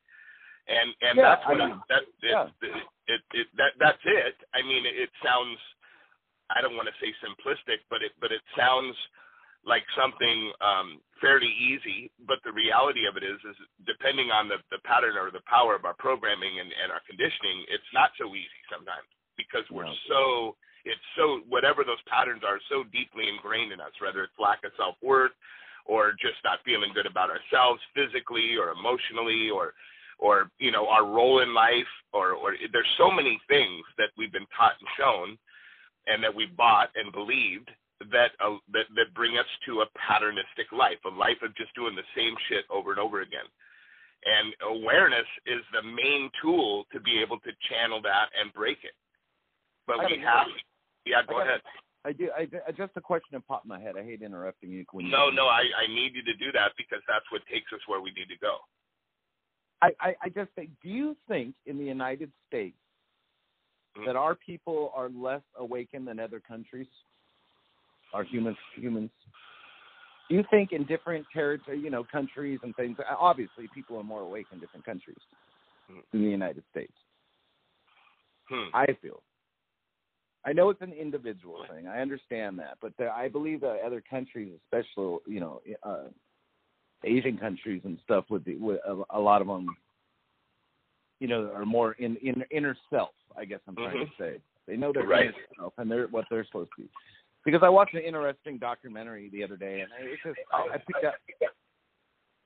And 0.72 0.96
and 1.04 1.16
Yeah, 1.20 1.36
that's 1.36 1.44
I 1.44 1.50
what 1.52 1.60
mean, 1.60 1.76
it, 1.76 1.88
that 1.92 2.04
it, 2.24 2.32
yeah. 2.32 2.48
it, 2.63 2.84
it 3.12 3.22
it 3.44 3.48
that 3.60 3.74
that's 3.84 4.04
it. 4.08 4.36
I 4.56 4.63
mean 4.63 4.86
it, 4.88 4.96
it 4.96 5.12
sounds 5.20 5.60
i 6.56 6.62
don't 6.62 6.76
want 6.76 6.88
to 6.88 6.98
say 7.02 7.12
simplistic 7.24 7.84
but 7.90 8.02
it 8.02 8.12
but 8.20 8.32
it 8.32 8.42
sounds 8.56 8.96
like 9.66 9.84
something 9.98 10.52
um 10.64 11.02
fairly 11.20 11.52
easy 11.60 12.12
but 12.28 12.40
the 12.46 12.54
reality 12.54 13.04
of 13.10 13.18
it 13.18 13.24
is 13.24 13.40
is 13.44 13.58
depending 13.86 14.32
on 14.32 14.48
the 14.48 14.58
the 14.72 14.80
pattern 14.88 15.18
or 15.18 15.32
the 15.32 15.44
power 15.50 15.76
of 15.76 15.84
our 15.86 15.96
programming 15.98 16.60
and 16.60 16.72
and 16.72 16.92
our 16.92 17.04
conditioning 17.08 17.66
it's 17.68 17.92
not 17.94 18.12
so 18.16 18.32
easy 18.36 18.62
sometimes 18.72 19.08
because 19.36 19.66
we're 19.70 19.90
so 20.08 20.56
it's 20.86 21.08
so 21.20 21.44
whatever 21.52 21.84
those 21.84 22.02
patterns 22.08 22.42
are 22.48 22.60
so 22.72 22.88
deeply 22.96 23.28
ingrained 23.28 23.72
in 23.76 23.82
us 23.82 23.94
whether 24.00 24.24
it's 24.24 24.40
lack 24.40 24.64
of 24.64 24.72
self-worth 24.78 25.36
or 25.86 26.12
just 26.20 26.40
not 26.44 26.60
feeling 26.64 26.92
good 26.94 27.08
about 27.08 27.32
ourselves 27.32 27.82
physically 27.96 28.56
or 28.56 28.72
emotionally 28.72 29.50
or 29.50 29.74
or 30.20 30.50
you 30.60 30.72
know 30.72 30.88
our 30.88 31.06
role 31.06 31.42
in 31.42 31.54
life 31.54 31.92
or 32.14 32.34
or 32.34 32.56
there's 32.72 32.94
so 32.98 33.12
many 33.12 33.40
things 33.48 33.84
that 33.98 34.10
we've 34.18 34.32
been 34.32 34.48
taught 34.56 34.80
and 34.80 34.90
shown 34.98 35.38
and 36.08 36.24
that 36.24 36.34
we 36.34 36.46
bought 36.46 36.89
and 36.96 37.12
believed 37.12 37.70
that 38.12 38.32
uh, 38.43 38.58
that 38.72 38.86
that 38.96 39.13
bring 39.13 39.38
us 39.38 39.50
to 39.65 39.82
a 39.82 39.88
patternistic 39.98 40.72
life 40.72 40.98
a 41.06 41.10
life 41.10 41.39
of 41.43 41.56
just 41.56 41.74
doing 41.76 41.96
the 41.96 42.08
same 42.15 42.36
shit 42.50 42.65
over 42.70 42.91
and 42.91 43.00
over 43.00 43.22
again 43.22 43.48
and 44.26 44.54
awareness 44.78 45.28
is 45.46 45.62
the 45.74 45.84
main 45.84 46.30
tool 46.41 46.86
to 46.91 47.00
be 47.00 47.20
able 47.22 47.39
to 47.39 47.52
channel 47.70 48.02
that 48.02 48.30
and 48.39 48.54
break 48.54 48.78
it 48.84 48.93
but 49.86 49.98
we 50.06 50.20
have 50.22 50.48
yeah 51.06 51.22
go 51.28 51.38
I 51.38 51.43
ahead 51.43 51.62
I 52.06 52.13
do. 52.13 52.30
I 52.32 52.72
just 52.72 52.96
a 52.96 53.02
question 53.02 53.36
that 53.36 53.46
popped 53.50 53.65
in 53.65 53.70
my 53.70 53.82
head. 53.82 53.96
I 54.00 54.04
hate 54.04 54.22
interrupting 54.22 54.72
you. 54.72 54.86
When 54.91 55.06
you- 55.06 55.12
no 55.12 55.30
no 55.30 55.48
i 55.48 55.65
i 55.82 55.88
need 55.89 56.13
you 56.13 56.24
to 56.24 56.36
do 56.38 56.52
that 56.54 56.72
because 56.78 57.02
that's 57.08 57.26
what 57.32 57.41
takes 57.52 57.74
us 57.74 57.82
where 57.88 58.00
we 58.00 58.12
need 58.12 58.30
to 58.30 58.39
go 58.39 58.58
I, 59.82 59.91
I, 60.02 60.15
I 60.24 60.30
just 60.30 60.52
think, 60.56 60.72
do 60.82 60.89
you 60.89 61.15
think 61.28 61.54
in 61.65 61.78
the 61.78 61.86
United 61.86 62.32
States. 62.48 62.78
That 64.06 64.16
our 64.16 64.36
people 64.36 64.92
are 64.96 65.10
less 65.10 65.42
awakened 65.58 66.08
than 66.08 66.20
other 66.20 66.40
countries? 66.40 66.88
Our 68.14 68.24
humans, 68.24 68.58
humans. 68.76 69.12
Do 70.30 70.36
you 70.36 70.44
think 70.50 70.72
in 70.72 70.86
different 70.86 71.26
territory, 71.34 71.80
you 71.80 71.90
know, 71.90 72.04
countries 72.04 72.60
and 72.64 72.76
things? 72.76 72.98
Obviously, 73.18 73.70
people 73.74 73.98
are 73.98 74.04
more 74.04 74.22
awake 74.22 74.48
in 74.52 74.60
different 74.60 74.86
countries 74.86 75.18
Mhm. 75.90 76.04
than 76.12 76.22
the 76.22 76.30
United 76.30 76.64
States. 76.70 76.94
hmm. 78.50 78.70
I 78.74 78.94
feel. 79.02 79.24
I 80.46 80.54
know 80.54 80.70
it's 80.70 80.82
an 80.82 80.94
individual 80.94 81.66
thing. 81.66 81.88
I 81.88 82.00
understand 82.00 82.58
that, 82.60 82.78
but 82.82 82.96
there, 82.98 83.12
I 83.12 83.28
believe 83.28 83.60
that 83.62 83.82
other 83.86 84.02
countries, 84.02 84.54
especially 84.64 85.20
you 85.28 85.42
know, 85.42 85.62
uh, 85.84 86.08
Asian 87.04 87.38
countries 87.38 87.82
and 87.84 88.00
stuff, 88.04 88.26
would 88.30 88.46
be 88.46 88.56
with 88.56 88.80
a, 88.88 89.04
a 89.10 89.20
lot 89.20 89.42
of 89.42 89.48
them, 89.48 89.76
you 91.20 91.28
know, 91.28 91.52
are 91.54 91.66
more 91.66 91.94
in, 91.94 92.16
in 92.18 92.44
inner 92.52 92.78
self. 92.90 93.10
I 93.38 93.46
guess 93.46 93.60
I'm 93.68 93.76
trying 93.76 94.06
to 94.06 94.12
say 94.20 94.38
they 94.68 94.78
know 94.78 94.92
their 94.94 95.08
Right. 95.08 95.28
inner 95.28 95.34
self 95.58 95.74
and 95.78 95.90
they're 95.90 96.08
what 96.08 96.26
they're 96.30 96.46
supposed 96.46 96.70
to 96.78 96.84
be. 96.84 96.90
Because 97.46 97.62
I 97.64 97.70
watched 97.70 97.94
an 97.94 98.02
interesting 98.02 98.58
documentary 98.58 99.30
the 99.30 99.44
other 99.44 99.56
day, 99.56 99.82
and 99.82 99.90
it 100.06 100.20
just 100.26 100.40
I, 100.52 100.76
I 100.76 100.78
picked 100.78 101.06
out 101.06 101.14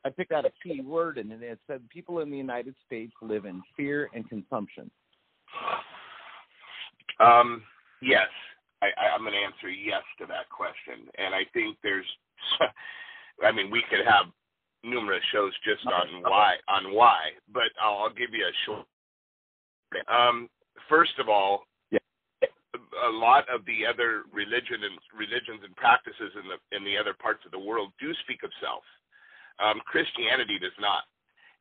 I 0.04 0.10
picked 0.10 0.32
out 0.32 0.46
a 0.46 0.52
key 0.64 0.82
word, 0.82 1.18
and 1.18 1.32
it 1.32 1.60
said 1.68 1.88
people 1.90 2.20
in 2.20 2.32
the 2.32 2.38
United 2.38 2.76
States 2.86 3.14
live 3.22 3.46
in 3.46 3.62
fear 3.78 4.10
and 4.14 4.28
consumption. 4.28 4.90
Um, 7.20 7.62
yes, 8.02 8.28
I, 8.82 8.88
I, 8.88 9.14
I'm 9.14 9.22
going 9.22 9.34
to 9.34 9.40
answer 9.40 9.70
yes 9.70 10.02
to 10.20 10.26
that 10.28 10.50
question, 10.50 11.08
and 11.18 11.36
I 11.36 11.42
think 11.54 11.78
there's, 11.84 12.06
I 13.44 13.52
mean, 13.52 13.70
we 13.70 13.84
could 13.90 14.06
have 14.08 14.26
numerous 14.84 15.24
shows 15.32 15.54
just 15.64 15.86
on 15.88 16.22
why, 16.24 16.56
on 16.68 16.94
why, 16.94 17.32
but 17.54 17.70
I'll, 17.82 18.04
I'll 18.10 18.14
give 18.14 18.34
you 18.34 18.46
a 18.46 18.56
short. 18.66 18.86
Um, 20.08 20.50
first 20.90 21.18
of 21.20 21.30
all, 21.30 21.64
Yeah. 21.92 22.00
a 23.06 23.12
lot 23.12 23.48
of 23.50 23.66
the 23.66 23.86
other 23.86 24.24
religion 24.32 24.84
and 24.84 24.98
religions 25.14 25.62
and 25.64 25.76
practices 25.76 26.32
in 26.40 26.46
the 26.48 26.58
in 26.76 26.84
the 26.84 26.98
other 26.98 27.14
parts 27.14 27.44
of 27.46 27.52
the 27.52 27.60
world 27.60 27.92
do 28.00 28.14
speak 28.24 28.44
of 28.44 28.52
self. 28.62 28.84
Um, 29.60 29.82
Christianity 29.86 30.58
does 30.58 30.74
not, 30.80 31.04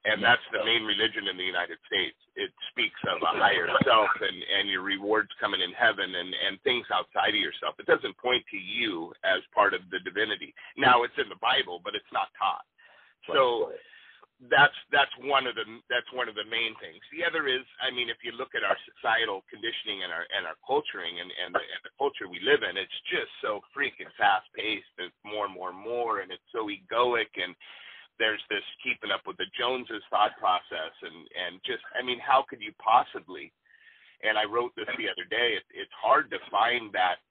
and 0.07 0.23
that's 0.23 0.47
the 0.53 0.65
main 0.65 0.85
religion 0.87 1.29
in 1.29 1.37
the 1.37 1.45
United 1.45 1.77
States. 1.85 2.17
It 2.37 2.49
speaks 2.71 2.97
of 3.11 3.21
a 3.21 3.37
higher 3.37 3.67
self 3.85 4.09
and 4.23 4.39
and 4.57 4.71
your 4.71 4.83
rewards 4.83 5.29
coming 5.43 5.61
in 5.61 5.73
heaven 5.75 6.09
and 6.15 6.31
and 6.47 6.63
things 6.63 6.87
outside 6.95 7.35
of 7.35 7.43
yourself. 7.43 7.75
It 7.83 7.87
doesn't 7.91 8.17
point 8.17 8.47
to 8.55 8.57
you 8.57 9.13
as 9.27 9.43
part 9.53 9.75
of 9.75 9.83
the 9.91 9.99
divinity. 10.01 10.55
Now 10.79 11.03
it's 11.03 11.19
in 11.19 11.29
the 11.29 11.43
Bible, 11.43 11.83
but 11.83 11.95
it's 11.99 12.13
not 12.15 12.31
taught. 12.39 12.65
So 13.35 13.73
that's 14.49 14.77
that's 14.89 15.13
one 15.21 15.45
of 15.45 15.53
the 15.53 15.69
that's 15.93 16.09
one 16.17 16.25
of 16.25 16.35
the 16.35 16.49
main 16.49 16.73
things. 16.81 17.05
The 17.13 17.29
other 17.29 17.45
is, 17.45 17.61
I 17.85 17.93
mean, 17.93 18.09
if 18.09 18.25
you 18.25 18.33
look 18.33 18.57
at 18.57 18.65
our 18.65 18.77
societal 18.89 19.45
conditioning 19.53 20.01
and 20.01 20.09
our 20.09 20.25
and 20.33 20.49
our 20.49 20.57
culturing 20.65 21.21
and 21.21 21.29
and 21.29 21.53
the, 21.53 21.61
and 21.61 21.83
the 21.85 21.93
culture 22.01 22.25
we 22.25 22.41
live 22.41 22.65
in, 22.65 22.81
it's 22.81 23.01
just 23.13 23.29
so 23.45 23.61
freaking 23.77 24.09
fast 24.17 24.49
paced. 24.57 24.89
It's 24.97 25.13
more 25.29 25.45
and 25.45 25.53
more 25.53 25.77
and 25.77 25.81
more, 25.81 26.25
and 26.25 26.33
it's 26.33 26.47
so 26.57 26.73
egoic 26.73 27.29
and 27.37 27.53
there's 28.21 28.45
this 28.53 28.65
keeping 28.85 29.09
up 29.09 29.25
with 29.25 29.41
the 29.41 29.49
Joneses 29.57 30.05
thought 30.13 30.37
process 30.37 30.93
and 31.05 31.25
and 31.37 31.61
just 31.65 31.85
I 31.97 32.05
mean 32.05 32.21
how 32.21 32.45
could 32.45 32.61
you 32.61 32.73
possibly 32.81 33.53
and 34.25 34.37
I 34.37 34.45
wrote 34.45 34.77
this 34.77 34.89
the 35.01 35.09
other 35.09 35.25
day 35.29 35.57
it, 35.57 35.65
it's 35.73 35.97
hard 35.97 36.29
to 36.31 36.39
find 36.53 36.93
that 36.93 37.25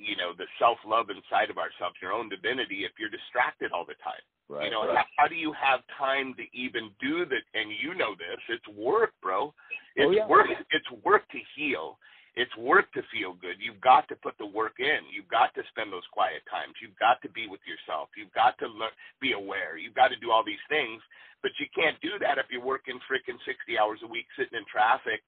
you 0.00 0.16
know 0.16 0.32
the 0.32 0.48
self 0.56 0.80
love 0.88 1.12
inside 1.12 1.52
of 1.52 1.60
ourselves 1.60 2.00
your 2.00 2.16
own 2.16 2.32
divinity 2.32 2.88
if 2.88 2.96
you're 2.96 3.12
distracted 3.12 3.70
all 3.70 3.84
the 3.84 4.00
time 4.00 4.24
right, 4.48 4.64
you 4.64 4.70
know 4.70 4.86
right. 4.86 4.96
how, 4.96 5.04
how 5.24 5.28
do 5.28 5.34
you 5.34 5.52
have 5.52 5.80
time 5.98 6.34
to 6.34 6.44
even 6.56 6.90
do 7.00 7.24
that 7.24 7.44
and 7.54 7.70
you 7.82 7.94
know 7.94 8.14
this 8.14 8.40
it's 8.48 8.68
work 8.76 9.12
bro 9.22 9.52
oh, 9.52 9.54
it's 9.96 10.08
Oh, 10.08 10.10
yeah. 10.10 10.26
work 10.26 10.46
it's 10.70 11.04
work 11.04 11.28
to 11.30 11.38
heal 11.56 11.98
it's 12.38 12.54
work 12.54 12.86
to 12.94 13.02
feel 13.10 13.34
good. 13.34 13.58
You've 13.58 13.82
got 13.82 14.06
to 14.06 14.14
put 14.14 14.38
the 14.38 14.46
work 14.46 14.78
in. 14.78 15.02
You've 15.10 15.26
got 15.26 15.50
to 15.58 15.62
spend 15.74 15.90
those 15.90 16.06
quiet 16.14 16.46
times. 16.46 16.78
You've 16.78 16.94
got 16.94 17.18
to 17.26 17.30
be 17.34 17.50
with 17.50 17.58
yourself. 17.66 18.14
You've 18.14 18.30
got 18.30 18.54
to 18.62 18.70
learn, 18.70 18.94
be 19.18 19.34
aware. 19.34 19.74
You've 19.74 19.98
got 19.98 20.14
to 20.14 20.18
do 20.22 20.30
all 20.30 20.46
these 20.46 20.62
things. 20.70 21.02
But 21.42 21.50
you 21.58 21.66
can't 21.74 21.98
do 21.98 22.14
that 22.22 22.38
if 22.38 22.46
you're 22.46 22.62
working 22.62 23.02
freaking 23.10 23.42
60 23.42 23.74
hours 23.74 23.98
a 24.06 24.10
week 24.10 24.30
sitting 24.38 24.54
in 24.54 24.62
traffic 24.70 25.18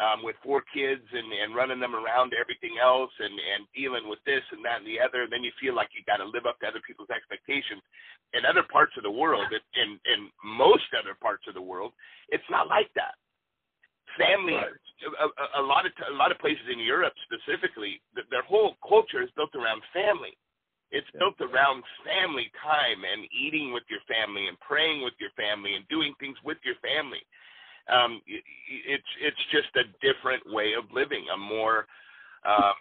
um, 0.00 0.24
with 0.24 0.36
four 0.40 0.64
kids 0.72 1.04
and, 1.12 1.28
and 1.32 1.54
running 1.54 1.80
them 1.80 1.94
around 1.94 2.32
everything 2.32 2.80
else 2.80 3.12
and, 3.20 3.32
and 3.32 3.68
dealing 3.76 4.08
with 4.08 4.18
this 4.24 4.42
and 4.52 4.64
that 4.64 4.80
and 4.80 4.88
the 4.88 5.00
other. 5.00 5.28
And 5.28 5.32
then 5.32 5.44
you 5.44 5.52
feel 5.60 5.76
like 5.76 5.92
you 5.92 6.00
got 6.08 6.24
to 6.24 6.28
live 6.28 6.48
up 6.48 6.60
to 6.60 6.68
other 6.68 6.80
people's 6.86 7.12
expectations. 7.12 7.84
In 8.32 8.48
other 8.48 8.64
parts 8.64 8.96
of 8.96 9.04
the 9.04 9.12
world, 9.12 9.52
in, 9.52 10.00
in 10.08 10.32
most 10.40 10.88
other 10.96 11.12
parts 11.12 11.44
of 11.44 11.52
the 11.52 11.62
world, 11.62 11.92
it's 12.32 12.46
not 12.48 12.68
like 12.68 12.88
that 12.96 13.16
family 14.18 14.52
a, 14.54 15.26
a, 15.26 15.62
a 15.62 15.64
lot 15.64 15.86
of 15.86 15.92
a 16.10 16.14
lot 16.14 16.30
of 16.30 16.38
places 16.38 16.68
in 16.70 16.78
Europe 16.78 17.14
specifically 17.24 18.00
th- 18.14 18.28
their 18.30 18.44
whole 18.44 18.76
culture 18.86 19.22
is 19.22 19.30
built 19.36 19.54
around 19.56 19.80
family 19.92 20.36
it's 20.92 21.08
Yeah. 21.14 21.20
built 21.20 21.40
around 21.40 21.82
family 22.04 22.52
time 22.60 23.04
and 23.04 23.26
eating 23.32 23.72
with 23.72 23.84
your 23.88 24.00
family 24.04 24.48
and 24.48 24.60
praying 24.60 25.02
with 25.02 25.14
your 25.18 25.30
family 25.30 25.74
and 25.74 25.88
doing 25.88 26.14
things 26.20 26.36
with 26.44 26.58
your 26.62 26.76
family 26.84 27.24
um 27.88 28.20
it's 28.26 29.10
it's 29.20 29.44
just 29.50 29.74
a 29.76 29.86
different 30.04 30.42
way 30.52 30.72
of 30.78 30.84
living 30.92 31.26
a 31.34 31.36
more 31.36 31.86
uh, 32.44 32.72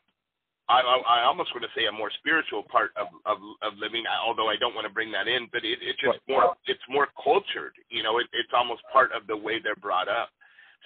I, 0.70 0.80
I 0.80 0.96
I 1.20 1.24
almost 1.28 1.52
want 1.54 1.68
to 1.68 1.74
say 1.76 1.86
a 1.86 1.92
more 1.92 2.12
spiritual 2.24 2.64
part 2.64 2.96
of 2.96 3.12
of, 3.26 3.38
of 3.62 3.76
living, 3.78 4.04
although 4.08 4.48
I 4.48 4.56
don't 4.56 4.76
want 4.76 4.88
to 4.88 4.94
bring 4.94 5.12
that 5.12 5.28
in. 5.28 5.52
But 5.52 5.68
it, 5.68 5.84
it's 5.84 6.00
just 6.00 6.20
more 6.28 6.56
it's 6.66 6.86
more 6.88 7.08
cultured. 7.20 7.76
You 7.90 8.04
know, 8.04 8.20
it, 8.20 8.28
it's 8.32 8.56
almost 8.56 8.82
part 8.94 9.12
of 9.12 9.28
the 9.28 9.36
way 9.36 9.60
they're 9.60 9.80
brought 9.84 10.08
up. 10.08 10.30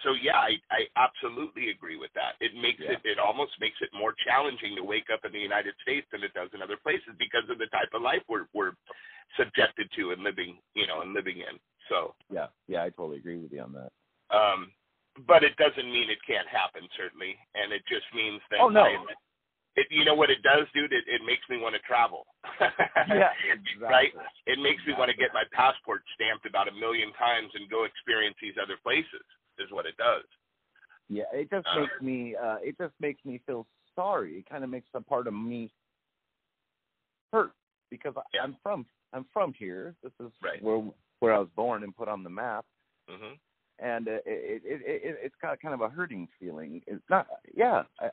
So 0.04 0.12
yeah, 0.18 0.36
I, 0.36 0.60
I 0.74 0.82
absolutely 0.98 1.70
agree 1.70 1.96
with 1.96 2.12
that. 2.16 2.36
It 2.42 2.52
makes 2.58 2.82
Yeah. 2.82 2.98
it 2.98 3.02
it 3.06 3.20
almost 3.20 3.54
makes 3.62 3.78
it 3.80 3.94
more 3.94 4.14
challenging 4.26 4.76
to 4.76 4.84
wake 4.84 5.08
up 5.14 5.24
in 5.24 5.32
the 5.32 5.40
United 5.40 5.76
States 5.86 6.08
than 6.12 6.24
it 6.24 6.34
does 6.34 6.50
in 6.54 6.62
other 6.66 6.78
places 6.82 7.14
because 7.20 7.48
of 7.50 7.60
the 7.62 7.70
type 7.70 7.94
of 7.94 8.02
life 8.02 8.24
we're 8.28 8.48
we're 8.54 8.74
subjected 9.38 9.88
to 9.96 10.12
and 10.12 10.24
living 10.24 10.58
you 10.74 10.88
know 10.88 11.02
and 11.02 11.14
living 11.14 11.40
in. 11.46 11.60
So 11.90 12.16
Yeah, 12.34 12.48
yeah, 12.68 12.84
I 12.84 12.90
totally 12.90 13.20
agree 13.22 13.38
with 13.38 13.54
you 13.54 13.62
on 13.62 13.72
that. 13.74 13.94
Um 14.32 14.72
but 15.28 15.44
it 15.44 15.56
doesn't 15.58 15.92
mean 15.92 16.10
it 16.10 16.20
can't 16.28 16.48
happen 16.48 16.82
certainly 16.98 17.36
and 17.56 17.72
it 17.72 17.82
just 17.88 18.06
means 18.14 18.42
that 18.52 18.60
Oh, 18.62 18.70
no. 18.70 18.84
I, 18.84 18.98
it 19.76 19.88
you 19.90 20.04
know 20.06 20.16
what 20.16 20.30
it 20.30 20.42
does 20.44 20.68
dude 20.74 20.94
it, 20.94 21.04
it 21.08 21.22
makes 21.26 21.44
me 21.50 21.58
want 21.58 21.76
to 21.76 21.82
travel 21.82 22.26
Yeah, 23.08 23.32
exactly. 23.52 23.80
right 23.88 24.14
it 24.46 24.60
makes 24.60 24.82
me 24.86 24.94
want 24.98 25.12
to 25.12 25.18
get 25.18 25.34
my 25.34 25.44
passport 25.52 26.02
stamped 26.16 26.46
about 26.46 26.68
a 26.68 26.74
million 26.74 27.14
times 27.14 27.52
and 27.54 27.70
go 27.70 27.84
experience 27.86 28.36
these 28.42 28.56
other 28.62 28.78
places 28.82 29.24
is 29.60 29.72
what 29.72 29.86
it 29.86 29.96
does 29.98 30.26
Yeah, 31.08 31.30
it 31.34 31.50
just 31.50 31.68
Uh, 31.68 31.82
makes 31.82 32.02
me 32.02 32.36
uh 32.36 32.58
it 32.64 32.76
just 32.78 32.94
makes 33.00 33.24
me 33.24 33.40
feel 33.46 33.68
sorry. 33.96 34.40
It 34.40 34.50
kind 34.50 34.64
of 34.64 34.70
makes 34.70 34.90
a 34.94 35.02
part 35.02 35.28
of 35.28 35.34
me 35.34 35.72
hurt 37.32 37.52
because 37.90 38.14
I, 38.18 38.24
Yeah. 38.34 38.44
I'm 38.44 38.58
from 38.64 38.86
I'm 39.14 39.26
from 39.32 39.54
here. 39.54 39.96
This 40.04 40.12
is 40.20 40.32
Right. 40.42 40.62
where 40.62 40.84
where 41.20 41.34
I 41.34 41.40
was 41.40 41.50
born 41.56 41.84
and 41.84 41.96
put 41.96 42.10
on 42.10 42.24
the 42.24 42.30
map, 42.30 42.66
mhm 43.10 43.40
and 43.80 44.08
uh, 44.08 44.12
it, 44.26 44.62
it, 44.66 44.82
it, 44.86 45.02
it 45.04 45.18
it's 45.24 45.36
got 45.42 45.60
kind 45.62 45.74
of 45.74 45.82
a 45.82 45.90
hurting 45.90 46.28
feeling. 46.40 46.82
It's 46.88 47.04
not, 47.10 47.28
yeah, 47.54 47.84
I, 48.00 48.06
I, 48.06 48.10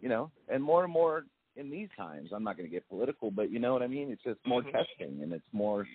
you 0.00 0.08
know, 0.08 0.30
and 0.48 0.62
more 0.62 0.84
and 0.84 0.92
more 0.92 1.24
in 1.56 1.70
these 1.70 1.88
times. 1.96 2.30
I'm 2.32 2.44
not 2.44 2.56
going 2.56 2.68
to 2.68 2.72
get 2.72 2.88
political, 2.88 3.30
but 3.30 3.50
you 3.50 3.58
know 3.58 3.72
what 3.72 3.82
I 3.82 3.86
mean. 3.86 4.10
It's 4.10 4.22
just 4.22 4.38
more 4.46 4.62
Mhm. 4.62 4.72
testing, 4.72 5.22
and 5.22 5.32
it's 5.32 5.44
more 5.52 5.86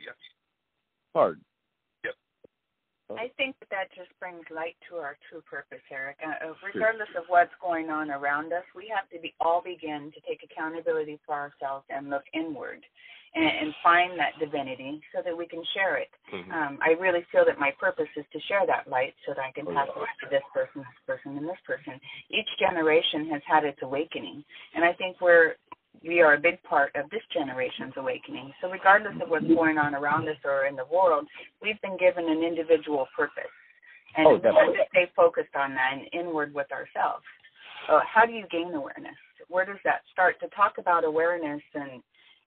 hard. 1.15 1.39
I 3.15 3.31
think 3.37 3.55
that 3.59 3.69
that 3.69 3.87
just 3.95 4.11
brings 4.19 4.43
light 4.53 4.75
to 4.89 4.97
our 4.97 5.17
true 5.29 5.41
purpose, 5.49 5.83
Eric. 5.91 6.17
Uh, 6.19 6.51
regardless 6.73 7.07
of 7.15 7.23
what's 7.27 7.53
going 7.61 7.89
on 7.89 8.11
around 8.11 8.51
us, 8.51 8.63
we 8.75 8.91
have 8.93 9.07
to 9.15 9.19
be 9.19 9.33
all 9.39 9.61
begin 9.63 10.11
to 10.11 10.19
take 10.27 10.43
accountability 10.43 11.19
for 11.25 11.35
ourselves 11.35 11.85
and 11.89 12.09
look 12.09 12.23
inward 12.33 12.83
and, 13.35 13.45
and 13.45 13.75
find 13.83 14.19
that 14.19 14.33
divinity 14.39 14.99
so 15.15 15.21
that 15.23 15.35
we 15.35 15.45
can 15.47 15.63
share 15.73 15.97
it. 15.97 16.09
Mhm. 16.33 16.51
Um, 16.51 16.79
I 16.81 16.91
really 16.99 17.23
feel 17.31 17.45
that 17.45 17.59
my 17.59 17.71
purpose 17.79 18.09
is 18.15 18.25
to 18.33 18.39
share 18.41 18.65
that 18.65 18.87
light 18.87 19.15
so 19.25 19.33
that 19.33 19.43
I 19.43 19.51
can 19.51 19.67
Oh, 19.67 19.73
pass 19.73 19.87
it 19.87 20.25
to 20.25 20.29
this 20.29 20.43
person, 20.53 20.81
this 20.81 21.01
person, 21.05 21.37
and 21.37 21.47
this 21.47 21.59
person. 21.65 21.99
Each 22.29 22.49
generation 22.59 23.29
has 23.29 23.41
had 23.43 23.63
its 23.63 23.81
awakening, 23.81 24.43
and 24.73 24.83
I 24.83 24.93
think 24.93 25.21
we're 25.21 25.55
we 26.03 26.21
are 26.21 26.33
a 26.33 26.39
big 26.39 26.61
part 26.63 26.95
of 26.95 27.09
this 27.09 27.21
generation's 27.33 27.93
awakening. 27.97 28.53
So 28.61 28.69
regardless 28.69 29.15
of 29.21 29.29
what's 29.29 29.47
going 29.47 29.77
on 29.77 29.95
around 29.95 30.27
us 30.27 30.37
or 30.43 30.65
in 30.65 30.75
the 30.75 30.85
world, 30.91 31.27
we've 31.61 31.81
been 31.81 31.97
given 31.97 32.27
an 32.29 32.43
individual 32.43 33.07
purpose. 33.15 33.51
And 34.15 34.27
Oh, 34.27 34.35
we 34.35 34.41
have 34.43 34.73
to 34.73 34.85
stay 34.89 35.11
focused 35.15 35.55
on 35.55 35.73
that 35.75 35.93
and 35.93 36.07
inward 36.13 36.53
with 36.53 36.71
ourselves. 36.71 37.23
Uh, 37.89 37.99
how 38.03 38.25
do 38.25 38.33
you 38.33 38.45
gain 38.51 38.73
awareness? 38.73 39.15
Where 39.47 39.65
does 39.65 39.79
that 39.83 40.01
start? 40.11 40.39
To 40.41 40.47
talk 40.49 40.77
about 40.77 41.05
awareness 41.05 41.61
and 41.73 42.01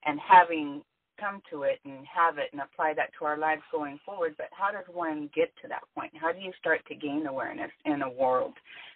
and 0.05 0.19
having 0.19 0.83
come 1.21 1.43
to 1.51 1.65
it 1.65 1.79
and 1.85 2.07
have 2.07 2.39
it 2.39 2.49
and 2.53 2.63
apply 2.63 2.95
that 2.97 3.11
to 3.19 3.27
our 3.27 3.37
lives 3.39 3.63
going 3.71 4.01
forward, 4.05 4.35
but 4.39 4.49
how 4.53 4.73
does 4.73 4.85
one 4.93 5.29
get 5.35 5.53
to 5.63 5.69
that 5.69 5.83
point? 5.95 6.11
How 6.19 6.33
do 6.33 6.41
you 6.41 6.53
start 6.59 6.81
to 6.89 6.95
gain 6.95 7.27
awareness 7.27 7.71
in 7.85 8.03
a 8.03 8.11
world 8.11 8.55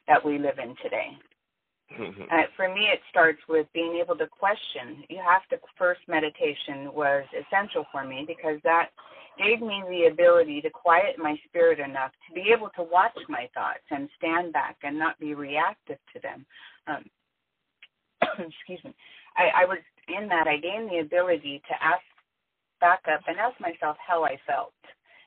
that 0.09 0.25
we 0.25 0.39
live 0.39 0.59
in 0.59 0.75
today? 0.83 1.13
Mhm. 1.93 2.33
Uh, 2.33 2.47
for 2.57 2.69
me, 2.69 2.89
it 2.89 3.01
starts 3.11 3.47
with 3.49 3.71
being 3.73 3.97
able 3.97 4.17
to 4.17 4.27
question. 4.27 5.05
You 5.09 5.19
have 5.19 5.47
to 5.49 5.61
first 5.77 6.01
meditation 6.09 6.93
was 6.93 7.25
essential 7.33 7.85
for 7.93 8.05
me 8.05 8.25
because 8.27 8.61
that 8.63 8.91
gave 9.37 9.61
me 9.61 9.83
the 9.89 10.07
ability 10.07 10.61
to 10.63 10.71
quiet 10.71 11.19
my 11.19 11.37
spirit 11.49 11.79
enough 11.79 12.13
to 12.27 12.35
be 12.35 12.53
able 12.53 12.71
to 12.71 12.83
watch 12.83 13.17
my 13.29 13.49
thoughts 13.55 13.85
and 13.91 14.09
stand 14.17 14.53
back 14.53 14.77
and 14.83 14.99
not 14.99 15.19
be 15.19 15.35
reactive 15.35 15.99
to 16.13 16.21
them. 16.21 16.47
Um, 16.87 17.05
excuse 18.39 18.83
me. 18.85 18.95
I, 19.37 19.63
I 19.63 19.65
was 19.65 19.79
in 20.09 20.29
that. 20.29 20.47
I 20.47 20.57
gained 20.57 20.91
the 20.91 21.01
ability 21.01 21.63
to 21.69 21.83
ask 21.83 22.03
back 22.81 23.01
up 23.13 23.21
and 23.27 23.39
ask 23.39 23.59
myself 23.61 23.97
how 24.05 24.25
I 24.25 24.39
felt. 24.47 24.73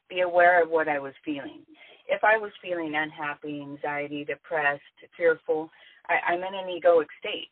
Be 0.10 0.22
aware 0.22 0.63
of 0.63 0.70
what 0.70 0.88
I 0.88 1.00
was 1.00 1.13
feeling. 1.26 1.62
If 2.08 2.24
I 2.24 2.38
was 2.38 2.52
feeling 2.62 2.96
unhappy, 2.96 3.60
anxiety, 3.62 4.24
depressed, 4.24 4.82
fearful, 5.17 5.70
I, 6.10 6.34
I'm 6.34 6.39
in 6.39 6.54
an 6.54 6.67
egoic 6.67 7.08
state. 7.20 7.50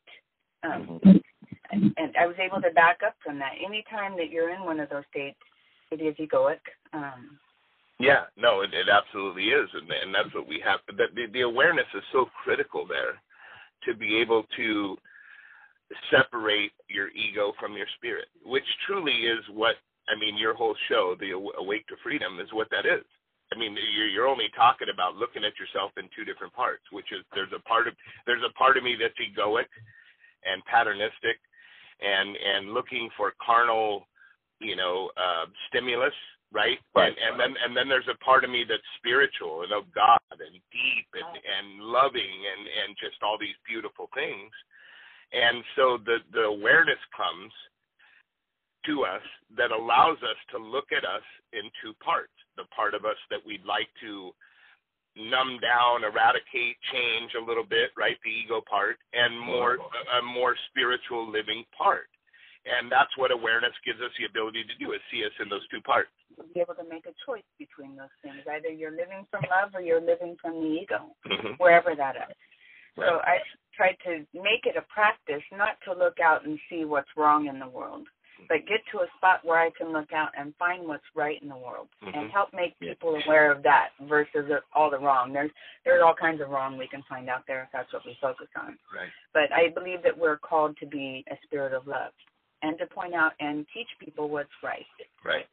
Um, 0.63 0.99
and, 1.71 1.93
and 1.97 2.13
I 2.19 2.25
was 2.25 2.35
able 2.39 2.61
to 2.61 2.71
back 2.73 2.99
up 3.05 3.15
from 3.23 3.39
that. 3.39 3.53
Anytime 3.63 4.17
that 4.17 4.29
you're 4.29 4.53
in 4.53 4.63
one 4.63 4.79
of 4.79 4.89
those 4.89 5.03
states, 5.09 5.37
it 5.91 6.01
is 6.01 6.15
egoic. 6.15 6.59
Um, 6.93 7.37
Yeah, 7.99 8.25
no, 8.35 8.61
it, 8.61 8.73
it 8.73 8.87
absolutely 8.89 9.47
is, 9.49 9.69
and 9.73 9.89
and 9.89 10.13
that's 10.13 10.33
what 10.35 10.47
we 10.47 10.59
have. 10.65 10.79
The, 10.87 11.07
the 11.15 11.31
the 11.31 11.41
awareness 11.41 11.87
is 11.95 12.03
so 12.11 12.27
critical 12.43 12.85
there 12.85 13.15
to 13.85 13.97
be 13.97 14.17
able 14.17 14.43
to 14.57 14.97
separate 16.11 16.73
your 16.89 17.07
ego 17.09 17.53
from 17.59 17.77
your 17.77 17.87
spirit, 17.95 18.27
which 18.43 18.65
truly 18.85 19.13
is 19.13 19.39
what 19.53 19.75
I 20.09 20.19
mean. 20.19 20.37
Your 20.37 20.55
whole 20.55 20.75
show, 20.89 21.15
the 21.19 21.31
Awake 21.31 21.87
to 21.87 21.95
Freedom, 22.03 22.39
is 22.39 22.51
what 22.51 22.69
that 22.71 22.85
is. 22.85 23.05
I 23.53 23.57
mean, 23.57 23.77
you're 23.95 24.07
you're 24.09 24.27
only 24.27 24.49
talking 24.55 24.89
about 24.91 25.15
looking 25.15 25.43
at 25.45 25.57
yourself 25.59 25.91
in 25.97 26.09
two 26.15 26.25
different 26.25 26.53
parts, 26.53 26.83
which 26.91 27.11
is 27.11 27.21
there's 27.33 27.53
a 27.53 27.61
part 27.61 27.87
of 27.87 27.93
there's 28.25 28.43
a 28.45 28.53
part 28.57 28.77
of 28.77 28.83
me 28.83 28.97
that's 28.99 29.17
egoic 29.21 29.69
and 30.45 30.65
patternistic, 30.65 31.37
and 32.01 32.35
and 32.35 32.73
looking 32.73 33.09
for 33.15 33.33
carnal, 33.43 34.07
you 34.59 34.75
know, 34.75 35.11
uh, 35.17 35.45
stimulus, 35.69 36.15
right? 36.51 36.79
Right. 36.95 37.13
And, 37.13 37.17
and 37.17 37.33
then 37.39 37.53
and 37.63 37.77
then 37.77 37.87
there's 37.87 38.09
a 38.09 38.17
part 38.23 38.43
of 38.43 38.49
me 38.49 38.65
that's 38.67 38.85
spiritual 38.97 39.61
and 39.61 39.71
of 39.71 39.85
God 39.93 40.19
and 40.31 40.57
deep 40.73 41.07
and 41.13 41.37
and 41.37 41.85
loving 41.85 42.33
and 42.49 42.61
and 42.65 42.97
just 42.97 43.21
all 43.21 43.37
these 43.37 43.57
beautiful 43.67 44.09
things. 44.17 44.51
And 45.33 45.61
so 45.77 46.01
the 46.01 46.17
the 46.33 46.49
awareness 46.49 47.01
comes 47.13 47.53
to 48.89 49.05
us 49.05 49.25
that 49.57 49.71
allows 49.71 50.17
us 50.21 50.39
to 50.51 50.57
look 50.57 50.89
at 50.91 51.05
us 51.05 51.25
in 51.53 51.69
two 51.81 51.93
parts 52.01 52.34
the 52.57 52.65
part 52.75 52.93
of 52.93 53.05
us 53.05 53.17
that 53.29 53.39
we'd 53.45 53.65
like 53.65 53.89
to 54.01 54.31
numb 55.15 55.59
down, 55.63 56.03
eradicate, 56.03 56.75
change 56.91 57.31
a 57.39 57.43
little 57.43 57.63
bit, 57.63 57.91
right? 57.95 58.17
The 58.23 58.31
ego 58.31 58.61
part, 58.67 58.97
and 59.13 59.39
more 59.39 59.77
a 60.19 60.21
more 60.21 60.55
spiritual 60.69 61.29
living 61.31 61.63
part. 61.77 62.07
And 62.65 62.91
that's 62.91 63.15
what 63.15 63.31
awareness 63.31 63.73
gives 63.85 64.01
us 64.01 64.09
the 64.17 64.25
ability 64.25 64.63
to 64.65 64.75
do 64.83 64.91
is 64.93 64.99
see 65.11 65.23
us 65.23 65.31
in 65.39 65.47
those 65.49 65.65
two 65.69 65.79
parts. 65.81 66.09
Be 66.53 66.59
able 66.59 66.73
to 66.75 66.83
make 66.89 67.05
a 67.05 67.13
choice 67.23 67.45
between 67.59 67.95
those 67.95 68.11
things. 68.23 68.41
Either 68.49 68.69
you're 68.69 68.91
living 68.91 69.23
from 69.29 69.43
love 69.53 69.69
or 69.75 69.81
you're 69.81 70.01
living 70.01 70.35
from 70.41 70.53
the 70.59 70.67
ego, 70.81 71.13
Mm-hmm. 71.29 71.53
wherever 71.61 71.95
that 71.95 72.15
is. 72.15 72.35
Right. 72.97 73.07
So 73.07 73.19
I 73.23 73.37
try 73.75 73.91
to 74.05 74.25
make 74.33 74.65
it 74.65 74.75
a 74.77 74.81
practice 74.91 75.43
not 75.51 75.77
to 75.85 75.93
look 75.93 76.19
out 76.19 76.45
and 76.45 76.57
see 76.69 76.85
what's 76.85 77.09
wrong 77.15 77.47
in 77.47 77.59
the 77.59 77.67
world, 77.67 78.07
but 78.49 78.65
get 78.67 78.81
to 78.91 78.99
a 78.99 79.07
spot 79.17 79.43
where 79.43 79.57
I 79.59 79.69
can 79.77 79.91
look 79.93 80.11
out 80.13 80.29
and 80.37 80.53
find 80.57 80.87
what's 80.87 81.03
right 81.15 81.41
in 81.41 81.49
the 81.49 81.55
world 81.57 81.87
Mhm. 82.03 82.15
and 82.17 82.31
help 82.31 82.53
make 82.53 82.77
people 82.79 83.15
aware 83.25 83.51
of 83.51 83.63
that 83.63 83.89
versus 84.01 84.51
all 84.73 84.89
the 84.89 84.99
wrong. 84.99 85.33
There's 85.33 85.51
there's 85.83 86.01
all 86.01 86.15
kinds 86.15 86.41
of 86.41 86.49
wrong 86.49 86.77
we 86.77 86.87
can 86.87 87.03
find 87.03 87.29
out 87.29 87.45
there 87.47 87.63
if 87.63 87.69
that's 87.71 87.91
what 87.93 88.05
we 88.05 88.15
focus 88.21 88.47
on. 88.55 88.77
Right. 88.93 89.09
But 89.33 89.51
I 89.51 89.69
believe 89.69 90.01
that 90.03 90.17
we're 90.17 90.37
called 90.37 90.77
to 90.77 90.85
be 90.85 91.23
a 91.29 91.37
spirit 91.43 91.73
of 91.73 91.87
love 91.87 92.13
and 92.61 92.77
to 92.79 92.87
point 92.87 93.13
out 93.13 93.33
and 93.39 93.67
teach 93.73 93.89
people 93.99 94.29
what's 94.29 94.49
right. 94.63 94.85
Right. 95.23 95.47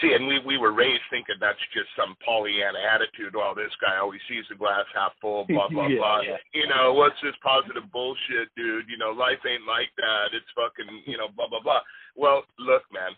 See, 0.00 0.14
and 0.14 0.26
we 0.26 0.38
we 0.38 0.56
were 0.56 0.72
raised 0.72 1.02
thinking 1.10 1.36
that's 1.38 1.60
just 1.74 1.94
some 1.94 2.16
Pollyanna 2.24 2.78
attitude. 2.80 3.34
Well, 3.36 3.54
this 3.54 3.74
guy 3.76 3.98
always 3.98 4.22
sees 4.26 4.48
the 4.48 4.54
glass 4.54 4.86
half 4.94 5.12
full. 5.20 5.44
Blah 5.48 5.68
blah 5.68 5.86
Yeah, 5.86 5.98
blah. 5.98 6.20
yeah. 6.22 6.38
You 6.54 6.66
know 6.66 6.94
what's 6.94 7.20
this 7.20 7.36
positive 7.42 7.90
bullshit, 7.92 8.48
dude? 8.56 8.88
You 8.88 8.96
know 8.96 9.10
life 9.10 9.44
ain't 9.46 9.66
like 9.66 9.90
that. 9.98 10.32
It's 10.32 10.48
fucking 10.56 11.02
you 11.04 11.18
know 11.18 11.28
blah 11.36 11.46
blah 11.46 11.60
blah. 11.60 11.82
Well, 12.16 12.44
look, 12.58 12.82
man. 12.92 13.12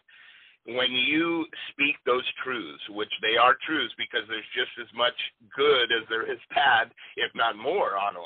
When 0.65 0.93
you 0.97 1.45
speak 1.73 2.01
those 2.09 2.25
truths, 2.41 2.81
which 2.89 3.13
they 3.21 3.37
are 3.37 3.53
truths, 3.69 3.93
because 4.01 4.25
there's 4.33 4.49
just 4.57 4.73
as 4.81 4.89
much 4.97 5.17
good 5.53 5.93
as 5.93 6.09
there 6.09 6.25
is 6.25 6.41
bad, 6.57 6.89
if 7.21 7.29
not 7.37 7.53
more. 7.53 8.01
On, 8.01 8.17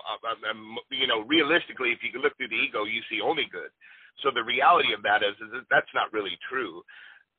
you 0.94 1.10
know, 1.10 1.26
realistically, 1.26 1.90
if 1.90 1.98
you 2.06 2.14
look 2.22 2.36
through 2.38 2.54
the 2.54 2.62
ego, 2.62 2.86
you 2.86 3.02
see 3.10 3.18
only 3.18 3.50
good. 3.50 3.74
So 4.22 4.30
the 4.30 4.46
reality 4.46 4.94
of 4.94 5.02
that 5.02 5.26
is, 5.26 5.34
is 5.42 5.50
that 5.50 5.66
that's 5.66 5.90
not 5.98 6.14
really 6.14 6.38
true 6.46 6.86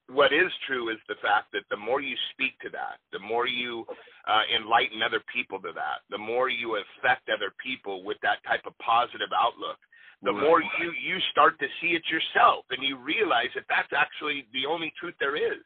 what 0.09 0.33
is 0.33 0.49
true 0.65 0.89
is 0.89 0.97
the 1.07 1.21
fact 1.21 1.53
that 1.53 1.69
the 1.69 1.77
more 1.77 2.01
you 2.01 2.17
speak 2.33 2.57
to 2.65 2.69
that, 2.73 2.97
the 3.13 3.21
more 3.21 3.45
you 3.45 3.85
uh, 4.25 4.43
enlighten 4.49 5.05
other 5.05 5.21
people 5.29 5.61
to 5.61 5.71
that, 5.77 6.01
the 6.09 6.17
more 6.17 6.49
you 6.49 6.81
affect 6.81 7.29
other 7.29 7.53
people 7.61 8.03
with 8.03 8.17
that 8.25 8.41
type 8.41 8.65
of 8.65 8.73
positive 8.81 9.29
outlook, 9.29 9.77
the 10.21 10.33
Right. 10.33 10.43
more 10.43 10.61
you 10.61 10.91
you 10.91 11.19
start 11.31 11.57
to 11.59 11.67
see 11.79 11.95
it 11.95 12.05
yourself, 12.09 12.65
and 12.71 12.83
you 12.83 12.97
realize 12.97 13.49
that 13.55 13.65
that's 13.69 13.93
actually 13.93 14.47
the 14.51 14.65
only 14.65 14.91
truth 14.99 15.15
there 15.19 15.35
is. 15.35 15.63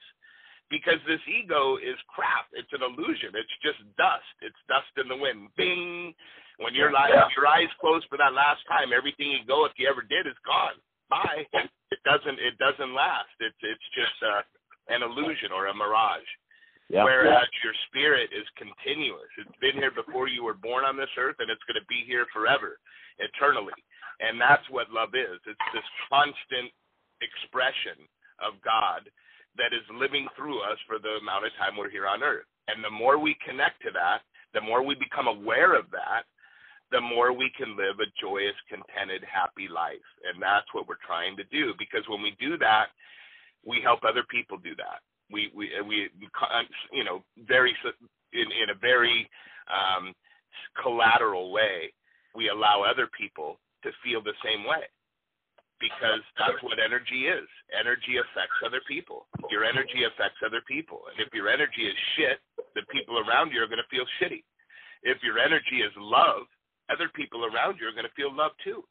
Because 0.70 0.98
this 1.06 1.22
ego 1.28 1.78
is 1.78 2.00
crap. 2.08 2.48
It's 2.54 2.72
an 2.74 2.82
illusion. 2.82 3.36
It's 3.36 3.58
just 3.62 3.78
dust. 3.96 4.26
It's 4.42 4.58
dust 4.68 4.90
in 4.98 5.08
the 5.08 5.18
wind. 5.18 5.50
Bing. 5.56 6.16
When 6.58 6.74
your 6.74 6.92
Yeah. 6.92 7.30
your 7.36 7.48
eyes 7.48 7.70
closed 7.80 8.08
for 8.10 8.18
that 8.18 8.34
last 8.34 8.66
time, 8.68 8.94
everything 8.94 9.32
you 9.32 9.44
go 9.46 9.66
if 9.66 9.78
you 9.78 9.88
ever 9.88 10.02
did 10.02 10.26
is 10.28 10.38
gone. 10.46 10.80
Bye. 11.10 11.46
It 11.54 12.04
doesn't 12.06 12.40
it 12.40 12.58
doesn't 12.58 12.94
last. 12.94 13.30
It's 13.40 13.58
it's 13.62 13.90
just 13.94 14.24
uh, 14.24 14.42
an 14.90 15.04
illusion 15.04 15.52
or 15.52 15.68
a 15.68 15.74
mirage. 15.74 16.26
Yeah. 16.90 17.04
Whereas 17.04 17.48
your 17.64 17.74
spirit 17.88 18.32
is 18.34 18.48
continuous. 18.56 19.30
It's 19.38 19.58
been 19.58 19.74
here 19.76 19.92
before 19.92 20.28
you 20.28 20.44
were 20.44 20.54
born 20.54 20.86
on 20.86 20.98
this 20.98 21.10
earth, 21.18 21.38
and 21.40 21.50
it's 21.50 21.64
going 21.64 21.80
to 21.80 21.86
be 21.88 22.04
here 22.06 22.26
forever, 22.34 22.80
eternally. 23.20 23.74
And 24.20 24.40
that's 24.40 24.66
what 24.70 24.92
love 24.92 25.16
is. 25.16 25.40
It's 25.46 25.70
this 25.74 25.90
constant 26.10 26.70
expression 27.22 28.06
of 28.42 28.60
God 28.62 29.10
that 29.58 29.74
is 29.74 29.86
living 29.94 30.28
through 30.36 30.62
us 30.62 30.78
for 30.88 30.98
the 30.98 31.22
amount 31.22 31.46
of 31.46 31.54
time 31.58 31.78
we're 31.78 31.94
here 31.94 32.08
on 32.08 32.24
earth. 32.24 32.50
And 32.68 32.84
the 32.84 32.90
more 32.90 33.18
we 33.18 33.38
connect 33.46 33.82
to 33.84 33.92
that, 33.94 34.26
the 34.54 34.62
more 34.62 34.82
we 34.84 34.96
become 34.96 35.28
aware 35.28 35.78
of 35.78 35.90
that, 35.92 36.26
the 36.92 37.02
more 37.02 37.34
we 37.34 37.52
can 37.58 37.76
live 37.76 37.98
a 38.00 38.10
joyous, 38.22 38.56
contented, 38.70 39.26
happy 39.26 39.68
life. 39.68 40.06
And 40.30 40.42
that's 40.42 40.70
what 40.74 40.88
we're 40.88 41.02
trying 41.06 41.36
to 41.38 41.44
do. 41.50 41.74
Because 41.78 42.06
when 42.08 42.22
we 42.22 42.38
do 42.40 42.58
that, 42.60 42.94
we 43.66 43.82
help 43.82 44.02
other 44.08 44.24
people 44.30 44.58
do 44.58 44.76
that. 44.76 45.02
We 45.32 45.52
we 45.56 45.72
we 45.88 46.10
you 46.92 47.04
know 47.04 47.24
very 47.48 47.74
in 48.34 48.48
in 48.62 48.70
a 48.70 48.78
very 48.80 49.30
um, 49.72 50.14
collateral 50.82 51.52
way. 51.52 51.94
We 52.36 52.50
allow 52.50 52.84
other 52.84 53.08
people 53.18 53.60
to 53.84 53.92
feel 54.04 54.24
the 54.24 54.36
same 54.44 54.64
way 54.66 54.88
because 55.80 56.24
that's 56.40 56.60
what 56.64 56.80
energy 56.80 57.28
is. 57.28 57.48
Energy 57.76 58.16
affects 58.18 58.56
other 58.66 58.80
people. 58.88 59.28
Your 59.52 59.68
energy 59.68 60.08
affects 60.08 60.40
other 60.46 60.64
people, 60.68 61.04
and 61.12 61.20
if 61.20 61.34
your 61.36 61.52
energy 61.52 61.86
is 61.86 61.98
shit, 62.16 62.40
the 62.76 62.88
people 62.88 63.20
around 63.20 63.52
you 63.52 63.60
are 63.60 63.68
going 63.68 63.84
to 63.84 63.92
feel 63.92 64.08
shitty. 64.22 64.44
If 65.04 65.20
your 65.22 65.38
energy 65.38 65.84
is 65.84 65.92
love, 66.00 66.48
other 66.88 67.12
people 67.14 67.44
around 67.44 67.78
you 67.80 67.88
are 67.88 67.96
going 67.96 68.08
to 68.08 68.16
feel 68.16 68.32
love 68.32 68.52
too 68.64 68.84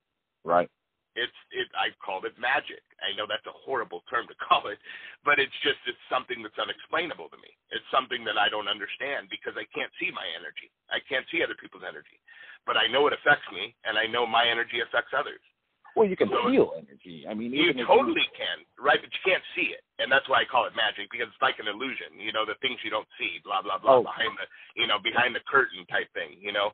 Right. 0.44 0.68
It's 1.14 1.38
it 1.52 1.68
I 1.76 1.92
called 2.00 2.24
it 2.24 2.32
magic. 2.40 2.80
I 3.04 3.12
know 3.16 3.28
that's 3.28 3.44
a 3.46 3.56
horrible 3.64 4.02
term 4.08 4.24
to 4.28 4.36
call 4.48 4.68
it, 4.72 4.78
but 5.24 5.38
it's 5.38 5.54
just 5.62 5.80
it's 5.86 6.00
something 6.08 6.40
that's 6.42 6.56
unexplainable 6.58 7.28
to 7.30 7.38
me. 7.40 7.52
It's 7.70 7.86
something 7.92 8.24
that 8.24 8.36
I 8.40 8.48
don't 8.48 8.68
understand 8.68 9.28
because 9.28 9.52
I 9.56 9.66
can't 9.76 9.92
see 10.00 10.10
my 10.10 10.24
energy. 10.36 10.72
I 10.88 11.00
can't 11.04 11.26
see 11.30 11.44
other 11.44 11.56
people's 11.58 11.84
energy. 11.86 12.16
But 12.64 12.78
I 12.78 12.86
know 12.86 13.06
it 13.10 13.16
affects 13.16 13.44
me 13.52 13.74
and 13.84 13.98
I 13.98 14.06
know 14.06 14.24
my 14.24 14.46
energy 14.46 14.80
affects 14.80 15.10
others. 15.12 15.42
Well, 15.92 16.08
you 16.08 16.16
can 16.16 16.30
So- 16.32 16.48
feel 16.48 16.72
energy. 16.72 17.26
I 17.28 17.34
mean, 17.36 17.52
You 17.52 17.74
totally 17.84 18.24
can, 18.32 18.64
right? 18.80 18.96
But 19.02 19.12
you 19.12 19.20
can't 19.28 19.44
see 19.54 19.76
it. 19.76 19.84
And 20.00 20.08
that's 20.10 20.24
why 20.26 20.40
I 20.40 20.46
call 20.48 20.64
it 20.64 20.72
magic 20.74 21.10
because 21.12 21.28
it's 21.28 21.42
like 21.44 21.58
an 21.60 21.68
illusion, 21.68 22.16
you 22.16 22.32
know, 22.32 22.46
the 22.48 22.54
things 22.64 22.80
you 22.82 22.88
don't 22.88 23.08
see, 23.20 23.40
blah 23.44 23.60
blah 23.60 23.76
blah 23.76 24.00
Oh. 24.00 24.02
behind 24.02 24.32
the 24.40 24.46
you 24.80 24.86
know, 24.88 24.98
behind 24.98 25.34
the 25.36 25.40
curtain 25.44 25.84
type 25.92 26.08
thing, 26.14 26.40
you 26.40 26.52
know. 26.52 26.72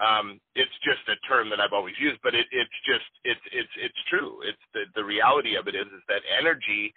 Um, 0.00 0.40
it's 0.56 0.72
just 0.80 1.04
a 1.12 1.20
term 1.28 1.52
that 1.52 1.60
I've 1.60 1.76
always 1.76 1.94
used, 2.00 2.18
but 2.24 2.32
it, 2.34 2.48
it's 2.50 2.78
just 2.88 3.10
it's 3.28 3.44
it's 3.52 3.74
it's 3.76 4.02
true. 4.08 4.40
It's 4.48 4.64
the 4.72 4.88
the 4.96 5.04
reality 5.04 5.60
of 5.60 5.68
it 5.68 5.76
is 5.76 5.86
is 5.92 6.04
that 6.08 6.24
energy 6.40 6.92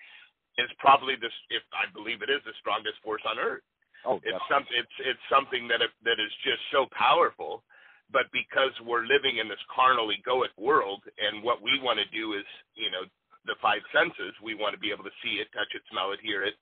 is 0.58 0.72
probably 0.80 1.20
this 1.20 1.36
if 1.52 1.63
I 1.76 1.92
believe 1.92 2.24
it 2.24 2.32
is 2.32 2.42
the 2.48 2.56
strongest 2.63 3.04
force 3.04 3.24
on 3.28 3.39
earth. 3.39 3.66
Oh, 4.08 4.24
It's 4.24 4.32
definitely. 4.39 4.48
some 4.48 4.63
it's 4.72 4.98
it's 5.04 5.26
something 5.28 5.68
that 5.68 5.84
that 5.84 6.20
is 6.20 6.34
just 6.48 6.63
so 6.72 6.88
powerful, 6.96 7.63
but 8.08 8.32
because 8.32 8.72
we're 8.88 9.04
living 9.04 9.38
in 9.44 9.52
this 9.52 9.62
carnal 9.68 10.08
egoic 10.08 10.56
world, 10.56 11.04
and 11.20 11.44
what 11.44 11.60
we 11.60 11.80
want 11.84 12.00
to 12.00 12.08
do 12.16 12.39
is 12.39 12.48
you 12.80 12.88
know 12.92 13.04
the 13.44 13.60
five 13.60 13.84
senses, 13.92 14.32
we 14.39 14.56
want 14.56 14.72
to 14.72 14.80
be 14.80 14.96
able 14.96 15.04
to 15.04 15.18
see 15.20 15.44
it, 15.44 15.52
touch 15.52 15.72
it, 15.76 15.84
smell 15.92 16.16
it, 16.16 16.24
hear 16.24 16.48
it, 16.48 16.56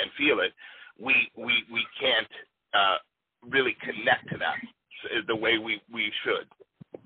and 0.00 0.08
feel 0.16 0.40
it. 0.40 0.56
We 0.96 1.28
we 1.36 1.68
we 1.68 1.84
can't 2.00 2.32
uh, 2.72 2.98
really 3.44 3.76
connect 3.84 4.32
to 4.32 4.38
that 4.40 4.56
s- 5.04 5.24
the 5.26 5.36
way 5.36 5.58
we 5.58 5.80
we 5.92 6.12
should 6.24 6.46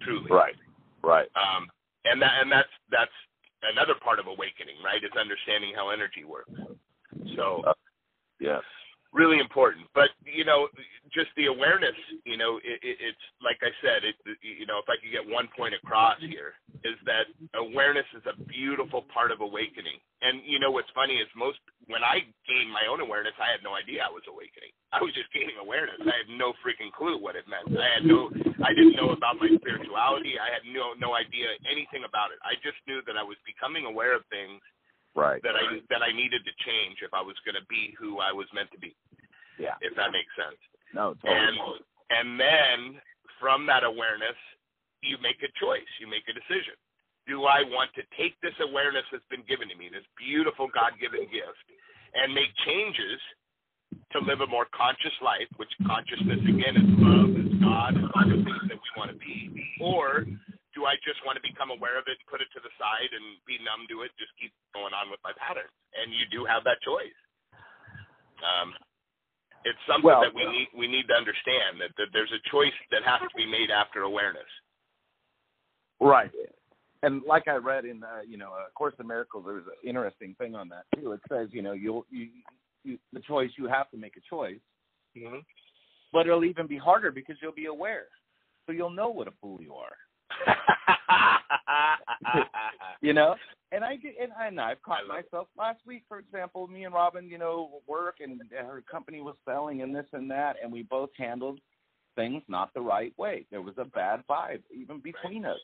truly. 0.03 0.31
right. 0.31 0.55
Right. 1.03 1.29
Um, 1.37 1.69
and 2.05 2.21
that 2.23 2.33
and 2.43 2.51
that's 2.51 2.69
that's 2.91 3.13
another 3.73 3.95
part 4.03 4.19
of 4.19 4.27
awakening, 4.27 4.77
right? 4.85 5.03
Is 5.03 5.11
understanding 5.19 5.73
how 5.75 5.91
energy 5.91 6.25
works. 6.25 6.51
So 7.37 7.65
Yes. 8.41 8.63
really 9.13 9.39
important. 9.39 9.87
But 9.95 10.11
you 10.25 10.45
know, 10.45 10.69
just 11.15 11.29
the 11.37 11.47
awareness. 11.47 11.95
You 12.25 12.37
know, 12.37 12.59
it, 12.59 12.79
it, 12.83 12.97
it's 13.01 13.25
like 13.43 13.59
I 13.63 13.71
said. 13.81 14.05
It, 14.05 14.17
you 14.43 14.67
know, 14.67 14.79
if 14.79 14.89
I 14.89 14.97
could 15.01 15.11
get 15.13 15.25
one 15.27 15.49
point 15.57 15.75
across 15.75 16.21
here, 16.21 16.55
is 16.85 16.97
that 17.07 17.27
awareness 17.55 18.07
is 18.17 18.23
a 18.27 18.37
beautiful 18.45 19.03
part 19.13 19.31
of 19.33 19.41
awakening. 19.41 19.99
And 20.23 20.43
you 20.45 20.59
know, 20.59 20.71
what's 20.71 20.91
funny 20.95 21.15
is 21.17 21.29
most 21.37 21.59
when 21.87 22.03
I 22.05 22.21
gained 22.47 22.71
my 22.73 22.87
own 22.91 23.01
awareness, 23.01 23.35
I 23.41 23.51
had 23.53 23.63
no 23.65 23.75
idea 23.75 24.05
I 24.05 24.13
was 24.13 24.25
awakening. 24.29 24.73
I 24.97 25.05
was 25.05 25.13
just 25.13 25.29
gaining 25.37 25.61
awareness. 25.61 26.01
I 26.01 26.17
had 26.25 26.31
no 26.33 26.57
freaking 26.65 26.89
clue 26.91 27.21
what 27.21 27.37
it 27.37 27.45
meant. 27.45 27.69
I 27.77 28.01
had 28.01 28.05
no, 28.09 28.33
I 28.65 28.73
didn't 28.73 28.97
know 28.97 29.13
about 29.13 29.37
my 29.37 29.47
spirituality. 29.53 30.41
I 30.41 30.49
had 30.49 30.65
no 30.65 30.97
no 30.97 31.13
idea 31.13 31.53
anything 31.69 32.09
about 32.09 32.33
it. 32.33 32.41
I 32.41 32.57
just 32.65 32.81
knew 32.89 33.05
that 33.05 33.17
I 33.21 33.23
was 33.23 33.37
becoming 33.45 33.85
aware 33.85 34.17
of 34.17 34.25
things 34.33 34.59
Right. 35.17 35.41
that 35.45 35.57
I 35.57 35.81
that 35.93 36.01
I 36.05 36.13
needed 36.13 36.45
to 36.45 36.53
change 36.65 37.01
if 37.05 37.13
I 37.17 37.21
was 37.25 37.37
going 37.45 37.57
to 37.57 37.65
be 37.73 37.97
who 38.01 38.21
I 38.21 38.33
was 38.33 38.49
meant 38.53 38.69
to 38.73 38.81
be. 38.81 38.93
Yeah. 39.57 39.77
If 39.81 39.97
that 39.97 40.13
makes 40.13 40.29
sense. 40.37 40.61
No, 40.93 41.17
And 41.25 41.57
totally. 41.57 41.81
and 42.13 42.29
then 42.41 42.79
from 43.41 43.65
that 43.69 43.85
awareness, 43.85 44.37
you 45.01 45.17
make 45.25 45.41
a 45.45 45.49
choice. 45.61 45.89
You 46.01 46.09
make 46.09 46.25
a 46.29 46.37
decision. 46.37 46.77
Do 47.27 47.45
I 47.49 47.65
want 47.69 47.91
to 47.97 48.05
take 48.17 48.37
this 48.41 48.55
awareness 48.61 49.05
that's 49.11 49.25
been 49.33 49.43
given 49.49 49.69
to 49.73 49.77
me, 49.77 49.89
this 49.91 50.07
beautiful 50.17 50.69
God-given 50.71 51.27
gift, 51.33 51.65
and 52.15 52.31
make 52.33 52.53
changes 52.65 53.19
to 54.13 54.19
live 54.23 54.41
a 54.41 54.47
more 54.47 54.67
conscious 54.73 55.15
life, 55.21 55.49
which 55.57 55.71
consciousness 55.87 56.41
again 56.47 56.75
is 56.79 56.89
love, 56.99 57.31
is 57.37 57.51
God, 57.61 57.93
is 57.99 58.07
all 58.15 58.27
the 58.27 58.41
things 58.43 58.65
that 58.71 58.79
we 58.79 58.91
want 58.97 59.11
to 59.13 59.19
be, 59.19 59.51
or 59.81 60.25
do 60.75 60.85
I 60.85 60.97
just 61.05 61.21
want 61.25 61.37
to 61.41 61.45
become 61.45 61.73
aware 61.73 61.97
of 61.97 62.05
it, 62.07 62.21
put 62.29 62.41
it 62.45 62.49
to 62.53 62.61
the 62.61 62.73
side, 62.77 63.11
and 63.13 63.25
be 63.49 63.57
numb 63.65 63.89
to 63.89 64.05
it, 64.05 64.13
just 64.21 64.33
keep 64.37 64.53
going 64.77 64.93
on 64.93 65.09
with 65.09 65.21
my 65.25 65.33
patterns? 65.41 65.73
And 65.97 66.13
you 66.13 66.29
do 66.29 66.45
have 66.45 66.65
that 66.69 66.79
choice. 66.85 67.17
Um, 68.45 68.77
it's 69.65 69.81
something 69.89 70.07
Well- 70.07 70.21
that 70.23 70.35
we 70.35 70.45
need 70.47 70.69
we 70.77 70.87
need 70.87 71.09
to 71.09 71.15
understand 71.17 71.81
that, 71.81 71.91
that 71.97 72.13
there's 72.13 72.31
a 72.33 72.39
choice 72.51 72.77
that 72.93 73.03
has 73.03 73.21
to 73.21 73.35
be 73.37 73.47
made 73.47 73.71
after 73.71 74.03
awareness. 74.03 74.47
Right. 75.99 76.31
and 77.03 77.23
like 77.25 77.49
I 77.49 77.57
read 77.57 77.85
in 77.85 78.05
uh, 78.05 78.21
you 78.27 78.37
know 78.37 78.53
a 78.53 78.71
Course 78.75 78.95
in 79.01 79.07
Miracles, 79.07 79.45
there's 79.47 79.67
an 79.67 79.81
interesting 79.89 80.35
thing 80.39 80.55
on 80.55 80.69
that 80.69 80.85
too. 80.95 81.13
It 81.13 81.21
says 81.29 81.49
you 81.53 81.63
know 81.63 81.73
you'll 81.73 82.05
you, 82.11 82.29
you 82.87 82.99
the 83.13 83.21
choice 83.21 83.51
you 83.57 83.67
have 83.67 83.91
to 83.91 83.97
make 83.97 84.17
a 84.17 84.21
choice, 84.29 84.61
Mm-hmm. 85.17 85.39
but 86.13 86.27
it'll 86.27 86.45
even 86.45 86.67
be 86.67 86.77
harder 86.77 87.11
because 87.11 87.37
you'll 87.41 87.53
be 87.53 87.67
aware, 87.67 88.07
so 88.67 88.73
you'll 88.73 88.91
know 88.91 89.09
what 89.09 89.29
a 89.29 89.33
fool 89.41 89.61
you 89.63 89.75
are. 89.75 89.97
you 93.01 93.13
know? 93.13 93.35
And 93.73 93.85
i 93.85 93.97
get 93.97 94.15
and, 94.21 94.31
and 94.41 94.61
i've 94.61 94.83
caught 94.83 95.01
I 95.11 95.23
myself. 95.23 95.49
Last 95.57 95.81
week 95.87 96.05
for 96.09 96.19
example 96.19 96.67
me 96.67 96.85
and 96.85 96.95
robin 96.95 97.29
you 97.29 97.39
know 97.39 97.81
work 97.87 98.17
and 98.21 98.41
her 98.53 98.83
company 98.91 99.21
was 99.21 99.37
selling 99.45 99.83
and 99.83 99.95
this 99.95 100.07
and 100.13 100.31
that 100.31 100.57
and 100.63 100.73
we 100.73 100.83
both 100.83 101.11
handled 101.17 101.61
things 102.17 102.43
not 102.49 102.75
the 102.75 102.81
right 102.81 103.17
way. 103.17 103.47
There 103.51 103.63
was 103.63 103.75
a 103.79 103.85
bad 103.85 104.25
vibe 104.29 104.63
even 104.75 105.01
between 105.01 105.45
us. 105.45 105.59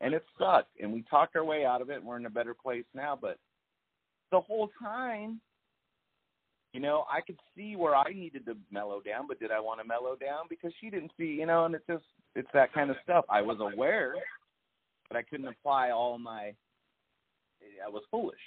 And 0.00 0.14
it 0.14 0.24
sucked. 0.38 0.78
And 0.80 0.92
we 0.92 1.02
talked 1.10 1.34
our 1.34 1.44
way 1.44 1.64
out 1.64 1.80
of 1.80 1.90
it 1.90 1.96
and 1.96 2.04
we're 2.04 2.18
in 2.18 2.26
a 2.26 2.30
better 2.30 2.54
place 2.54 2.84
now. 2.94 3.18
But 3.20 3.38
the 4.30 4.40
whole 4.40 4.68
time 4.80 5.40
you 6.76 6.82
know 6.82 7.04
i 7.10 7.20
could 7.20 7.38
see 7.56 7.74
where 7.74 7.94
i 7.94 8.12
needed 8.12 8.44
to 8.44 8.54
mellow 8.70 9.00
down 9.00 9.26
but 9.26 9.40
did 9.40 9.50
i 9.50 9.58
want 9.58 9.80
to 9.80 9.86
mellow 9.86 10.14
down 10.14 10.44
because 10.48 10.72
she 10.80 10.90
didn't 10.90 11.10
see 11.18 11.24
you 11.24 11.46
know 11.46 11.64
and 11.64 11.74
it's 11.74 11.86
just 11.86 12.04
it's 12.34 12.48
that 12.52 12.72
kind 12.72 12.90
of 12.90 12.96
stuff 13.02 13.24
i 13.30 13.40
was 13.40 13.56
aware 13.60 14.14
but 15.08 15.16
i 15.16 15.22
couldn't 15.22 15.48
apply 15.48 15.90
all 15.90 16.18
my 16.18 16.52
i 17.84 17.88
was 17.88 18.02
foolish 18.10 18.40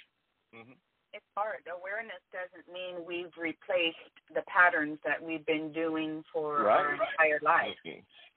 Mm-hmm. 0.54 0.74
It's 1.12 1.26
hard. 1.34 1.66
Awareness 1.66 2.22
doesn't 2.30 2.70
mean 2.70 3.02
we've 3.02 3.34
replaced 3.34 4.14
the 4.30 4.46
patterns 4.46 4.98
that 5.02 5.18
we've 5.18 5.44
been 5.44 5.72
doing 5.72 6.22
for 6.32 6.70
our 6.70 6.94
entire 6.94 7.42
life. 7.42 7.74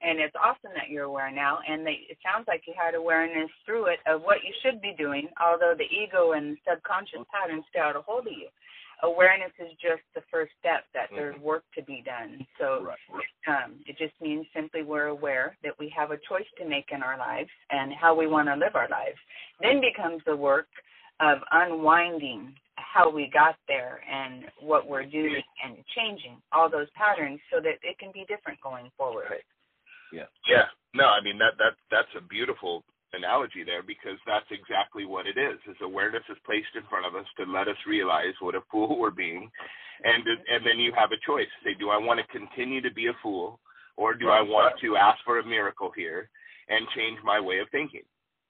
And 0.02 0.18
it's 0.18 0.34
awesome 0.34 0.74
that 0.74 0.90
you're 0.90 1.06
aware 1.06 1.30
now. 1.30 1.60
And 1.62 1.86
they, 1.86 2.02
it 2.10 2.18
sounds 2.18 2.46
like 2.48 2.66
you 2.66 2.74
had 2.76 2.94
awareness 2.94 3.48
through 3.64 3.94
it 3.94 4.00
of 4.10 4.22
what 4.22 4.42
you 4.42 4.50
should 4.62 4.82
be 4.82 4.92
doing, 4.98 5.28
although 5.38 5.74
the 5.78 5.86
ego 5.86 6.32
and 6.32 6.58
subconscious 6.68 7.22
patterns 7.30 7.64
stay 7.70 7.78
out 7.78 7.94
a 7.94 8.02
hold 8.02 8.26
of 8.26 8.34
you. 8.34 8.50
Awareness 9.02 9.52
is 9.58 9.70
just 9.80 10.02
the 10.14 10.22
first 10.30 10.52
step 10.60 10.84
that 10.94 11.08
there's 11.14 11.38
work 11.40 11.64
to 11.76 11.82
be 11.82 12.02
done. 12.04 12.46
So 12.58 12.84
right 12.84 12.98
um, 13.46 13.80
it 13.86 13.96
just 13.98 14.14
means 14.20 14.46
simply 14.54 14.82
we're 14.82 15.08
aware 15.08 15.56
that 15.62 15.74
we 15.78 15.92
have 15.96 16.10
a 16.10 16.18
choice 16.28 16.48
to 16.58 16.68
make 16.68 16.86
in 16.92 17.02
our 17.02 17.18
lives 17.18 17.50
and 17.70 17.92
how 17.92 18.14
we 18.14 18.26
want 18.26 18.48
to 18.48 18.54
live 18.54 18.74
our 18.74 18.88
lives. 18.88 19.18
Then 19.60 19.80
becomes 19.80 20.22
the 20.26 20.36
work 20.36 20.68
of 21.20 21.38
unwinding 21.52 22.54
how 22.76 23.10
we 23.10 23.30
got 23.32 23.56
there 23.68 24.00
and 24.10 24.44
what 24.60 24.88
we're 24.88 25.06
doing 25.06 25.42
and 25.64 25.76
changing 25.94 26.40
all 26.52 26.70
those 26.70 26.88
patterns 26.94 27.40
so 27.52 27.60
that 27.60 27.78
it 27.82 27.98
can 27.98 28.10
be 28.12 28.24
different 28.28 28.60
going 28.60 28.90
forward. 28.96 29.26
yeah 30.12 30.26
Yeah. 30.48 30.66
No, 30.94 31.06
I 31.06 31.20
mean 31.22 31.38
that 31.38 31.58
that 31.58 31.74
that's 31.90 32.14
a 32.16 32.22
beautiful 32.22 32.84
analogy 33.14 33.64
there 33.64 33.82
because 33.82 34.18
that's 34.26 34.48
exactly 34.50 35.04
what 35.04 35.26
it 35.26 35.38
is. 35.38 35.58
Is 35.68 35.76
awareness 35.82 36.22
is 36.28 36.38
placed 36.44 36.74
in 36.76 36.82
front 36.88 37.06
of 37.06 37.14
us 37.14 37.26
to 37.38 37.50
let 37.50 37.68
us 37.68 37.78
realize 37.86 38.34
what 38.40 38.54
a 38.54 38.62
fool 38.70 38.98
we're 38.98 39.10
being, 39.10 39.50
and 40.04 40.22
and 40.26 40.66
then 40.66 40.78
you 40.78 40.92
have 40.96 41.10
a 41.12 41.26
choice. 41.26 41.48
Say, 41.64 41.74
do 41.74 41.90
I 41.90 41.98
want 41.98 42.20
to 42.20 42.38
continue 42.38 42.80
to 42.82 42.92
be 42.92 43.06
a 43.06 43.16
fool, 43.22 43.60
or 43.96 44.14
do 44.14 44.28
I 44.28 44.42
want 44.42 44.74
to 44.80 44.96
ask 44.96 45.18
for 45.24 45.38
a 45.38 45.46
miracle 45.46 45.92
here 45.94 46.28
and 46.68 46.86
change 46.96 47.18
my 47.24 47.40
way 47.40 47.58
of 47.58 47.68
thinking? 47.70 48.04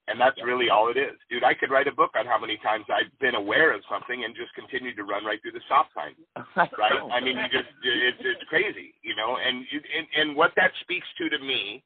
And 0.07 0.21
that's 0.21 0.37
really 0.45 0.69
all 0.69 0.91
it 0.93 0.97
is, 0.97 1.17
dude. 1.31 1.43
I 1.43 1.55
could 1.55 1.71
write 1.71 1.87
a 1.87 1.91
book 1.91 2.11
on 2.13 2.27
how 2.27 2.37
many 2.37 2.57
times 2.61 2.85
I've 2.93 3.09
been 3.17 3.33
aware 3.33 3.73
of 3.73 3.81
something 3.89 4.23
and 4.23 4.35
just 4.35 4.53
continued 4.53 4.95
to 4.97 5.03
run 5.03 5.25
right 5.25 5.41
through 5.41 5.57
the 5.57 5.65
stop 5.65 5.89
sign 5.97 6.13
right? 6.77 7.01
I 7.09 7.19
mean, 7.19 7.37
you 7.37 7.49
just 7.49 7.73
it's 7.81 8.21
it's 8.21 8.45
crazy, 8.47 8.93
you 9.01 9.15
know. 9.15 9.37
And 9.41 9.65
you 9.71 9.81
and 9.81 10.05
and 10.13 10.37
what 10.37 10.53
that 10.57 10.71
speaks 10.81 11.07
to 11.17 11.29
to 11.29 11.39
me 11.39 11.83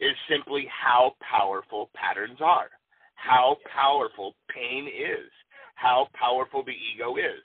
is 0.00 0.16
simply 0.28 0.66
how 0.68 1.14
powerful 1.20 1.90
patterns 1.94 2.38
are, 2.40 2.70
how 3.14 3.56
powerful 3.72 4.34
pain 4.48 4.88
is, 4.88 5.30
how 5.74 6.08
powerful 6.14 6.64
the 6.64 6.72
ego 6.72 7.16
is. 7.16 7.42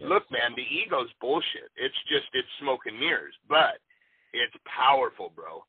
Look, 0.00 0.24
man, 0.32 0.56
the 0.56 0.64
ego's 0.64 1.12
bullshit. 1.20 1.68
It's 1.76 1.96
just 2.08 2.26
it's 2.32 2.48
smoke 2.60 2.80
and 2.86 2.98
mirrors, 2.98 3.34
but 3.48 3.76
it's 4.32 4.56
powerful, 4.64 5.30
bro. 5.36 5.62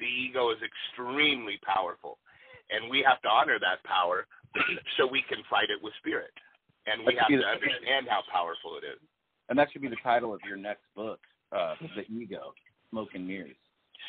The 0.00 0.06
ego 0.06 0.50
is 0.50 0.58
extremely 0.60 1.58
powerful, 1.62 2.18
and 2.70 2.90
we 2.90 3.04
have 3.06 3.22
to 3.22 3.28
honor 3.28 3.58
that 3.60 3.82
power 3.86 4.26
so 4.98 5.06
we 5.06 5.22
can 5.28 5.38
fight 5.48 5.70
it 5.70 5.78
with 5.82 5.94
spirit. 6.02 6.34
And 6.86 7.06
we 7.06 7.14
have 7.18 7.28
to 7.30 7.46
understand 7.46 8.06
how 8.08 8.22
powerful 8.32 8.78
it 8.82 8.86
is. 8.86 9.00
and 9.48 9.58
that 9.58 9.68
should 9.72 9.82
be 9.82 9.88
the 9.88 10.02
title 10.02 10.34
of 10.34 10.40
your 10.46 10.56
next 10.56 10.82
book 10.94 11.20
uh 11.52 11.74
the 11.94 12.02
ego 12.12 12.52
smoke 12.90 13.08
and 13.14 13.26
mirrors 13.26 13.54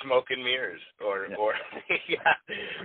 smoke 0.04 0.30
and 0.30 0.44
mirrors 0.44 0.82
or 1.02 1.28
Yeah. 1.30 1.36
or 1.40 1.54
yeah. 2.10 2.34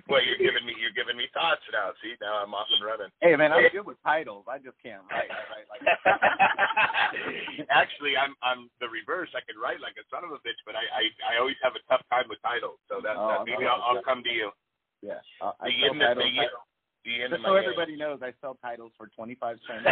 Well 0.09 0.23
you're 0.25 0.39
giving 0.41 0.65
me 0.67 0.75
you're 0.81 0.95
giving 0.97 1.17
me 1.17 1.29
thoughts 1.33 1.63
now. 1.73 1.93
See 2.03 2.15
now 2.21 2.43
i'm 2.43 2.55
off 2.55 2.69
and 2.71 2.85
running. 2.85 3.11
Hey 3.21 3.37
man 3.37 3.53
i'm 3.53 3.67
good 3.75 3.87
with 3.87 4.01
titles. 4.03 4.47
I 4.49 4.59
just 4.59 4.77
can't 4.83 5.03
write 5.11 5.31
i 5.31 5.43
write 5.51 5.69
like 5.71 5.83
actually 7.71 8.17
i'm 8.17 8.35
i'm 8.43 8.71
the 8.81 8.89
reverse. 8.89 9.31
I 9.37 9.43
can 9.45 9.61
write 9.61 9.81
like 9.81 9.97
a 10.01 10.05
son 10.09 10.25
of 10.25 10.33
a 10.33 10.41
bitch 10.45 10.61
but 10.65 10.75
i 10.77 10.85
i, 10.93 11.03
I 11.35 11.41
always 11.41 11.57
have 11.63 11.75
a 11.77 11.83
tough 11.89 12.03
time 12.09 12.27
with 12.29 12.41
titles. 12.43 12.79
So 12.89 13.01
that, 13.03 13.17
Oh, 13.17 13.29
that 13.29 13.47
maybe 13.47 13.65
I'll, 13.69 13.83
I'll 13.83 14.03
come 14.03 14.23
to 14.25 14.33
you. 14.33 14.51
Yeah 15.03 15.19
uh, 15.41 15.53
i 15.61 15.69
the 15.69 15.75
yin 15.75 15.99
the, 15.99 16.15
the 16.15 16.31
just 17.29 17.43
so 17.43 17.57
everybody 17.57 17.97
knows 17.97 18.21
i 18.23 18.33
sell 18.41 18.57
titles 18.63 18.93
for 18.97 19.09
twenty 19.09 19.35
five 19.35 19.59
cents 19.67 19.83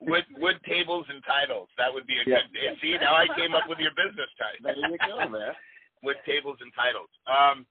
wood 0.00 0.24
wood 0.38 0.58
tables 0.66 1.06
and 1.08 1.22
titles 1.24 1.68
that 1.78 1.92
would 1.92 2.06
be 2.06 2.18
a 2.18 2.24
Yeah. 2.26 2.42
good 2.50 2.78
see 2.82 2.96
now 3.00 3.14
i 3.14 3.26
came 3.36 3.54
up 3.54 3.68
with 3.68 3.78
your 3.78 3.92
business 3.94 4.30
title 4.38 4.62
there 4.64 4.90
you 4.90 4.98
go 4.98 5.28
man 5.28 5.52
with 6.04 6.16
tables 6.28 6.58
and 6.60 6.68
titles. 6.76 7.08
Um, 7.24 7.64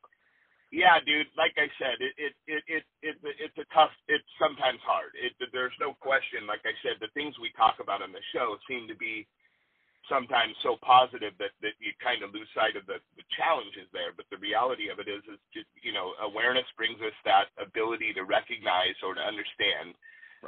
yeah, 0.74 0.98
dude. 1.06 1.30
Like 1.38 1.54
I 1.62 1.70
said, 1.78 2.02
it 2.02 2.14
it 2.18 2.34
it 2.50 2.64
it, 2.68 2.86
it 3.06 3.16
it's 3.38 3.60
a 3.62 3.68
tough. 3.70 3.94
It's 4.10 4.26
sometimes 4.42 4.82
hard. 4.82 5.14
It 5.14 5.38
there's 5.54 5.76
no 5.78 5.94
question. 5.94 6.50
Like 6.50 6.66
I 6.66 6.74
said, 6.82 6.98
the 6.98 7.14
things 7.14 7.38
we 7.38 7.54
talk 7.54 7.78
about 7.78 8.02
on 8.02 8.10
the 8.12 8.24
show 8.34 8.58
seem 8.66 8.90
to 8.90 8.98
be 8.98 9.30
sometimes 10.10 10.58
so 10.66 10.78
positive 10.82 11.38
that 11.38 11.54
that 11.62 11.78
you 11.78 11.94
kind 12.02 12.26
of 12.26 12.34
lose 12.34 12.50
sight 12.58 12.74
of 12.74 12.90
the 12.90 12.98
the 13.22 13.26
challenges 13.38 13.86
there. 13.94 14.18
But 14.18 14.26
the 14.34 14.42
reality 14.42 14.90
of 14.90 14.98
it 14.98 15.06
is, 15.06 15.22
is 15.30 15.38
just 15.54 15.70
you 15.86 15.94
know, 15.94 16.18
awareness 16.26 16.66
brings 16.74 16.98
us 17.06 17.16
that 17.30 17.54
ability 17.62 18.14
to 18.18 18.26
recognize 18.26 18.98
or 19.06 19.14
to 19.14 19.22
understand 19.22 19.94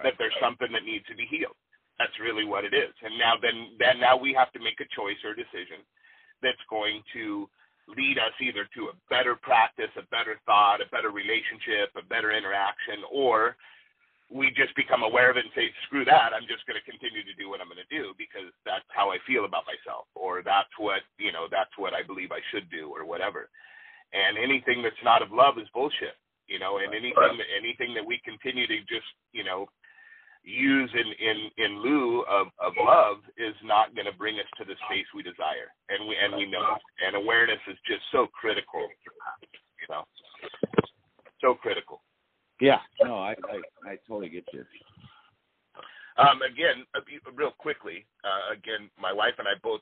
that 0.04 0.18
there's 0.18 0.36
something 0.42 0.72
that 0.74 0.84
needs 0.90 1.06
to 1.08 1.16
be 1.16 1.30
healed. 1.30 1.56
That's 1.98 2.16
really 2.20 2.44
what 2.44 2.66
it 2.66 2.74
is. 2.74 2.92
And 3.04 3.18
now 3.18 3.40
then 3.40 3.80
then 3.80 4.00
now 4.00 4.18
we 4.18 4.36
have 4.36 4.52
to 4.54 4.60
make 4.60 4.80
a 4.84 4.90
choice 4.92 5.20
or 5.24 5.32
a 5.32 5.40
decision 5.40 5.80
that's 6.44 6.62
going 6.70 7.02
to 7.16 7.48
lead 7.88 8.18
us 8.18 8.34
either 8.42 8.68
to 8.76 8.90
a 8.90 8.98
better 9.10 9.36
practice, 9.38 9.94
a 9.96 10.06
better 10.10 10.36
thought, 10.46 10.82
a 10.82 10.90
better 10.90 11.14
relationship, 11.14 11.94
a 11.96 12.04
better 12.04 12.34
interaction, 12.34 13.06
or 13.14 13.56
we 14.34 14.50
just 14.58 14.74
become 14.74 15.06
aware 15.06 15.30
of 15.30 15.38
it 15.38 15.46
and 15.46 15.54
say, 15.54 15.70
screw 15.86 16.04
that, 16.04 16.34
I'm 16.34 16.50
just 16.50 16.66
going 16.66 16.82
to 16.82 16.90
continue 16.90 17.22
to 17.22 17.36
do 17.38 17.46
what 17.46 17.62
I'm 17.62 17.70
going 17.70 17.82
to 17.86 17.94
do 17.94 18.18
because 18.18 18.50
that's 18.66 18.86
how 18.90 19.14
I 19.14 19.22
feel 19.30 19.46
about 19.46 19.70
myself, 19.70 20.10
or 20.18 20.42
that's 20.42 20.74
what, 20.82 21.06
you 21.22 21.30
know, 21.30 21.46
that's 21.46 21.72
what 21.78 21.94
I 21.94 22.02
believe 22.02 22.34
I 22.34 22.42
should 22.50 22.66
do, 22.74 22.90
or 22.90 23.06
whatever. 23.06 23.54
And 24.18 24.34
anything 24.42 24.82
that's 24.82 25.00
not 25.06 25.22
of 25.22 25.30
love 25.30 25.62
is 25.62 25.70
bullshit, 25.78 26.18
you 26.50 26.58
know, 26.58 26.82
and 26.82 26.90
anything 26.90 27.38
that, 27.38 27.50
anything 27.54 27.94
that 27.94 28.06
we 28.06 28.18
continue 28.26 28.66
to 28.66 28.78
just, 28.90 29.08
you 29.30 29.46
know, 29.46 29.70
use 30.46 30.92
in 30.94 31.10
in 31.18 31.38
in 31.58 31.82
lieu 31.82 32.22
of 32.30 32.48
of 32.62 32.74
love 32.78 33.18
is 33.38 33.56
not 33.64 33.94
going 33.96 34.06
to 34.06 34.14
bring 34.14 34.38
us 34.38 34.46
to 34.58 34.64
the 34.64 34.78
space 34.86 35.06
we 35.14 35.24
desire. 35.24 35.74
And 35.90 36.08
we 36.08 36.16
and 36.16 36.36
we 36.36 36.46
know 36.46 36.78
and 37.06 37.16
awareness 37.16 37.60
is 37.68 37.78
just 37.86 38.04
so 38.12 38.28
critical. 38.28 38.82
You 39.82 39.88
know 39.90 40.04
so 41.42 41.56
critical. 41.56 42.02
Yeah. 42.62 42.80
No 43.02 43.16
i 43.16 43.34
i 43.50 43.90
i 43.90 43.98
totally 44.08 44.30
get 44.30 44.46
you. 44.54 44.64
Um 46.18 46.42
again 46.42 46.86
uh, 46.96 47.02
real 47.36 47.52
quickly 47.58 48.06
uh, 48.24 48.54
again 48.54 48.90
my 49.02 49.12
wife 49.12 49.34
and 49.40 49.48
i 49.48 49.58
both 49.62 49.82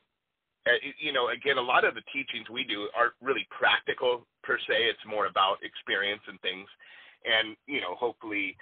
uh, 0.66 0.80
you 0.98 1.12
know 1.12 1.28
again 1.28 1.58
a 1.58 1.62
lot 1.62 1.84
of 1.84 1.94
the 1.94 2.02
teachings 2.12 2.48
we 2.50 2.64
do 2.64 2.88
aren't 2.96 3.14
really 3.20 3.46
practical 3.50 4.26
per 4.42 4.58
se. 4.58 4.76
It's 4.88 5.06
more 5.06 5.26
about 5.26 5.56
experience 5.62 6.22
and 6.26 6.40
things. 6.40 6.68
And 7.24 7.56
you 7.66 7.80
know 7.80 7.94
hopefully 7.94 8.56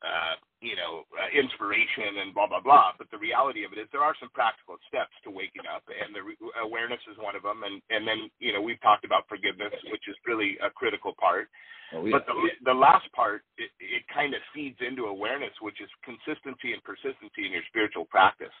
uh, 0.00 0.36
you 0.60 0.76
know, 0.76 1.08
uh, 1.16 1.28
inspiration 1.32 2.20
and 2.20 2.32
blah 2.32 2.48
blah 2.48 2.60
blah. 2.60 2.92
But 2.96 3.08
the 3.12 3.20
reality 3.20 3.64
of 3.64 3.72
it 3.72 3.80
is, 3.80 3.88
there 3.92 4.04
are 4.04 4.16
some 4.20 4.32
practical 4.32 4.76
steps 4.88 5.12
to 5.24 5.30
waking 5.32 5.64
up, 5.68 5.84
and 5.88 6.12
the 6.12 6.24
re- 6.24 6.40
awareness 6.60 7.00
is 7.08 7.16
one 7.20 7.36
of 7.36 7.44
them. 7.44 7.64
And 7.64 7.80
and 7.88 8.04
then 8.08 8.28
you 8.40 8.52
know, 8.52 8.60
we've 8.60 8.80
talked 8.80 9.04
about 9.04 9.28
forgiveness, 9.28 9.72
which 9.92 10.04
is 10.08 10.16
really 10.24 10.56
a 10.64 10.68
critical 10.68 11.12
part. 11.16 11.48
oh, 11.92 12.04
yeah. 12.04 12.16
But 12.16 12.24
the 12.28 12.36
the 12.64 12.76
last 12.76 13.08
part, 13.12 13.44
it, 13.56 13.72
it 13.80 14.04
kind 14.12 14.32
of 14.32 14.40
feeds 14.52 14.80
into 14.80 15.08
awareness, 15.08 15.52
which 15.60 15.80
is 15.80 15.88
consistency 16.04 16.72
and 16.72 16.80
persistency 16.84 17.44
in 17.48 17.52
your 17.52 17.64
spiritual 17.68 18.04
practice. 18.08 18.54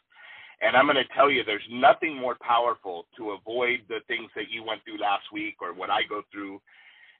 And 0.60 0.76
I'm 0.76 0.84
going 0.84 1.00
to 1.00 1.08
tell 1.16 1.30
you, 1.30 1.40
there's 1.42 1.64
nothing 1.72 2.20
more 2.20 2.36
powerful 2.44 3.08
to 3.16 3.32
avoid 3.32 3.80
the 3.88 4.04
things 4.08 4.28
that 4.36 4.52
you 4.52 4.60
went 4.60 4.84
through 4.84 5.00
last 5.00 5.24
week 5.32 5.56
or 5.64 5.72
what 5.72 5.88
I 5.88 6.04
go 6.04 6.20
through 6.28 6.60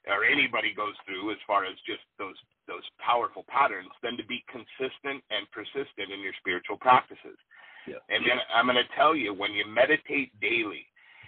or 0.07 0.25
anybody 0.25 0.73
goes 0.73 0.95
through 1.05 1.31
as 1.31 1.37
far 1.45 1.65
as 1.65 1.75
just 1.85 2.01
those 2.17 2.37
those 2.67 2.83
powerful 2.99 3.45
patterns 3.47 3.91
than 4.03 4.17
to 4.17 4.25
be 4.25 4.43
consistent 4.47 5.23
and 5.29 5.49
persistent 5.51 6.11
in 6.13 6.21
your 6.21 6.33
spiritual 6.39 6.77
practices. 6.77 7.37
Yeah. 7.87 8.01
And 8.09 8.23
then 8.25 8.37
I'm 8.53 8.65
going 8.65 8.77
to 8.77 8.95
tell 8.95 9.15
you 9.15 9.33
when 9.33 9.53
you 9.53 9.65
meditate 9.67 10.31
daily 10.39 10.85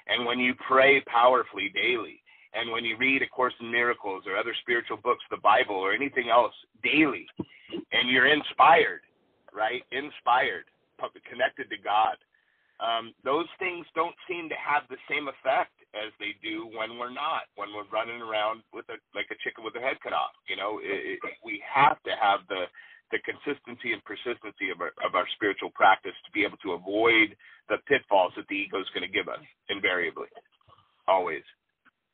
and 0.07 0.25
when 0.25 0.39
you 0.39 0.53
pray 0.67 1.01
powerfully 1.01 1.71
daily 1.73 2.21
And 2.53 2.71
when 2.71 2.85
you 2.85 2.97
read 2.97 3.21
A 3.21 3.27
Course 3.27 3.53
in 3.59 3.71
Miracles 3.71 4.23
or 4.27 4.37
other 4.37 4.55
spiritual 4.61 4.97
books, 4.97 5.23
the 5.31 5.37
Bible 5.37 5.75
or 5.75 5.93
anything 5.93 6.29
else 6.29 6.53
daily, 6.83 7.25
and 7.91 8.09
you're 8.09 8.27
inspired, 8.27 9.01
right? 9.53 9.83
Inspired, 9.91 10.65
connected 11.29 11.69
to 11.69 11.77
God. 11.83 12.17
Um, 12.79 13.13
those 13.23 13.47
things 13.59 13.85
don't 13.95 14.15
seem 14.29 14.49
to 14.49 14.55
have 14.55 14.83
the 14.89 14.97
same 15.09 15.27
effect 15.27 15.73
as 15.93 16.09
they 16.19 16.33
do 16.41 16.65
when 16.73 16.97
we're 16.97 17.13
not, 17.13 17.45
when 17.55 17.69
we're 17.73 17.87
running 17.93 18.21
around 18.21 18.65
with 18.73 18.85
a 18.89 18.97
like 19.13 19.29
a 19.29 19.37
chicken 19.45 19.63
with 19.63 19.77
a 19.77 19.83
head 19.83 19.97
cut 20.01 20.13
off. 20.13 20.33
You 20.49 20.57
know, 20.57 20.81
it, 20.81 21.17
it, 21.17 21.37
we 21.45 21.61
have 21.63 22.01
to 22.03 22.13
have 22.17 22.41
the 22.49 22.65
the 23.13 23.21
consistency 23.21 23.93
and 23.93 24.01
persistency 24.03 24.73
of 24.73 24.81
our 24.81 24.91
of 25.05 25.13
our 25.13 25.29
spiritual 25.37 25.69
practice 25.77 26.17
to 26.25 26.31
be 26.33 26.41
able 26.43 26.57
to 26.65 26.73
avoid 26.73 27.37
the 27.69 27.77
pitfalls 27.85 28.33
that 28.35 28.49
the 28.49 28.65
ego 28.65 28.81
is 28.81 28.89
going 28.93 29.05
to 29.05 29.11
give 29.11 29.29
us 29.29 29.41
invariably, 29.69 30.27
always. 31.07 31.45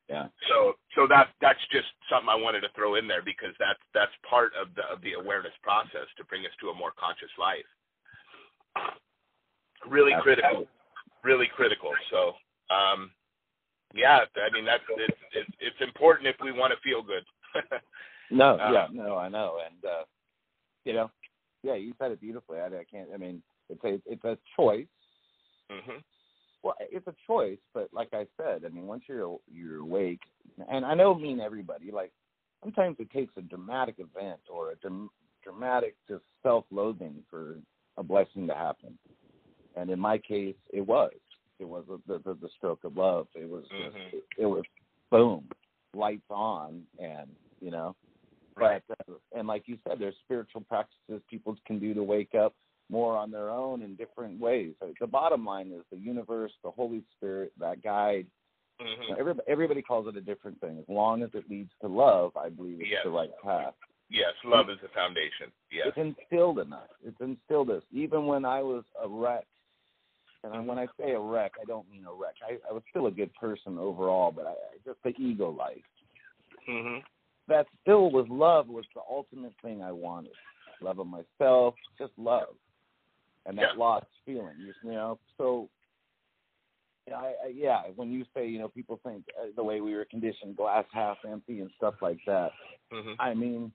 Yeah. 0.10 0.28
So 0.50 0.74
so 0.96 1.08
that 1.08 1.32
that's 1.40 1.62
just 1.72 1.88
something 2.10 2.28
I 2.28 2.36
wanted 2.36 2.62
to 2.62 2.72
throw 2.76 2.96
in 2.96 3.08
there 3.08 3.22
because 3.22 3.54
that's 3.60 3.80
that's 3.94 4.12
part 4.28 4.52
of 4.60 4.74
the 4.76 4.84
of 4.92 5.00
the 5.06 5.14
awareness 5.14 5.54
process 5.64 6.10
to 6.18 6.26
bring 6.26 6.44
us 6.44 6.56
to 6.60 6.70
a 6.70 6.76
more 6.76 6.92
conscious 7.00 7.32
life. 7.40 7.70
Really 9.88 10.12
critical, 10.20 10.68
really 11.24 11.48
critical. 11.56 11.94
So 12.12 12.34
um, 12.74 13.12
yeah, 13.94 14.20
I 14.36 14.54
mean 14.54 14.66
that's 14.66 14.84
it's 14.98 15.18
it's, 15.34 15.52
it's 15.60 15.82
important 15.82 16.28
if 16.28 16.36
we 16.44 16.52
want 16.52 16.74
to 16.74 16.80
feel 16.82 17.02
good. 17.02 17.24
no, 18.32 18.60
um, 18.60 18.74
yeah, 18.74 18.88
no, 18.92 19.18
I 19.18 19.30
know, 19.30 19.58
and 19.66 19.84
uh, 19.86 20.04
you 20.86 20.94
know, 20.94 21.12
yeah, 21.64 21.76
you 21.76 21.94
said 22.00 22.12
it 22.12 22.22
beautifully. 22.22 22.60
I, 22.60 22.68
I 22.68 22.84
can't. 22.90 23.10
I 23.14 23.18
mean, 23.18 23.42
it's 23.70 23.84
a 23.84 24.00
it's 24.06 24.24
a 24.24 24.38
choice. 24.56 24.88
Mm-hmm. 25.72 26.00
Well, 26.62 26.76
it's 26.80 27.08
a 27.08 27.16
choice, 27.26 27.60
but 27.74 27.90
like 27.94 28.10
I 28.14 28.26
said, 28.38 28.64
I 28.66 28.70
mean, 28.70 28.86
once 28.86 29.04
you're 29.08 29.38
you're 29.52 29.80
awake, 29.80 30.22
and 30.70 30.86
I 30.86 30.96
don't 30.96 31.22
mean 31.22 31.40
everybody. 31.40 31.92
Like 31.92 32.12
sometimes 32.64 32.98
it 33.00 33.12
takes 33.12 33.34
a 33.38 33.42
dramatic 33.42 33.96
event 33.98 34.42
or 34.52 34.72
a 34.72 34.76
dram- 34.76 35.10
dramatic 35.44 35.96
just 36.08 36.24
self-loathing 36.44 37.24
for 37.30 37.56
a 37.98 38.04
blessing 38.04 38.48
to 38.48 38.54
happen. 38.54 38.98
And 39.76 39.90
in 39.90 40.00
my 40.00 40.18
case, 40.18 40.56
it 40.74 40.86
was. 40.86 41.12
It 41.60 41.68
was 41.68 41.84
the 41.88 42.20
the, 42.26 42.34
the 42.34 42.50
stroke 42.58 42.84
of 42.84 42.98
love. 42.98 43.28
It 43.36 43.50
was 43.50 43.66
mm-hmm. 43.74 44.18
it, 44.18 44.24
it 44.38 44.46
was 44.46 44.64
boom, 45.12 45.46
lights 45.94 46.30
on, 46.30 46.84
and 47.00 47.30
you 47.62 47.72
know. 47.72 47.96
Right. 48.56 48.82
But 48.88 48.98
uh, 49.10 49.18
and 49.38 49.48
like 49.48 49.64
you 49.66 49.78
said, 49.88 49.98
there's 50.00 50.16
spiritual 50.26 50.62
practices 50.62 51.22
people 51.30 51.56
can 51.66 51.80
do 51.80 51.94
to 51.94 52.04
wake 52.04 52.36
up 52.36 52.54
more 52.90 53.16
on 53.16 53.32
their 53.32 53.50
own 53.50 53.82
in 53.82 53.96
different 53.96 54.40
ways. 54.40 54.74
The 55.00 55.08
bottom 55.08 55.46
line 55.46 55.72
is 55.72 55.84
the 55.92 55.98
universe, 55.98 56.52
the 56.64 56.72
Holy 56.72 57.04
Spirit, 57.18 57.52
that 57.60 57.84
guide. 57.84 58.26
Mm-hmm. 58.82 59.02
You 59.04 59.10
know, 59.10 59.16
everybody, 59.20 59.48
everybody 59.48 59.82
calls 59.82 60.08
it 60.08 60.18
a 60.18 60.22
different 60.22 60.60
thing. 60.62 60.78
As 60.80 60.86
long 60.88 61.22
as 61.22 61.30
it 61.34 61.44
leads 61.50 61.72
to 61.82 61.88
love, 61.88 62.32
I 62.36 62.50
believe 62.50 62.80
it's 62.80 62.90
yes. 62.90 63.02
the 63.04 63.12
right 63.12 63.30
path. 63.44 63.74
Yes, 64.10 64.34
love 64.44 64.70
is 64.72 64.78
the 64.82 64.88
foundation. 64.96 65.52
Yes. 65.72 65.88
It's 65.90 65.98
instilled 65.98 66.60
in 66.60 66.74
us. 66.74 66.90
It's 67.06 67.20
instilled 67.22 67.70
us. 67.70 67.84
Even 67.92 68.26
when 68.26 68.44
I 68.44 68.62
was 68.62 68.84
a 69.04 69.08
wreck, 69.08 69.46
and 70.44 70.68
when 70.68 70.80
I 70.80 70.88
say 71.00 71.12
a 71.12 71.20
wreck, 71.20 71.54
I 71.62 71.66
don't 71.66 71.90
mean 71.90 72.06
a 72.06 72.14
wreck. 72.14 72.36
I, 72.48 72.58
I 72.70 72.74
was 72.74 72.84
still 72.90 73.08
a 73.08 73.12
good 73.12 73.34
person 73.36 73.78
overall, 73.78 74.32
but 74.32 74.48
I, 74.48 74.54
just 74.86 75.00
the 75.04 75.10
ego 75.22 75.50
life. 75.50 75.78
Mm-hmm. 76.70 77.00
That 77.48 77.66
still 77.82 78.12
was 78.12 78.26
love 78.30 78.68
was 78.68 78.86
the 78.96 79.02
ultimate 79.10 79.54
thing 79.64 79.82
I 79.82 79.92
wanted. 79.92 80.32
Love 80.82 81.00
of 81.00 81.08
myself, 81.08 81.74
just 81.98 82.14
love, 82.18 82.56
and 83.46 83.58
that 83.58 83.74
yeah. 83.74 83.80
lost 83.80 84.06
feeling. 84.26 84.56
You 84.84 84.92
know, 84.92 85.20
so 85.38 85.68
I, 87.14 87.34
I, 87.46 87.52
yeah, 87.54 87.82
when 87.96 88.12
you 88.12 88.24
say, 88.36 88.48
you 88.48 88.60
know, 88.60 88.68
people 88.70 89.00
think 89.04 89.24
uh, 89.40 89.48
the 89.56 89.64
way 89.64 89.82
we 89.82 89.96
were 89.96 90.06
conditioned, 90.06 90.56
glass 90.56 90.86
half 90.94 91.18
empty 91.30 91.60
and 91.60 91.70
stuff 91.78 91.96
like 92.02 92.20
that. 92.28 92.52
Mm-hmm. 92.94 93.20
I 93.20 93.34
mean, 93.34 93.72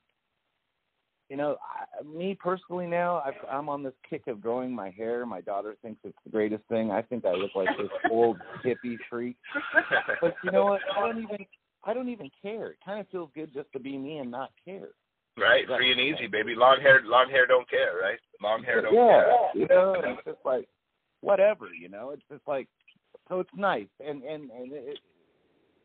you 1.29 1.37
know, 1.37 1.57
I, 1.63 2.03
me 2.05 2.37
personally 2.39 2.87
now, 2.87 3.23
I've, 3.25 3.35
I'm 3.51 3.69
on 3.69 3.83
this 3.83 3.95
kick 4.09 4.27
of 4.27 4.41
growing 4.41 4.75
my 4.75 4.91
hair. 4.91 5.25
My 5.27 5.41
daughter 5.41 5.77
thinks 5.83 6.01
it's 6.05 6.17
the 6.25 6.31
greatest 6.31 6.63
thing. 6.69 6.91
I 6.91 7.03
think 7.03 7.25
I 7.25 7.33
look 7.33 7.53
like 7.55 7.69
this 7.79 7.89
old 8.11 8.39
hippie 8.65 8.97
freak. 9.09 9.37
But 10.21 10.35
you 10.45 10.51
know 10.51 10.65
what? 10.65 10.81
I 10.97 11.01
don't 11.01 11.23
even, 11.23 11.47
I 11.85 11.95
don't 11.95 12.09
even 12.09 12.31
care. 12.43 12.69
It 12.69 12.79
kind 12.85 13.01
of 13.01 13.09
feels 13.09 13.31
good 13.35 13.53
just 13.55 13.73
to 13.73 13.81
be 13.81 13.97
me 13.97 14.19
and 14.19 14.31
not 14.31 14.51
care. 14.65 14.89
Right, 15.37 15.65
free 15.67 15.91
and 15.91 16.01
easy, 16.01 16.29
baby. 16.29 16.55
Long 16.55 16.79
hair, 16.81 17.03
long 17.05 17.29
hair 17.29 17.47
don't 17.47 17.69
care, 17.69 17.99
right? 18.01 18.19
Long 18.41 18.63
hair 18.63 18.83
don't 18.83 18.95
yeah, 18.95 19.25
care. 19.25 19.51
you 19.55 19.67
know, 19.69 19.95
it's 19.99 20.25
just 20.25 20.39
like 20.45 20.69
whatever, 21.23 21.67
you 21.75 21.89
know. 21.89 22.11
It's 22.11 22.23
just 22.31 22.47
like 22.47 22.69
so 23.29 23.41
it's 23.41 23.51
nice 23.57 23.89
and 23.99 24.23
and 24.23 24.51
and 24.51 24.73
it, 24.73 24.99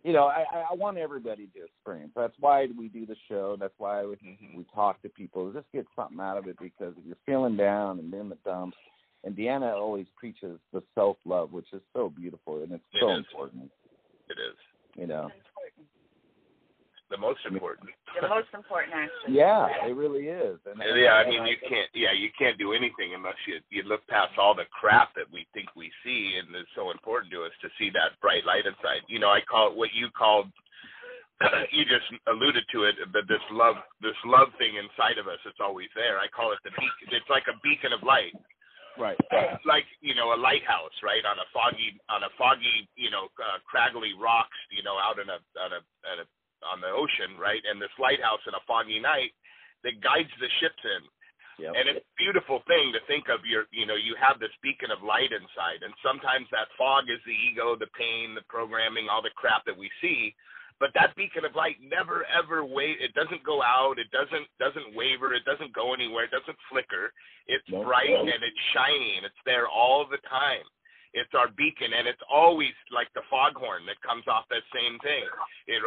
you 0.04 0.14
know 0.14 0.26
I 0.26 0.45
I 0.72 0.74
want 0.74 0.97
everybody 0.97 1.47
to 1.56 1.66
experience. 1.66 2.12
That's 2.16 2.34
why 2.39 2.68
we 2.78 2.88
do 2.88 3.06
the 3.06 3.16
show. 3.28 3.58
That's 3.60 3.74
why 3.78 4.06
we, 4.06 4.16
mm-hmm. 4.16 4.58
we 4.58 4.66
talk 4.74 5.02
to 5.02 5.10
people. 5.10 5.52
Just 5.52 5.68
get 5.74 5.86
something 5.95 6.20
out 6.20 6.38
of 6.38 6.47
it 6.47 6.58
because 6.62 6.93
if 6.97 7.06
you're 7.06 7.18
feeling 7.26 7.58
down 7.58 8.00
and 8.00 8.14
in 8.14 8.30
the 8.30 8.38
dumps, 8.45 8.78
and 9.24 9.36
Deanna 9.36 9.74
always 9.74 10.08
preaches 10.18 10.60
the 10.74 10.82
self 10.95 11.18
love, 11.26 11.52
which 11.52 11.68
is 11.74 11.82
so 11.93 12.10
beautiful 12.10 12.64
and 12.64 12.72
it's 12.72 12.84
it 12.93 13.00
so 13.02 13.12
is. 13.12 13.18
important. 13.18 13.72
It 14.30 14.34
is 14.34 14.56
You 14.95 15.08
know. 15.08 15.30
The 17.10 17.18
most 17.18 17.41
important. 17.45 17.89
The 18.22 18.30
most 18.30 18.53
important, 18.53 18.93
actually. 18.93 19.38
Yeah, 19.38 19.66
it 19.86 19.97
really 19.97 20.30
is. 20.30 20.62
And 20.66 20.78
yeah, 20.78 21.18
I 21.18 21.26
and 21.26 21.30
mean, 21.30 21.45
you 21.49 21.57
can't. 21.66 21.89
Yeah, 21.93 22.14
you 22.14 22.30
can't 22.38 22.57
do 22.57 22.74
anything 22.74 23.18
unless 23.18 23.38
you 23.49 23.57
you 23.74 23.82
look 23.84 24.05
past 24.07 24.38
all 24.38 24.53
the 24.53 24.70
crap 24.70 25.14
that 25.18 25.26
we 25.34 25.49
think 25.53 25.74
we 25.76 25.89
see, 26.05 26.38
and 26.38 26.53
it's 26.53 26.70
so 26.78 26.93
important 26.93 27.34
to 27.34 27.43
us 27.45 27.53
to 27.66 27.70
see 27.82 27.89
that 27.97 28.18
bright 28.22 28.45
light 28.45 28.70
inside. 28.70 29.01
You 29.10 29.18
know, 29.18 29.34
I 29.34 29.41
call 29.41 29.74
it 29.74 29.78
what 29.78 29.89
you 29.93 30.10
called. 30.14 30.53
you 31.72 31.88
just 31.88 32.05
alluded 32.28 32.68
to 32.76 32.84
it, 32.84 32.99
but 33.16 33.24
this 33.32 33.41
love, 33.55 33.80
this 34.03 34.18
love 34.28 34.51
thing 34.60 34.76
inside 34.76 35.16
of 35.16 35.32
us, 35.32 35.39
it's 35.47 35.64
always 35.64 35.88
there. 35.95 36.20
I 36.20 36.28
call 36.28 36.51
it 36.51 36.60
the 36.68 36.76
beacon. 36.76 37.16
It's 37.16 37.32
like 37.32 37.47
a 37.47 37.55
beacon 37.64 37.95
of 37.95 38.03
light. 38.03 38.36
Right. 38.99 39.20
Like 39.68 39.86
you 40.01 40.16
know, 40.16 40.34
a 40.34 40.39
lighthouse, 40.39 40.95
right, 41.03 41.22
on 41.24 41.38
a 41.38 41.47
foggy, 41.53 41.93
on 42.10 42.24
a 42.26 42.32
foggy, 42.39 42.89
you 42.95 43.12
know, 43.12 43.30
uh, 43.38 43.62
craggly 43.68 44.16
rocks, 44.18 44.55
you 44.74 44.82
know, 44.82 44.97
out 44.97 45.20
in 45.20 45.30
a 45.30 45.38
on 45.62 45.72
a, 45.78 45.82
on 46.10 46.18
a 46.24 46.26
on 46.66 46.82
the 46.82 46.91
ocean, 46.91 47.39
right? 47.39 47.62
And 47.66 47.82
this 47.82 47.93
lighthouse 47.99 48.43
in 48.47 48.53
a 48.53 48.64
foggy 48.68 48.99
night 48.99 49.32
that 49.84 50.03
guides 50.03 50.32
the 50.39 50.49
ships 50.60 50.84
in. 50.84 51.03
Yep. 51.60 51.76
And 51.76 51.86
it's 51.91 52.07
a 52.07 52.16
beautiful 52.16 52.64
thing 52.72 52.95
to 52.95 53.03
think 53.03 53.28
of 53.28 53.43
your, 53.43 53.68
you 53.76 53.84
know, 53.84 53.99
you 53.99 54.16
have 54.16 54.39
this 54.39 54.53
beacon 54.64 54.95
of 54.95 55.03
light 55.03 55.36
inside. 55.36 55.84
And 55.84 55.91
sometimes 55.99 56.47
that 56.55 56.72
fog 56.80 57.12
is 57.12 57.20
the 57.28 57.36
ego, 57.36 57.76
the 57.76 57.91
pain, 57.99 58.32
the 58.32 58.47
programming, 58.47 59.12
all 59.12 59.20
the 59.20 59.36
crap 59.36 59.68
that 59.68 59.76
we 59.76 59.91
see. 59.99 60.32
But 60.80 60.95
that 60.95 61.12
beacon 61.20 61.43
of 61.43 61.60
light 61.60 61.76
never 61.84 62.24
ever 62.32 62.64
wait. 62.64 63.03
It 63.03 63.12
doesn't 63.12 63.43
go 63.43 63.60
out. 63.60 63.99
It 63.99 64.07
doesn't 64.16 64.47
doesn't 64.64 64.95
waver. 64.95 65.36
It 65.36 65.43
doesn't 65.43 65.76
go 65.76 65.91
anywhere. 65.91 66.24
It 66.24 66.32
doesn't 66.32 66.55
flicker. 66.72 67.12
It's 67.51 67.68
bright 67.68 68.16
and 68.16 68.39
it's 68.39 68.64
shiny 68.72 69.20
and 69.20 69.28
it's 69.28 69.43
there 69.43 69.68
all 69.68 70.07
the 70.07 70.24
time. 70.32 70.64
It's 71.14 71.34
our 71.34 71.49
beacon, 71.57 71.89
and 71.97 72.05
it's 72.05 72.22
always 72.30 72.76
like 72.93 73.10
the 73.18 73.26
foghorn 73.34 73.82
that 73.89 73.97
comes 74.05 74.30
off 74.30 74.45
that 74.53 74.62
same 74.70 75.01
thing. 75.01 75.26
It, 75.66 75.82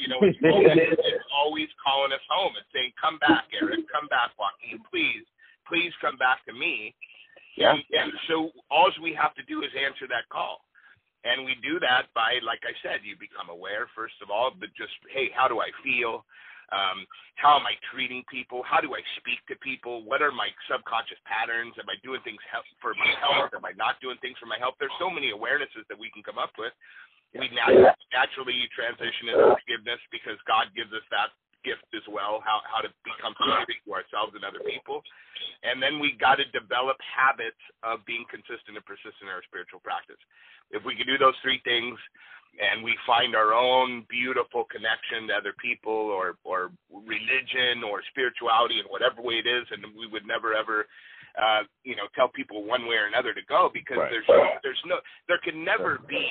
you 0.00 0.08
know, 0.08 0.20
it's 0.24 0.40
always, 0.48 0.96
it's 0.96 1.28
always 1.28 1.68
calling 1.76 2.12
us 2.12 2.24
home. 2.32 2.56
It's 2.56 2.72
saying, 2.72 2.96
"Come 2.96 3.20
back, 3.20 3.52
Eric. 3.52 3.84
Come 3.92 4.08
back, 4.08 4.32
Joaquin. 4.40 4.80
Please, 4.88 5.28
please 5.68 5.92
come 6.00 6.16
back 6.16 6.40
to 6.48 6.56
me." 6.56 6.96
Yeah. 7.56 7.76
And, 7.76 7.84
and 7.92 8.12
so 8.28 8.48
all 8.72 8.88
we 9.02 9.12
have 9.12 9.34
to 9.36 9.44
do 9.44 9.60
is 9.60 9.70
answer 9.76 10.08
that 10.08 10.24
call. 10.32 10.64
And 11.24 11.46
we 11.46 11.54
do 11.62 11.78
that 11.78 12.10
by, 12.18 12.42
like 12.42 12.66
I 12.66 12.74
said, 12.82 13.06
you 13.06 13.14
become 13.14 13.46
aware, 13.46 13.86
first 13.94 14.18
of 14.22 14.30
all, 14.30 14.50
but 14.58 14.74
just, 14.74 14.90
hey, 15.14 15.30
how 15.30 15.46
do 15.46 15.62
I 15.62 15.70
feel? 15.84 16.26
Um, 16.72 17.04
how 17.36 17.60
am 17.60 17.68
I 17.68 17.76
treating 17.92 18.24
people? 18.32 18.64
How 18.64 18.80
do 18.80 18.96
I 18.96 19.04
speak 19.20 19.44
to 19.52 19.56
people? 19.60 20.02
What 20.08 20.24
are 20.24 20.32
my 20.32 20.48
subconscious 20.66 21.20
patterns? 21.28 21.76
Am 21.76 21.86
I 21.86 22.00
doing 22.00 22.24
things 22.24 22.40
help 22.48 22.64
for 22.80 22.96
my 22.96 23.12
health? 23.20 23.52
Am 23.52 23.64
I 23.64 23.76
not 23.76 24.00
doing 24.00 24.16
things 24.24 24.40
for 24.40 24.48
my 24.48 24.56
health? 24.56 24.80
There's 24.80 24.94
so 24.96 25.12
many 25.12 25.30
awarenesses 25.30 25.84
that 25.92 26.00
we 26.00 26.08
can 26.10 26.24
come 26.24 26.40
up 26.40 26.56
with. 26.56 26.72
We 27.32 27.48
naturally, 27.48 27.96
naturally 28.12 28.58
transition 28.76 29.32
into 29.32 29.56
forgiveness 29.56 30.00
because 30.12 30.36
God 30.44 30.68
gives 30.76 30.92
us 30.92 31.04
that 31.08 31.32
gift 31.64 31.86
as 31.94 32.04
well, 32.10 32.42
how, 32.44 32.60
how 32.66 32.82
to 32.82 32.90
become 33.06 33.32
forgiving 33.38 33.80
to 33.86 33.90
ourselves 33.94 34.34
and 34.36 34.44
other 34.44 34.60
people. 34.66 35.00
And 35.62 35.80
then 35.80 36.02
we 36.02 36.18
got 36.18 36.42
to 36.42 36.46
develop 36.50 36.98
habits 37.00 37.60
of 37.86 38.04
being 38.04 38.26
consistent 38.28 38.76
and 38.76 38.84
persistent 38.84 39.30
in 39.30 39.32
our 39.32 39.42
spiritual 39.46 39.80
practice. 39.80 40.18
If 40.74 40.82
we 40.84 40.98
can 40.98 41.06
do 41.06 41.16
those 41.16 41.38
three 41.40 41.62
things, 41.64 41.96
and 42.60 42.84
we 42.84 42.92
find 43.06 43.34
our 43.34 43.54
own 43.56 44.04
beautiful 44.12 44.64
connection 44.68 45.28
to 45.28 45.34
other 45.34 45.54
people 45.56 45.92
or 46.12 46.36
or 46.44 46.70
religion 46.92 47.80
or 47.84 48.02
spirituality 48.12 48.78
in 48.78 48.86
whatever 48.92 49.22
way 49.22 49.40
it 49.40 49.48
is 49.48 49.64
and 49.72 49.80
we 49.96 50.06
would 50.06 50.26
never 50.28 50.52
ever 50.52 50.84
uh 51.40 51.64
you 51.84 51.96
know 51.96 52.04
tell 52.12 52.28
people 52.28 52.60
one 52.64 52.84
way 52.84 52.96
or 53.00 53.08
another 53.08 53.32
to 53.32 53.40
go 53.48 53.70
because 53.72 53.96
Right. 53.96 54.12
there's 54.12 54.28
there's 54.62 54.82
no 54.84 55.00
there 55.28 55.40
can 55.40 55.64
never 55.64 55.98
be 56.04 56.28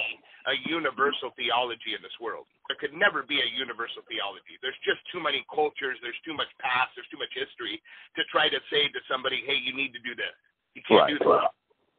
a 0.50 0.56
universal 0.66 1.30
theology 1.38 1.94
in 1.94 2.02
this 2.02 2.18
world. 2.18 2.50
There 2.66 2.78
could 2.82 2.98
never 2.98 3.22
be 3.22 3.38
a 3.38 3.50
universal 3.54 4.02
theology. 4.10 4.58
There's 4.58 4.78
just 4.82 4.98
too 5.14 5.22
many 5.22 5.46
cultures. 5.54 6.02
There's 6.02 6.18
too 6.26 6.34
much 6.34 6.50
past. 6.58 6.90
There's 6.98 7.06
too 7.14 7.22
much 7.22 7.30
history 7.38 7.78
to 8.18 8.22
try 8.34 8.50
to 8.50 8.58
say 8.74 8.90
to 8.90 9.00
somebody 9.10 9.42
hey 9.46 9.58
you 9.58 9.74
need 9.74 9.94
to 9.94 10.02
do 10.02 10.14
this. 10.14 10.34
You 10.78 10.82
can't 10.86 11.02
Right. 11.02 11.14
do 11.14 11.20
this 11.22 11.50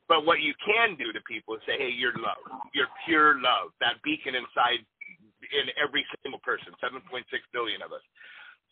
but 0.08 0.26
what 0.26 0.42
you 0.42 0.52
can 0.60 0.96
do 0.98 1.12
to 1.12 1.20
people 1.24 1.54
is 1.54 1.62
say, 1.66 1.78
hey, 1.78 1.92
you're 1.94 2.16
love. 2.18 2.42
You're 2.74 2.90
pure 3.06 3.38
love. 3.38 3.70
That 3.80 4.02
beacon 4.02 4.34
inside 4.34 4.82
in 5.52 5.66
every 5.78 6.06
single 6.22 6.40
person, 6.40 6.74
7.6 6.82 7.02
billion 7.52 7.82
of 7.82 7.92
us. 7.92 8.04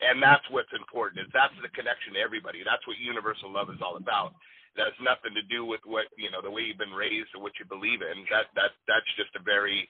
And 0.00 0.16
that's 0.22 0.44
what's 0.48 0.72
important 0.72 1.20
is 1.20 1.28
that's 1.36 1.54
the 1.60 1.68
connection 1.76 2.16
to 2.16 2.20
everybody. 2.24 2.64
That's 2.64 2.82
what 2.88 2.96
universal 2.96 3.52
love 3.52 3.68
is 3.68 3.84
all 3.84 4.00
about. 4.00 4.32
That 4.78 4.88
has 4.88 4.98
nothing 5.02 5.36
to 5.36 5.44
do 5.50 5.66
with 5.66 5.82
what 5.84 6.06
you 6.16 6.30
know 6.30 6.40
the 6.40 6.48
way 6.48 6.62
you've 6.62 6.80
been 6.80 6.94
raised 6.94 7.34
or 7.34 7.42
what 7.42 7.58
you 7.58 7.66
believe 7.66 8.00
in. 8.00 8.24
That 8.30 8.48
that 8.54 8.72
that's 8.86 9.10
just 9.18 9.34
a 9.34 9.42
very 9.42 9.84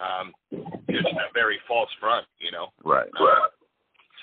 um 0.00 0.32
just 0.90 1.06
a 1.06 1.30
very 1.36 1.60
false 1.68 1.92
front, 2.00 2.26
you 2.40 2.50
know. 2.50 2.72
Right. 2.82 3.06
Uh, 3.14 3.52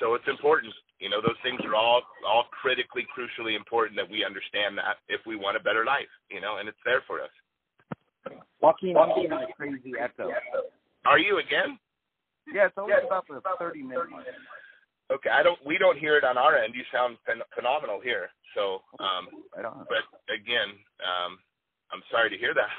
so 0.01 0.18
it's 0.18 0.28
important. 0.28 0.74
You 1.02 1.10
know, 1.10 1.18
those 1.18 1.38
things 1.41 1.58
are 1.66 1.74
all 1.74 2.06
all 2.22 2.45
critically, 2.54 3.10
crucially 3.10 3.58
important 3.58 3.97
that 3.97 4.06
we 4.06 4.22
understand 4.24 4.78
that 4.78 5.02
if 5.10 5.20
we 5.26 5.36
want 5.36 5.58
a 5.58 5.60
better 5.60 5.84
life, 5.84 6.14
you 6.30 6.39
know, 6.39 6.62
and 6.62 6.70
it's 6.70 6.78
there 6.86 7.02
for 7.10 7.26
us. 7.26 7.34
Joaquin, 8.62 8.95
I'm 8.95 9.10
getting 9.18 9.34
a 9.34 9.49
crazy 9.58 9.97
echo. 9.97 10.30
Are 11.10 11.18
you 11.18 11.41
again? 11.41 11.82
Yeah, 12.54 12.70
it's 12.70 12.78
always 12.78 13.02
about 13.02 13.26
the 13.26 13.41
30 13.58 13.82
minute 13.82 14.14
mark. 14.14 14.30
Okay, 15.10 15.34
I 15.34 15.41
don't. 15.41 15.58
We 15.66 15.82
don't 15.82 15.97
hear 15.97 16.22
it 16.22 16.24
on 16.24 16.38
our 16.38 16.56
end. 16.62 16.78
You 16.78 16.86
sound 16.93 17.18
phen- 17.28 17.43
phenomenal 17.58 17.99
here. 17.99 18.30
So, 18.54 18.86
um, 19.02 19.26
Right 19.58 19.66
on. 19.66 19.89
but 19.89 20.06
again, 20.30 20.78
um, 21.02 21.41
I'm 21.89 22.06
sorry 22.14 22.30
to 22.30 22.38
hear 22.38 22.54
that. 22.54 22.70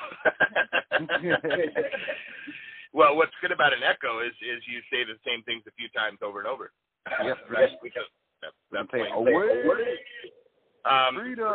well, 2.95 3.17
what's 3.17 3.35
good 3.43 3.51
about 3.51 3.75
an 3.75 3.83
echo 3.83 4.21
is 4.23 4.33
is 4.39 4.63
you 4.71 4.79
say 4.95 5.03
the 5.03 5.19
same 5.27 5.43
things 5.43 5.67
a 5.67 5.75
few 5.75 5.91
times 5.91 6.23
over 6.23 6.39
and 6.39 6.47
over. 6.47 6.71
Yep. 7.25 7.37
right. 7.51 7.71
Because 7.83 8.09
that, 8.43 8.53
that's 8.71 8.91
Say, 8.91 9.03
plain 9.07 9.13
away. 9.13 9.63
Um, 10.85 11.15
Freedom. 11.15 11.47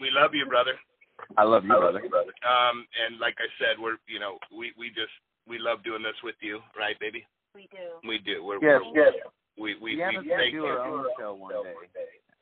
we 0.00 0.10
love 0.10 0.34
you, 0.34 0.46
brother. 0.46 0.74
I 1.36 1.42
love 1.44 1.62
you, 1.62 1.74
brother. 1.74 2.02
Um, 2.42 2.86
and 3.06 3.18
like 3.18 3.34
I 3.38 3.46
said, 3.58 3.78
we're 3.78 3.98
you 4.06 4.18
know 4.18 4.38
we 4.50 4.72
we 4.78 4.88
just 4.90 5.14
we 5.46 5.58
love 5.58 5.82
doing 5.82 6.02
this 6.02 6.18
with 6.22 6.34
you, 6.40 6.60
right, 6.78 6.98
baby? 6.98 7.26
We 7.54 7.68
do. 7.70 7.98
We 8.06 8.18
do. 8.18 8.44
We're, 8.44 8.62
Yes, 8.62 8.82
we're 8.84 9.02
yes. 9.02 9.14
we 9.58 9.74
we, 9.80 9.96
Deanna's 9.96 10.22
we 10.22 10.30
gonna 10.30 10.42
thank 10.42 10.54
do 10.54 10.62
you. 10.62 10.66
her 10.66 10.78
own 10.82 11.06
show 11.18 11.34
one 11.34 11.54
day. 11.62 11.74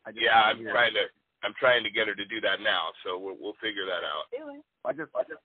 I 0.05 0.11
Yeah, 0.16 0.41
I'm 0.41 0.61
trying 0.64 0.93
to 0.95 1.05
I'm 1.45 1.55
trying 1.61 1.84
to 1.84 1.91
get 1.91 2.09
her 2.09 2.14
to 2.16 2.24
do 2.26 2.41
that 2.41 2.61
now, 2.61 2.93
so 3.05 3.18
we'll 3.18 3.37
we'll 3.41 3.57
figure 3.61 3.84
that 3.84 4.05
out. 4.05 4.28
Do 4.32 4.49
it. 4.57 4.64
I 4.84 4.93
just, 4.93 5.11
I 5.14 5.22
just, 5.28 5.43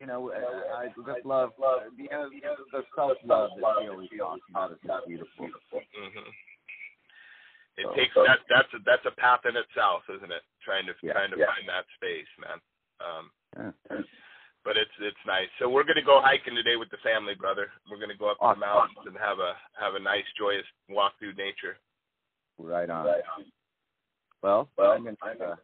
you 0.00 0.06
know, 0.06 0.32
I, 0.32 0.84
I 0.84 0.86
just 0.88 1.24
love, 1.24 1.50
love 1.60 1.80
the, 1.96 2.08
the 2.72 2.82
self 2.96 3.16
love 3.24 3.50
that 3.56 3.74
she 3.80 3.88
always 3.88 4.08
talks 4.18 4.42
about 4.50 4.72
is 4.72 4.78
so 4.86 5.00
beautiful. 5.06 5.48
hmm 5.70 6.30
It 7.76 7.86
So- 7.86 7.94
takes 7.94 8.14
that 8.14 8.40
that's 8.48 8.72
a 8.74 8.78
that's 8.84 9.06
a 9.06 9.14
path 9.20 9.46
in 9.48 9.56
itself, 9.56 10.02
isn't 10.10 10.30
it? 10.32 10.42
Trying 10.62 10.86
to 10.86 10.94
Yeah, 11.02 11.12
trying 11.14 11.30
to 11.30 11.38
yeah. 11.38 11.46
find 11.54 11.68
that 11.68 11.86
space, 11.94 12.30
man. 12.38 12.58
Um, 13.02 13.24
Yeah. 13.56 14.02
but 14.64 14.76
it's 14.76 14.94
it's 15.00 15.24
nice. 15.26 15.48
So 15.58 15.68
we're 15.68 15.84
gonna 15.84 16.02
go 16.02 16.20
hiking 16.22 16.54
today 16.54 16.76
with 16.76 16.90
the 16.90 16.98
family, 17.02 17.34
brother. 17.34 17.70
We're 17.90 17.98
gonna 18.00 18.16
go 18.18 18.30
up 18.30 18.38
to 18.38 18.54
the 18.54 18.60
mountains 18.60 18.98
and 19.06 19.16
have 19.18 19.38
a 19.38 19.54
have 19.78 19.94
a 19.94 20.00
nice, 20.00 20.26
joyous 20.38 20.66
walk 20.88 21.18
through 21.18 21.34
nature. 21.34 21.78
Right 22.58 22.88
on. 22.90 23.06
Well, 24.42 24.68
I'm 24.78 25.04
gonna 25.04 25.16
uh, 25.22 25.56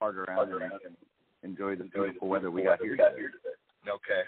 park 0.00 0.16
around 0.16 0.52
and 0.52 0.96
enjoy 1.42 1.76
the 1.76 1.84
beautiful 1.84 2.28
weather 2.28 2.50
we 2.50 2.62
got 2.62 2.80
here 2.80 2.96
today. 2.96 3.30
Okay. 3.88 4.22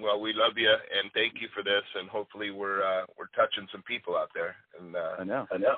Well, 0.00 0.20
we 0.20 0.32
love 0.32 0.54
you 0.56 0.70
and 0.70 1.10
thank 1.12 1.42
you 1.42 1.48
for 1.54 1.62
this, 1.62 1.82
and 1.98 2.08
hopefully 2.08 2.50
we're 2.50 2.82
uh, 2.82 3.04
we're 3.18 3.30
touching 3.34 3.66
some 3.72 3.82
people 3.82 4.16
out 4.16 4.30
there. 4.34 4.54
And 4.78 4.94
uh, 4.94 5.18
I 5.18 5.24
know. 5.24 5.46
I 5.50 5.58
know. 5.58 5.74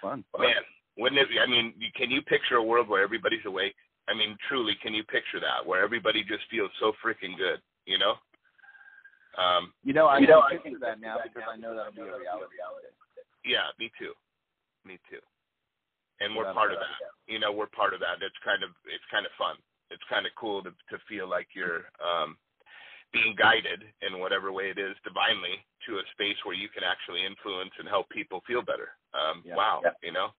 Fun. 0.00 0.24
man, 0.38 0.64
wouldn't 0.98 1.20
it? 1.20 1.28
Be, 1.28 1.38
I 1.38 1.46
mean, 1.46 1.74
can 1.94 2.10
you 2.10 2.22
picture 2.22 2.56
a 2.56 2.62
world 2.62 2.88
where 2.88 3.02
everybody's 3.04 3.44
awake? 3.46 3.76
I 4.08 4.14
mean, 4.14 4.36
truly, 4.48 4.74
can 4.82 4.94
you 4.94 5.04
picture 5.04 5.38
that 5.38 5.62
where 5.62 5.84
everybody 5.84 6.24
just 6.24 6.42
feels 6.50 6.70
so 6.80 6.92
freaking 7.04 7.38
good? 7.38 7.62
You 7.86 7.98
know? 7.98 8.18
Um, 9.38 9.72
You 9.84 9.92
know, 9.92 10.06
I 10.06 10.18
You 10.18 10.26
know, 10.26 10.40
I 10.42 10.56
picture 10.56 10.80
that 10.80 11.00
now 11.00 11.18
because 11.22 11.46
I 11.46 11.56
know 11.56 11.76
that'll 11.76 11.92
be 11.92 12.02
a 12.02 12.18
reality. 12.18 12.56
yeah, 13.44 13.70
me 13.78 13.92
too. 13.98 14.12
Me 14.84 14.98
too. 15.08 15.22
And 16.20 16.34
we're 16.34 16.52
part 16.52 16.72
of 16.72 16.78
that. 16.78 16.98
You 17.26 17.38
know, 17.38 17.52
we're 17.52 17.70
part 17.70 17.94
of 17.94 18.00
that. 18.00 18.18
It's 18.22 18.36
kind 18.44 18.62
of 18.62 18.70
it's 18.86 19.04
kind 19.10 19.26
of 19.26 19.32
fun. 19.38 19.56
It's 19.92 20.04
kind 20.08 20.26
of 20.26 20.32
cool 20.36 20.62
to 20.64 20.70
to 20.90 20.96
feel 21.08 21.28
like 21.28 21.48
you're 21.54 21.86
um 22.02 22.36
being 23.12 23.36
guided 23.36 23.84
in 24.00 24.20
whatever 24.24 24.52
way 24.52 24.72
it 24.72 24.80
is 24.80 24.96
divinely 25.04 25.60
to 25.84 26.00
a 26.00 26.04
space 26.16 26.40
where 26.44 26.56
you 26.56 26.72
can 26.72 26.80
actually 26.80 27.20
influence 27.28 27.76
and 27.78 27.84
help 27.86 28.08
people 28.08 28.42
feel 28.46 28.62
better. 28.62 28.96
Um 29.12 29.42
Yeah. 29.44 29.56
wow, 29.56 29.80
Yeah. 29.84 29.96
you 30.02 30.12
know. 30.12 30.32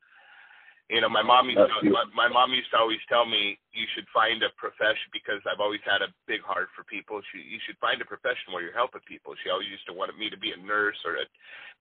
You 0.92 1.00
know, 1.00 1.08
my 1.08 1.24
mom 1.24 1.50
used 1.50 1.64
to 1.64 1.90
my, 1.90 2.04
my 2.14 2.28
mom 2.28 2.52
used 2.52 2.70
to 2.72 2.78
always 2.78 3.00
tell 3.08 3.26
me 3.26 3.58
you 3.72 3.88
should 3.96 4.06
find 4.14 4.44
a 4.44 4.52
profession 4.60 5.08
because 5.14 5.40
I've 5.48 5.64
always 5.64 5.80
had 5.88 6.04
a 6.04 6.14
big 6.28 6.44
heart 6.44 6.68
for 6.76 6.84
people. 6.84 7.22
She 7.32 7.40
you 7.40 7.58
should 7.66 7.80
find 7.80 8.02
a 8.02 8.06
profession 8.06 8.52
where 8.52 8.62
you're 8.62 8.76
helping 8.76 9.02
people. 9.08 9.34
She 9.42 9.50
always 9.50 9.70
used 9.72 9.88
to 9.88 9.94
want 9.94 10.12
me 10.20 10.30
to 10.30 10.38
be 10.38 10.52
a 10.52 10.60
nurse 10.60 11.00
or 11.08 11.16
a 11.24 11.26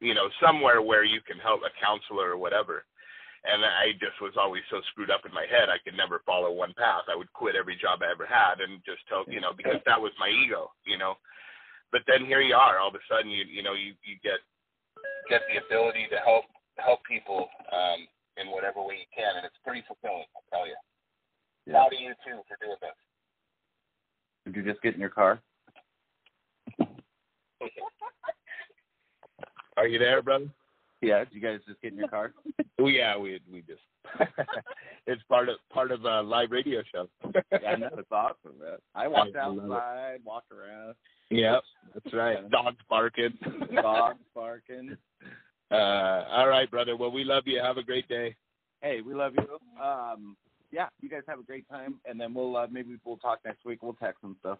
you 0.02 0.14
know, 0.14 0.28
somewhere 0.42 0.82
where 0.82 1.04
you 1.04 1.20
can 1.22 1.38
help 1.38 1.62
a 1.62 1.70
counselor 1.78 2.30
or 2.30 2.36
whatever. 2.36 2.84
And 3.42 3.66
I 3.66 3.98
just 3.98 4.22
was 4.22 4.38
always 4.38 4.62
so 4.70 4.78
screwed 4.92 5.10
up 5.10 5.26
in 5.26 5.34
my 5.34 5.46
head 5.50 5.66
I 5.66 5.82
could 5.82 5.98
never 5.98 6.22
follow 6.22 6.54
one 6.54 6.74
path. 6.78 7.10
I 7.10 7.18
would 7.18 7.32
quit 7.32 7.56
every 7.58 7.74
job 7.74 7.98
I 8.02 8.12
ever 8.14 8.26
had 8.26 8.62
and 8.62 8.78
just 8.86 9.02
tell 9.10 9.26
you 9.26 9.42
know, 9.42 9.50
because 9.50 9.82
that 9.86 10.00
was 10.00 10.12
my 10.18 10.30
ego, 10.30 10.70
you 10.86 10.96
know. 10.96 11.18
But 11.90 12.02
then 12.06 12.24
here 12.24 12.40
you 12.40 12.54
are, 12.54 12.78
all 12.78 12.88
of 12.88 12.94
a 12.94 13.02
sudden 13.10 13.30
you 13.30 13.44
you 13.44 13.62
know, 13.62 13.74
you, 13.74 13.94
you 14.06 14.14
get 14.22 14.38
get 15.28 15.42
the 15.50 15.58
ability 15.58 16.06
to 16.14 16.18
help 16.22 16.46
help 16.78 17.02
people 17.02 17.50
um 17.74 18.06
in 18.38 18.46
whatever 18.54 18.80
way 18.80 19.02
you 19.02 19.10
can 19.10 19.36
and 19.36 19.44
it's 19.44 19.58
pretty 19.66 19.82
fulfilling, 19.90 20.30
I'll 20.38 20.46
tell 20.50 20.66
you. 20.66 20.76
Yeah. 21.66 21.82
Proud 21.82 21.92
of 21.92 22.00
you 22.00 22.14
too 22.22 22.46
for 22.46 22.56
doing 22.62 22.78
this. 22.78 22.94
Did 24.46 24.56
you 24.56 24.62
just 24.62 24.82
get 24.82 24.94
in 24.94 25.00
your 25.00 25.10
car? 25.10 25.40
Are 29.76 29.86
you 29.86 29.98
there, 29.98 30.22
brother? 30.22 30.48
Yeah. 31.02 31.24
Did 31.24 31.32
you 31.32 31.40
guys 31.40 31.60
just 31.66 31.80
get 31.82 31.92
in 31.92 31.98
your 31.98 32.08
car? 32.08 32.32
Oh 32.78 32.86
yeah, 32.86 33.16
we 33.16 33.40
we 33.52 33.62
just 33.62 33.82
it's 35.06 35.22
part 35.28 35.48
of 35.48 35.56
part 35.72 35.90
of 35.90 36.04
a 36.04 36.22
live 36.22 36.50
radio 36.50 36.82
show. 36.92 37.08
yeah, 37.52 37.58
I 37.68 37.76
know. 37.76 37.90
It's 37.98 38.10
awesome, 38.10 38.58
man. 38.60 38.78
I 38.94 39.08
walked 39.08 39.36
I 39.36 39.46
love 39.46 39.58
it. 39.58 39.72
outside, 39.72 40.18
walked 40.24 40.52
around, 40.52 40.94
Yep, 41.30 41.62
that's 41.94 42.14
right. 42.14 42.50
Dogs 42.50 42.78
barking. 42.88 43.34
dogs 43.74 44.18
barking. 44.34 44.96
Uh, 45.70 46.26
all 46.30 46.48
right, 46.48 46.70
brother. 46.70 46.98
Well, 46.98 47.10
we 47.10 47.24
love 47.24 47.44
you. 47.46 47.58
Have 47.58 47.78
a 47.78 47.82
great 47.82 48.06
day. 48.06 48.36
Hey, 48.82 49.00
we 49.00 49.14
love 49.14 49.32
you. 49.38 49.82
Um, 49.82 50.36
yeah, 50.70 50.88
you 51.00 51.08
guys 51.08 51.22
have 51.26 51.38
a 51.38 51.42
great 51.42 51.66
time, 51.66 51.94
and 52.04 52.20
then 52.20 52.34
we'll 52.34 52.54
uh, 52.58 52.66
maybe 52.70 52.98
we'll 53.06 53.16
talk 53.16 53.38
next 53.42 53.64
week. 53.64 53.82
We'll 53.82 53.94
text 53.94 54.22
and 54.22 54.36
stuff. 54.40 54.58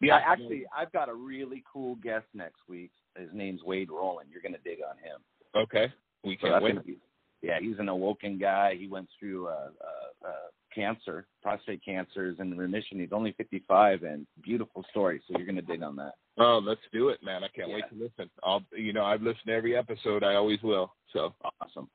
Yeah, 0.00 0.20
actually, 0.24 0.64
I've 0.76 0.92
got 0.92 1.08
a 1.08 1.14
really 1.14 1.64
cool 1.72 1.96
guest 1.96 2.26
next 2.32 2.60
week. 2.68 2.92
His 3.16 3.28
name's 3.32 3.64
Wade 3.64 3.90
Rowland. 3.90 4.28
You're 4.32 4.40
gonna 4.40 4.62
dig 4.62 4.78
on 4.88 4.96
him. 4.98 5.20
Okay. 5.56 5.92
We 6.24 6.36
can't 6.36 6.54
that's 6.54 6.64
wait. 6.64 6.86
be- 6.86 6.98
yeah, 7.42 7.58
he's 7.60 7.78
an 7.80 7.88
awoken 7.88 8.38
guy. 8.38 8.76
He 8.78 8.86
went 8.86 9.08
through 9.18 9.48
uh, 9.48 9.70
uh, 9.80 10.28
uh, 10.28 10.32
cancer, 10.72 11.26
prostate 11.42 11.84
cancer, 11.84 12.26
is 12.30 12.38
in 12.38 12.56
remission. 12.56 13.00
He's 13.00 13.12
only 13.12 13.32
55, 13.32 14.04
and 14.04 14.26
beautiful 14.44 14.84
story. 14.90 15.20
So 15.26 15.36
you're 15.36 15.46
gonna 15.46 15.60
dig 15.62 15.82
on 15.82 15.96
that. 15.96 16.12
Oh, 16.38 16.60
let's 16.64 16.80
do 16.92 17.08
it, 17.08 17.20
man. 17.22 17.42
I 17.42 17.48
can't 17.48 17.68
Yeah. 17.68 17.74
wait 17.74 17.88
to 17.90 17.96
listen. 17.96 18.30
I'll, 18.44 18.62
you 18.70 18.92
know, 18.92 19.04
I've 19.04 19.22
listened 19.22 19.46
to 19.46 19.52
every 19.52 19.76
episode. 19.76 20.22
I 20.22 20.36
always 20.36 20.62
will. 20.62 20.94
So, 21.12 21.34
Awesome. 21.60 21.88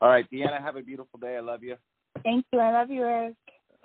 All 0.00 0.08
right, 0.08 0.28
Deanna, 0.30 0.60
have 0.60 0.76
a 0.76 0.82
beautiful 0.82 1.18
day. 1.20 1.36
I 1.36 1.40
love 1.40 1.62
you. 1.62 1.76
Thank 2.22 2.46
you. 2.52 2.58
I 2.58 2.72
love 2.72 2.90
you, 2.90 3.02
Eric. 3.02 3.34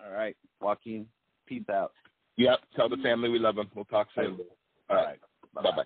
All 0.04 0.12
right, 0.14 0.36
Joaquin, 0.62 1.06
peace 1.46 1.68
out. 1.70 1.92
yep. 2.38 2.60
Tell 2.78 2.88
the 2.88 2.98
family 2.98 3.28
we 3.30 3.40
love 3.40 3.56
them. 3.56 3.70
We'll 3.76 3.86
talk 3.86 4.08
soon. 4.16 4.40
All 4.90 4.96
right, 4.96 5.20
Bye 5.54 5.62
bye. 5.64 5.84